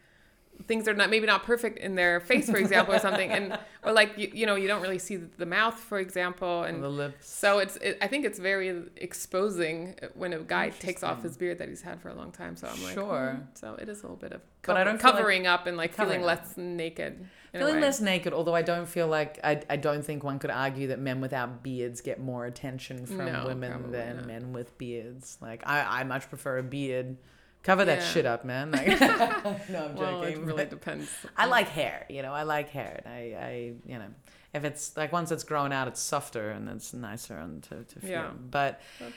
things 0.66 0.88
are 0.88 0.94
not 0.94 1.08
maybe 1.10 1.26
not 1.26 1.44
perfect 1.44 1.78
in 1.78 1.94
their 1.94 2.20
face, 2.20 2.50
for 2.50 2.56
example, 2.58 2.94
or 2.94 2.98
something, 2.98 3.30
and 3.30 3.58
or 3.84 3.92
like 3.92 4.16
you, 4.18 4.30
you 4.34 4.46
know 4.46 4.56
you 4.56 4.66
don't 4.68 4.82
really 4.82 4.98
see 4.98 5.16
the 5.16 5.46
mouth, 5.46 5.78
for 5.78 5.98
example, 5.98 6.64
and 6.64 6.82
the 6.82 6.88
lips. 6.88 7.28
so 7.30 7.58
it's 7.58 7.76
it, 7.76 7.96
I 8.02 8.06
think 8.08 8.24
it's 8.24 8.38
very 8.38 8.82
exposing 8.96 9.94
when 10.14 10.32
a 10.32 10.38
guy 10.40 10.70
takes 10.70 11.02
off 11.02 11.22
his 11.22 11.36
beard 11.36 11.58
that 11.58 11.68
he's 11.68 11.82
had 11.82 12.00
for 12.00 12.08
a 12.08 12.14
long 12.14 12.32
time. 12.32 12.56
So 12.56 12.68
I'm 12.68 12.82
like, 12.82 12.94
Sure. 12.94 13.36
hmm. 13.38 13.44
so 13.54 13.74
it 13.80 13.88
is 13.88 14.00
a 14.00 14.02
little 14.02 14.16
bit 14.16 14.32
of 14.32 14.40
But 14.62 14.76
I 14.76 14.84
don't 14.84 14.98
feel 15.00 15.10
like- 15.10 15.16
covering 15.18 15.46
up 15.46 15.66
and 15.66 15.76
like 15.76 15.94
Covering 15.94 16.20
feeling 16.20 16.30
up. 16.38 16.44
less 16.46 16.56
naked. 16.56 17.26
Feeling 17.52 17.80
less 17.80 18.00
naked, 18.00 18.32
although 18.34 18.54
I 18.54 18.62
don't 18.62 18.86
feel 18.86 19.06
like 19.08 19.40
I, 19.42 19.62
I 19.70 19.76
don't 19.76 20.04
think 20.04 20.22
one 20.22 20.38
could 20.38 20.50
argue 20.50 20.88
that 20.88 20.98
men 21.00 21.20
without 21.20 21.62
beards 21.62 22.02
get 22.02 22.20
more 22.20 22.44
attention 22.44 23.06
from 23.06 23.24
No, 23.24 23.44
women 23.46 23.90
than 23.90 24.16
not. 24.18 24.26
men 24.26 24.52
with 24.52 24.76
beards. 24.76 25.38
Like 25.40 25.62
I, 25.66 26.00
I 26.00 26.04
much 26.04 26.28
prefer 26.28 26.58
a 26.58 26.62
beard. 26.62 27.16
Cover 27.62 27.84
that 27.84 27.98
Yeah. 27.98 28.04
shit 28.06 28.26
up, 28.26 28.44
man. 28.44 28.70
Like, 28.72 28.86
no, 29.00 29.84
I'm 29.84 29.94
Well, 29.96 30.22
it 30.22 30.30
joking. 30.30 30.44
really 30.46 30.56
but 30.64 30.70
depends. 30.70 31.10
I 31.36 31.46
like 31.46 31.68
hair, 31.68 32.06
you 32.08 32.22
know. 32.22 32.32
I 32.32 32.44
like 32.44 32.70
hair. 32.70 33.02
And 33.04 33.12
I, 33.14 33.18
I, 33.18 33.72
you 33.84 33.98
know, 33.98 34.06
if 34.54 34.64
it's 34.64 34.96
like 34.96 35.12
once 35.12 35.30
it's 35.30 35.44
grown 35.44 35.72
out, 35.72 35.88
it's 35.88 36.00
softer 36.00 36.50
and 36.50 36.68
it's 36.68 36.94
nicer 36.94 37.36
and 37.36 37.62
to, 37.64 37.84
to 37.84 38.00
feel. 38.00 38.10
Yeah. 38.10 38.30
But 38.50 38.80
That's 39.00 39.12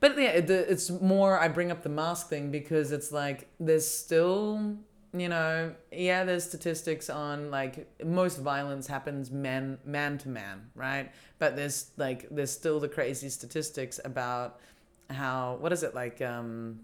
but 0.00 0.18
yeah, 0.18 0.40
the, 0.40 0.70
it's 0.70 0.90
more. 0.90 1.38
I 1.38 1.48
bring 1.48 1.70
up 1.70 1.82
the 1.82 1.88
mask 1.88 2.28
thing 2.28 2.50
because 2.50 2.92
it's 2.92 3.10
like 3.10 3.48
there's 3.58 3.86
still, 3.88 4.76
you 5.12 5.28
know, 5.28 5.74
yeah, 5.90 6.24
there's 6.24 6.44
statistics 6.44 7.10
on 7.10 7.50
like 7.50 7.88
most 8.04 8.36
violence 8.38 8.86
happens 8.86 9.30
man 9.30 9.78
man 9.84 10.18
to 10.18 10.28
man, 10.28 10.70
right? 10.74 11.10
But 11.38 11.56
there's 11.56 11.90
like 11.96 12.28
there's 12.30 12.52
still 12.52 12.78
the 12.80 12.88
crazy 12.88 13.28
statistics 13.30 13.98
about 14.04 14.60
how 15.10 15.56
what 15.60 15.72
is 15.72 15.82
it 15.82 15.94
like 15.94 16.20
um 16.22 16.80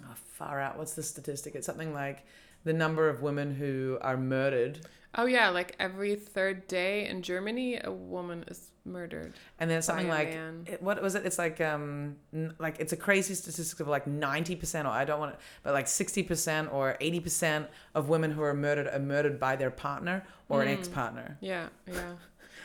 oh, 0.00 0.14
far 0.14 0.60
out 0.60 0.78
what's 0.78 0.94
the 0.94 1.02
statistic 1.02 1.54
it's 1.54 1.66
something 1.66 1.92
like 1.92 2.24
the 2.64 2.72
number 2.72 3.08
of 3.08 3.22
women 3.22 3.54
who 3.54 3.98
are 4.00 4.16
murdered 4.16 4.80
Oh 5.16 5.26
yeah, 5.26 5.50
like 5.50 5.76
every 5.78 6.16
third 6.16 6.66
day 6.66 7.06
in 7.06 7.22
Germany, 7.22 7.78
a 7.84 7.92
woman 7.92 8.44
is 8.48 8.72
murdered. 8.84 9.32
and 9.60 9.70
then 9.70 9.80
something 9.80 10.08
like 10.08 10.26
it, 10.66 10.82
what 10.82 11.00
was 11.00 11.14
it 11.14 11.24
it's 11.24 11.38
like 11.38 11.60
um 11.60 12.16
n- 12.34 12.52
like 12.58 12.80
it's 12.80 12.92
a 12.92 12.96
crazy 12.96 13.34
statistic 13.34 13.78
of 13.78 13.86
like 13.86 14.06
90% 14.06 14.84
or 14.86 14.88
i 14.88 15.04
don't 15.04 15.20
want 15.20 15.32
it, 15.34 15.38
but 15.62 15.72
like 15.72 15.86
60% 15.86 16.72
or 16.72 16.96
80% 17.00 17.68
of 17.94 18.08
women 18.08 18.32
who 18.32 18.42
are 18.42 18.54
murdered 18.54 18.88
are 18.88 18.98
murdered 18.98 19.38
by 19.38 19.54
their 19.54 19.70
partner 19.70 20.26
or 20.48 20.62
an 20.62 20.68
Mm. 20.68 20.78
ex-partner 20.80 21.38
Yeah, 21.40 21.68
yeah, 21.86 22.14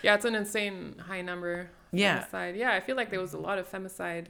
yeah. 0.01 0.15
It's 0.15 0.25
an 0.25 0.33
insane 0.33 0.95
high 1.07 1.21
number. 1.21 1.69
Yeah. 1.91 2.25
femicide. 2.33 2.57
Yeah, 2.57 2.71
I 2.73 2.79
feel 2.79 2.95
like 2.95 3.11
there 3.11 3.19
was 3.21 3.33
a 3.33 3.37
lot 3.39 3.59
of 3.59 3.69
femicide, 3.71 4.25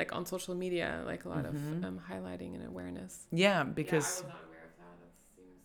like 0.00 0.14
on 0.16 0.24
social 0.24 0.54
media, 0.54 1.02
like 1.06 1.24
a 1.26 1.28
lot 1.28 1.44
Mhm. 1.44 1.78
of 1.78 1.84
um, 1.84 2.00
highlighting 2.10 2.54
and 2.56 2.66
awareness. 2.66 3.26
yeah 3.30 3.62
because 3.64 4.22
not 4.22 4.30
aware 4.48 4.64
of 4.70 4.74
that. 4.82 4.96
That 5.02 5.14
seems 5.36 5.60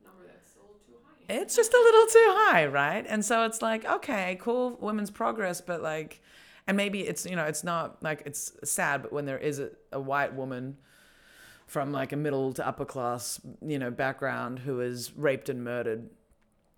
a 0.00 0.04
number 0.06 0.24
that's 0.30 0.50
still 0.50 0.70
too 0.86 0.96
high. 1.04 1.34
it's 1.40 1.54
just 1.56 1.72
a 1.74 1.82
little 1.88 2.06
too 2.06 2.28
high 2.44 2.66
right 2.66 3.04
and 3.08 3.24
so 3.24 3.44
it's 3.44 3.60
like 3.60 3.84
okay 3.96 4.38
cool 4.40 4.76
women's 4.80 5.10
progress 5.10 5.60
but 5.60 5.82
like 5.82 6.22
and 6.68 6.76
maybe 6.76 7.00
it's 7.10 7.26
you 7.26 7.34
know 7.38 7.44
it's 7.52 7.64
not 7.64 8.00
like 8.08 8.22
it's 8.24 8.52
sad 8.62 9.02
but 9.02 9.12
when 9.12 9.24
there 9.26 9.38
is 9.38 9.58
a, 9.58 9.70
a 9.92 10.00
white 10.00 10.32
woman 10.34 10.76
from 11.66 11.90
like 12.00 12.12
a 12.12 12.16
middle 12.16 12.52
to 12.52 12.62
upper 12.70 12.84
class 12.84 13.40
you 13.72 13.78
know 13.80 13.90
background 13.90 14.60
who 14.60 14.80
is 14.80 15.12
raped 15.16 15.48
and 15.48 15.64
murdered 15.64 16.08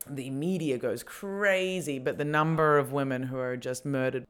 the 0.08 0.30
media 0.30 0.78
goes 0.78 1.02
crazy 1.02 1.98
but 1.98 2.16
the 2.16 2.24
number 2.24 2.78
of 2.78 2.92
women 2.92 3.24
who 3.24 3.36
are 3.38 3.56
just 3.58 3.84
murdered 3.84 4.24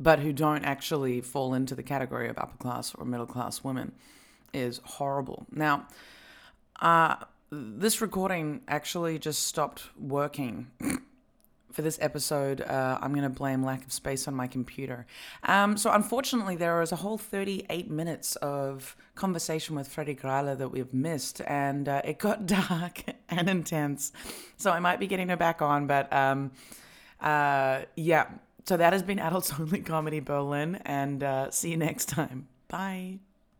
but 0.00 0.18
who 0.20 0.32
don't 0.32 0.64
actually 0.64 1.20
fall 1.20 1.54
into 1.54 1.74
the 1.74 1.82
category 1.82 2.28
of 2.28 2.38
upper 2.38 2.56
class 2.56 2.94
or 2.94 3.04
middle 3.04 3.26
class 3.26 3.62
women 3.64 3.92
is 4.52 4.80
horrible 4.84 5.46
now 5.50 5.86
uh, 6.80 7.16
this 7.50 8.00
recording 8.00 8.62
actually 8.66 9.18
just 9.18 9.46
stopped 9.46 9.84
working 9.98 10.70
for 11.72 11.82
this 11.82 11.98
episode. 12.00 12.60
Uh, 12.60 12.98
I'm 13.00 13.12
going 13.12 13.24
to 13.24 13.30
blame 13.30 13.64
lack 13.64 13.84
of 13.84 13.92
space 13.92 14.28
on 14.28 14.34
my 14.34 14.46
computer. 14.46 15.06
Um, 15.44 15.76
so, 15.76 15.90
unfortunately, 15.92 16.56
there 16.56 16.78
was 16.78 16.92
a 16.92 16.96
whole 16.96 17.18
38 17.18 17.90
minutes 17.90 18.36
of 18.36 18.96
conversation 19.14 19.74
with 19.74 19.88
Freddie 19.88 20.14
Grala 20.14 20.56
that 20.58 20.68
we've 20.68 20.92
missed, 20.92 21.40
and 21.46 21.88
uh, 21.88 22.02
it 22.04 22.18
got 22.18 22.46
dark 22.46 23.04
and 23.28 23.48
intense. 23.48 24.12
So, 24.56 24.70
I 24.70 24.80
might 24.80 25.00
be 25.00 25.06
getting 25.06 25.28
her 25.28 25.36
back 25.36 25.62
on, 25.62 25.86
but 25.86 26.12
um, 26.12 26.52
uh, 27.20 27.82
yeah. 27.96 28.26
So, 28.64 28.76
that 28.76 28.92
has 28.92 29.02
been 29.02 29.18
Adults 29.18 29.52
Only 29.58 29.80
Comedy 29.80 30.20
Berlin, 30.20 30.76
and 30.84 31.22
uh, 31.22 31.50
see 31.50 31.70
you 31.70 31.76
next 31.76 32.06
time. 32.06 32.48
Bye. 32.68 33.18